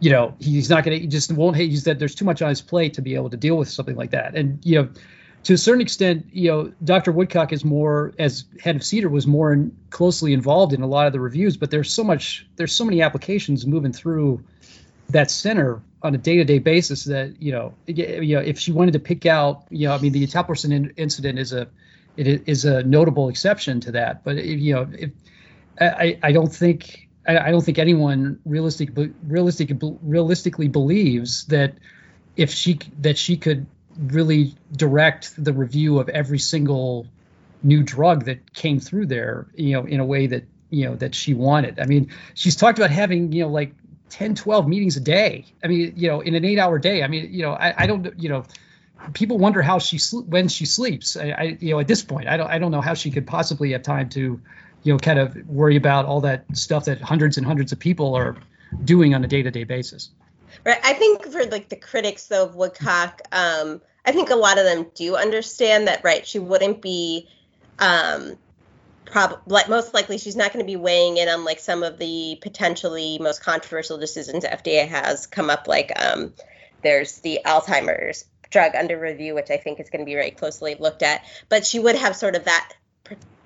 you 0.00 0.10
know, 0.10 0.34
he's 0.40 0.68
not 0.68 0.84
going 0.84 0.96
to. 0.96 1.00
He 1.00 1.06
just 1.06 1.30
won't. 1.32 1.56
He's 1.56 1.84
that 1.84 1.98
there's 1.98 2.14
too 2.14 2.24
much 2.24 2.42
on 2.42 2.48
his 2.48 2.60
plate 2.60 2.94
to 2.94 3.02
be 3.02 3.14
able 3.14 3.30
to 3.30 3.36
deal 3.36 3.56
with 3.56 3.68
something 3.68 3.96
like 3.96 4.10
that. 4.10 4.34
And 4.34 4.64
you 4.64 4.82
know, 4.82 4.88
to 5.44 5.54
a 5.54 5.58
certain 5.58 5.80
extent, 5.80 6.26
you 6.32 6.50
know, 6.50 6.72
Dr. 6.84 7.12
Woodcock 7.12 7.52
is 7.52 7.64
more 7.64 8.12
as 8.18 8.44
head 8.60 8.76
of 8.76 8.82
CDER 8.82 9.10
was 9.10 9.26
more 9.26 9.52
in, 9.52 9.76
closely 9.90 10.32
involved 10.32 10.72
in 10.72 10.82
a 10.82 10.86
lot 10.86 11.06
of 11.06 11.12
the 11.12 11.20
reviews. 11.20 11.56
But 11.56 11.70
there's 11.70 11.92
so 11.92 12.04
much. 12.04 12.46
There's 12.56 12.74
so 12.74 12.84
many 12.84 13.02
applications 13.02 13.66
moving 13.66 13.92
through 13.92 14.42
that 15.10 15.30
center 15.30 15.82
on 16.02 16.14
a 16.14 16.18
day-to-day 16.18 16.58
basis 16.58 17.04
that 17.04 17.40
you 17.40 17.52
know, 17.52 17.74
you 17.86 18.36
know, 18.36 18.40
if 18.40 18.58
she 18.58 18.72
wanted 18.72 18.92
to 18.92 18.98
pick 18.98 19.26
out, 19.26 19.64
you 19.70 19.88
know, 19.88 19.94
I 19.94 19.98
mean, 19.98 20.12
the 20.12 20.26
Eteplirsen 20.26 20.72
in, 20.72 20.90
incident 20.96 21.38
is 21.38 21.52
a 21.52 21.68
it 22.16 22.46
is 22.46 22.64
a 22.64 22.82
notable 22.84 23.28
exception 23.28 23.80
to 23.80 23.92
that. 23.92 24.22
But 24.24 24.44
you 24.44 24.74
know, 24.74 24.88
if, 24.92 25.10
I, 25.80 26.18
I 26.22 26.32
don't 26.32 26.52
think 26.54 27.08
I, 27.26 27.50
don't 27.50 27.64
think 27.64 27.78
anyone 27.78 28.40
realistic, 28.44 28.90
realistic, 29.26 29.70
realistically 30.02 30.68
believes 30.68 31.44
that 31.46 31.74
if 32.36 32.50
she 32.50 32.80
that 32.98 33.16
she 33.16 33.36
could 33.36 33.66
really 33.98 34.54
direct 34.74 35.32
the 35.42 35.52
review 35.52 35.98
of 35.98 36.08
every 36.08 36.38
single 36.38 37.06
new 37.62 37.82
drug 37.82 38.24
that 38.24 38.52
came 38.54 38.80
through 38.80 39.06
there, 39.06 39.46
you 39.54 39.72
know, 39.72 39.84
in 39.86 40.00
a 40.00 40.04
way 40.04 40.26
that 40.26 40.44
you 40.70 40.86
know 40.86 40.96
that 40.96 41.14
she 41.14 41.34
wanted. 41.34 41.78
I 41.78 41.86
mean, 41.86 42.10
she's 42.34 42.56
talked 42.56 42.78
about 42.78 42.90
having 42.90 43.32
you 43.32 43.42
know 43.42 43.48
like 43.48 43.74
10, 44.10 44.34
12 44.34 44.68
meetings 44.68 44.96
a 44.96 45.00
day. 45.00 45.46
I 45.62 45.68
mean, 45.68 45.94
you 45.96 46.08
know, 46.08 46.20
in 46.20 46.34
an 46.34 46.44
eight-hour 46.44 46.78
day. 46.78 47.02
I 47.02 47.08
mean, 47.08 47.32
you 47.32 47.42
know, 47.42 47.52
I, 47.52 47.74
I 47.84 47.86
don't, 47.86 48.18
you 48.20 48.28
know 48.28 48.44
people 49.12 49.38
wonder 49.38 49.62
how 49.62 49.78
she 49.78 49.98
when 50.20 50.48
she 50.48 50.66
sleeps. 50.66 51.16
I, 51.16 51.30
I, 51.30 51.42
you 51.60 51.70
know 51.70 51.80
at 51.80 51.88
this 51.88 52.02
point 52.02 52.28
I 52.28 52.36
don't 52.36 52.48
I 52.48 52.58
don't 52.58 52.70
know 52.70 52.80
how 52.80 52.94
she 52.94 53.10
could 53.10 53.26
possibly 53.26 53.72
have 53.72 53.82
time 53.82 54.08
to 54.10 54.40
you 54.82 54.92
know 54.92 54.98
kind 54.98 55.18
of 55.18 55.36
worry 55.48 55.76
about 55.76 56.06
all 56.06 56.20
that 56.22 56.44
stuff 56.54 56.86
that 56.86 57.00
hundreds 57.00 57.36
and 57.36 57.46
hundreds 57.46 57.72
of 57.72 57.78
people 57.78 58.14
are 58.14 58.36
doing 58.84 59.14
on 59.14 59.24
a 59.24 59.28
day 59.28 59.42
to 59.42 59.50
day 59.50 59.64
basis. 59.64 60.10
Right. 60.64 60.78
I 60.82 60.92
think 60.94 61.24
for 61.24 61.44
like 61.46 61.68
the 61.68 61.76
critics 61.76 62.26
though 62.26 62.44
of 62.44 62.54
Woodcock, 62.54 63.22
um, 63.32 63.80
I 64.04 64.12
think 64.12 64.30
a 64.30 64.36
lot 64.36 64.58
of 64.58 64.64
them 64.64 64.90
do 64.94 65.16
understand 65.16 65.88
that. 65.88 66.04
Right. 66.04 66.26
She 66.26 66.38
wouldn't 66.38 66.82
be. 66.82 67.28
Um, 67.78 68.36
prob- 69.04 69.42
like 69.46 69.68
most 69.68 69.92
likely 69.94 70.18
she's 70.18 70.36
not 70.36 70.52
going 70.52 70.64
to 70.64 70.70
be 70.70 70.76
weighing 70.76 71.16
in 71.16 71.28
on 71.28 71.44
like 71.44 71.58
some 71.58 71.82
of 71.82 71.98
the 71.98 72.38
potentially 72.40 73.18
most 73.20 73.42
controversial 73.42 73.98
decisions 73.98 74.44
FDA 74.44 74.86
has 74.86 75.26
come 75.26 75.50
up 75.50 75.66
like 75.68 75.92
um, 75.96 76.32
there's 76.82 77.18
the 77.18 77.40
Alzheimer's 77.44 78.24
drug 78.50 78.74
under 78.74 78.98
review, 78.98 79.34
which 79.34 79.50
I 79.50 79.56
think 79.56 79.80
is 79.80 79.90
going 79.90 80.00
to 80.00 80.06
be 80.06 80.14
very 80.14 80.30
closely 80.30 80.76
looked 80.78 81.02
at. 81.02 81.24
But 81.48 81.66
she 81.66 81.78
would 81.78 81.96
have 81.96 82.14
sort 82.14 82.36
of 82.36 82.44
that 82.44 82.74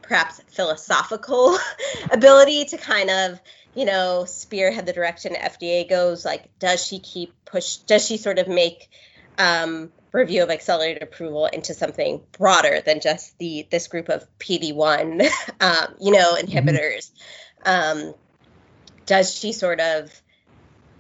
perhaps 0.03 0.41
philosophical 0.49 1.57
ability 2.11 2.67
to 2.67 2.77
kind 2.77 3.11
of 3.11 3.41
you 3.77 3.85
know 3.85 4.25
spearhead 4.25 4.87
the 4.87 4.93
direction 4.93 5.35
FDA 5.35 5.89
goes. 5.89 6.25
Like, 6.25 6.59
does 6.59 6.85
she 6.85 6.99
keep 6.99 7.33
push? 7.45 7.77
Does 7.77 8.05
she 8.05 8.17
sort 8.17 8.39
of 8.39 8.49
make 8.49 8.89
um, 9.39 9.93
review 10.13 10.43
of 10.43 10.51
accelerated 10.51 11.03
approval 11.03 11.47
into 11.47 11.75
something 11.75 12.23
broader 12.33 12.81
than 12.81 13.01
just 13.01 13.39
the 13.39 13.67
this 13.71 13.87
group 13.87 14.09
of 14.09 14.27
PD1, 14.39 15.29
um, 15.61 15.95
you 16.01 16.11
know, 16.11 16.35
mm-hmm. 16.35 16.47
inhibitors? 16.47 17.11
Mm-hmm. 17.65 18.09
Um, 18.09 18.15
does 19.05 19.33
she 19.33 19.53
sort 19.53 19.81
of 19.81 20.11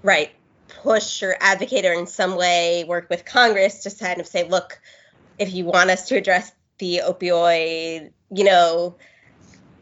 right 0.02 0.30
push 0.82 1.22
or 1.22 1.36
advocate 1.40 1.84
or 1.84 1.92
in 1.92 2.06
some 2.06 2.36
way 2.36 2.84
work 2.84 3.08
with 3.10 3.24
Congress 3.24 3.82
to 3.84 3.90
kind 3.90 4.20
of 4.20 4.26
say, 4.26 4.48
look, 4.48 4.80
if 5.38 5.52
you 5.52 5.64
want 5.64 5.90
us 5.90 6.08
to 6.08 6.16
address 6.16 6.52
the 6.78 7.00
opioid, 7.04 8.12
you 8.30 8.44
know, 8.44 8.96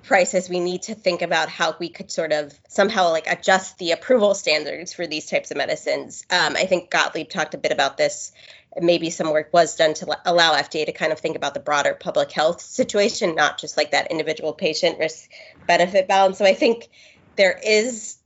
crisis, 0.06 0.48
we 0.48 0.60
need 0.60 0.82
to 0.82 0.94
think 0.94 1.22
about 1.22 1.48
how 1.48 1.76
we 1.78 1.88
could 1.88 2.10
sort 2.10 2.32
of 2.32 2.52
somehow 2.68 3.10
like 3.10 3.26
adjust 3.26 3.78
the 3.78 3.92
approval 3.92 4.34
standards 4.34 4.92
for 4.92 5.06
these 5.06 5.26
types 5.26 5.50
of 5.50 5.56
medicines. 5.56 6.24
Um, 6.30 6.56
I 6.56 6.66
think 6.66 6.90
Gottlieb 6.90 7.28
talked 7.28 7.54
a 7.54 7.58
bit 7.58 7.72
about 7.72 7.96
this. 7.96 8.32
Maybe 8.80 9.10
some 9.10 9.30
work 9.30 9.50
was 9.52 9.76
done 9.76 9.94
to 9.94 10.18
allow 10.24 10.54
FDA 10.54 10.86
to 10.86 10.92
kind 10.92 11.12
of 11.12 11.20
think 11.20 11.36
about 11.36 11.54
the 11.54 11.60
broader 11.60 11.94
public 11.94 12.32
health 12.32 12.60
situation, 12.60 13.34
not 13.34 13.58
just 13.58 13.76
like 13.76 13.92
that 13.92 14.10
individual 14.10 14.52
patient 14.52 14.98
risk 14.98 15.30
benefit 15.66 16.08
balance. 16.08 16.38
So 16.38 16.44
I 16.44 16.54
think 16.54 16.88
there 17.36 17.58
is 17.64 18.18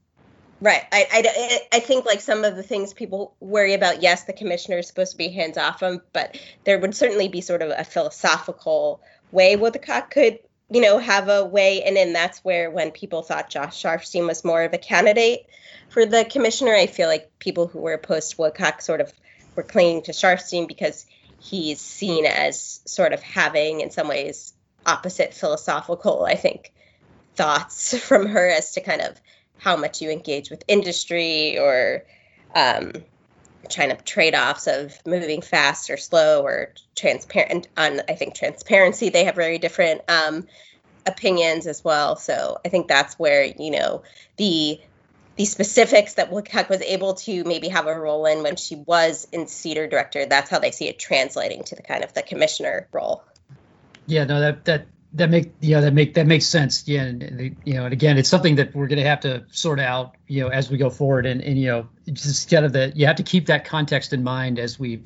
Right. 0.61 0.83
I, 0.91 1.07
I, 1.12 1.76
I 1.76 1.79
think 1.79 2.05
like 2.05 2.20
some 2.20 2.43
of 2.45 2.57
the 2.57 2.64
things 2.64 2.93
people 2.93 3.37
worry 3.39 3.74
about, 3.74 4.03
yes, 4.03 4.24
the 4.24 4.33
commissioner 4.33 4.79
is 4.79 4.89
supposed 4.89 5.12
to 5.12 5.16
be 5.16 5.29
hands 5.29 5.57
off 5.57 5.81
but 6.12 6.37
there 6.64 6.81
would 6.81 6.97
certainly 6.97 7.29
be 7.29 7.41
sort 7.41 7.62
of 7.62 7.70
a 7.70 7.85
philosophical 7.85 9.01
way 9.31 9.55
Woodcock 9.55 10.11
could, 10.11 10.41
you 10.70 10.80
know, 10.80 10.98
have 10.98 11.28
a 11.28 11.44
way. 11.44 11.82
And 11.82 11.96
then 11.96 12.12
that's 12.12 12.38
where 12.44 12.70
when 12.70 12.90
people 12.90 13.22
thought 13.22 13.50
Josh 13.50 13.82
Sharfstein 13.82 14.26
was 14.26 14.44
more 14.44 14.62
of 14.62 14.74
a 14.74 14.78
candidate 14.78 15.46
for 15.88 16.04
the 16.04 16.24
commissioner, 16.24 16.74
I 16.74 16.86
feel 16.86 17.08
like 17.08 17.38
people 17.38 17.66
who 17.66 17.80
were 17.80 17.94
opposed 17.94 18.32
to 18.32 18.42
Woodcock 18.42 18.82
sort 18.82 19.00
of 19.00 19.12
were 19.54 19.62
clinging 19.62 20.02
to 20.02 20.12
Sharfstein 20.12 20.68
because 20.68 21.06
he's 21.40 21.80
seen 21.80 22.26
as 22.26 22.80
sort 22.84 23.12
of 23.12 23.22
having, 23.22 23.80
in 23.80 23.90
some 23.90 24.08
ways, 24.08 24.52
opposite 24.84 25.34
philosophical, 25.34 26.24
I 26.24 26.34
think, 26.34 26.72
thoughts 27.36 27.96
from 28.06 28.26
her 28.26 28.48
as 28.48 28.72
to 28.72 28.80
kind 28.80 29.00
of 29.00 29.20
how 29.58 29.76
much 29.76 30.00
you 30.02 30.10
engage 30.10 30.50
with 30.50 30.62
industry 30.68 31.58
or 31.58 32.04
um, 32.54 32.92
trying 33.68 33.90
to 33.90 33.96
trade-offs 33.96 34.66
of 34.66 34.98
moving 35.06 35.42
fast 35.42 35.90
or 35.90 35.96
slow 35.96 36.42
or 36.42 36.72
transparent 36.94 37.68
on 37.76 38.00
i 38.08 38.14
think 38.14 38.34
transparency 38.34 39.08
they 39.10 39.24
have 39.24 39.34
very 39.34 39.58
different 39.58 40.02
um, 40.08 40.46
opinions 41.06 41.66
as 41.66 41.82
well. 41.82 42.16
So 42.16 42.58
i 42.64 42.68
think 42.68 42.86
that's 42.88 43.18
where 43.18 43.44
you 43.44 43.70
know 43.70 44.02
the 44.36 44.80
the 45.36 45.44
specifics 45.44 46.14
that 46.14 46.32
Woodcock 46.32 46.68
was 46.68 46.82
able 46.82 47.14
to 47.14 47.44
maybe 47.44 47.68
have 47.68 47.86
a 47.86 47.98
role 47.98 48.26
in 48.26 48.42
when 48.42 48.56
she 48.56 48.74
was 48.74 49.28
in 49.32 49.46
CDER 49.46 49.88
director 49.88 50.26
that's 50.26 50.50
how 50.50 50.58
they 50.58 50.70
see 50.70 50.88
it 50.88 50.98
translating 50.98 51.64
to 51.64 51.76
the 51.76 51.82
kind 51.82 52.04
of 52.04 52.12
the 52.12 52.22
commissioner 52.22 52.88
role. 52.92 53.22
Yeah 54.06 54.24
no 54.24 54.40
that 54.40 54.64
that 54.66 54.86
that 55.18 55.30
make 55.30 55.52
yeah 55.60 55.80
that 55.80 55.92
make 55.92 56.14
that 56.14 56.26
makes 56.26 56.46
sense. 56.46 56.86
Yeah 56.88 57.02
and, 57.02 57.56
you 57.64 57.74
know 57.74 57.84
and 57.84 57.92
again 57.92 58.18
it's 58.18 58.28
something 58.28 58.56
that 58.56 58.74
we're 58.74 58.86
going 58.86 58.98
to 58.98 59.08
have 59.08 59.20
to 59.20 59.44
sort 59.50 59.80
out 59.80 60.16
you 60.26 60.42
know 60.42 60.48
as 60.48 60.70
we 60.70 60.78
go 60.78 60.90
forward. 60.90 61.26
And 61.26 61.42
and 61.42 61.58
you 61.58 61.66
know 61.66 61.88
just 62.12 62.50
kind 62.50 62.64
of 62.64 62.72
the 62.72 62.92
you 62.94 63.06
have 63.06 63.16
to 63.16 63.22
keep 63.22 63.46
that 63.46 63.64
context 63.64 64.12
in 64.12 64.24
mind 64.24 64.58
as 64.58 64.78
we 64.78 65.02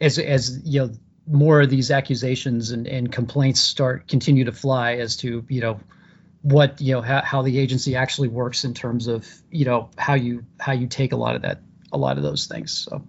as 0.00 0.18
as 0.18 0.60
you 0.64 0.80
know 0.80 0.92
more 1.28 1.60
of 1.60 1.70
these 1.70 1.90
accusations 1.90 2.70
and, 2.70 2.86
and 2.86 3.10
complaints 3.10 3.60
start 3.60 4.06
continue 4.06 4.44
to 4.44 4.52
fly 4.52 4.94
as 4.94 5.16
to 5.16 5.44
you 5.48 5.60
know 5.60 5.80
what 6.42 6.80
you 6.80 6.92
know 6.92 7.00
how, 7.00 7.20
how 7.22 7.42
the 7.42 7.58
agency 7.58 7.96
actually 7.96 8.28
works 8.28 8.64
in 8.64 8.74
terms 8.74 9.08
of 9.08 9.26
you 9.50 9.64
know 9.64 9.90
how 9.98 10.14
you 10.14 10.44
how 10.60 10.72
you 10.72 10.86
take 10.86 11.12
a 11.12 11.16
lot 11.16 11.34
of 11.34 11.42
that 11.42 11.60
a 11.92 11.98
lot 11.98 12.16
of 12.16 12.22
those 12.22 12.46
things 12.46 12.86
so. 12.90 13.02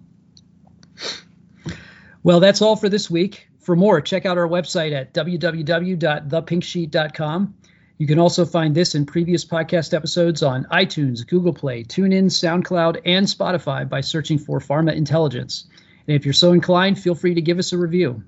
Well 2.24 2.40
that's 2.40 2.62
all 2.62 2.74
for 2.74 2.88
this 2.88 3.08
week 3.08 3.47
for 3.68 3.76
more, 3.76 4.00
check 4.00 4.24
out 4.24 4.38
our 4.38 4.48
website 4.48 4.92
at 4.92 5.12
www.thepinksheet.com. 5.12 7.54
You 7.98 8.06
can 8.06 8.18
also 8.18 8.46
find 8.46 8.74
this 8.74 8.94
and 8.94 9.06
previous 9.06 9.44
podcast 9.44 9.92
episodes 9.92 10.42
on 10.42 10.64
iTunes, 10.72 11.28
Google 11.28 11.52
Play, 11.52 11.84
TuneIn, 11.84 12.30
SoundCloud, 12.30 13.02
and 13.04 13.26
Spotify 13.26 13.86
by 13.86 14.00
searching 14.00 14.38
for 14.38 14.60
Pharma 14.60 14.96
Intelligence. 14.96 15.66
And 16.06 16.16
if 16.16 16.24
you're 16.24 16.32
so 16.32 16.52
inclined, 16.52 16.98
feel 16.98 17.14
free 17.14 17.34
to 17.34 17.42
give 17.42 17.58
us 17.58 17.74
a 17.74 17.78
review. 17.78 18.22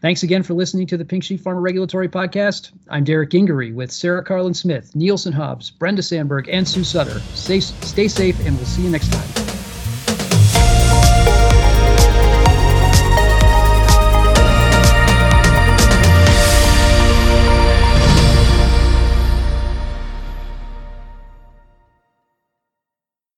Thanks 0.00 0.22
again 0.22 0.44
for 0.44 0.54
listening 0.54 0.86
to 0.86 0.96
the 0.96 1.04
Pink 1.04 1.24
Sheet 1.24 1.42
Pharma 1.42 1.60
Regulatory 1.60 2.08
Podcast. 2.08 2.70
I'm 2.88 3.02
Derek 3.02 3.30
Gingery 3.30 3.72
with 3.72 3.90
Sarah 3.90 4.24
Karlin 4.24 4.54
Smith, 4.54 4.94
Nielsen 4.94 5.32
Hobbs, 5.32 5.70
Brenda 5.70 6.02
Sandburg, 6.02 6.48
and 6.48 6.68
Sue 6.68 6.84
Sutter. 6.84 7.18
Stay, 7.34 7.58
stay 7.58 8.06
safe, 8.06 8.38
and 8.46 8.54
we'll 8.54 8.64
see 8.64 8.82
you 8.82 8.90
next 8.90 9.12
time. 9.12 9.57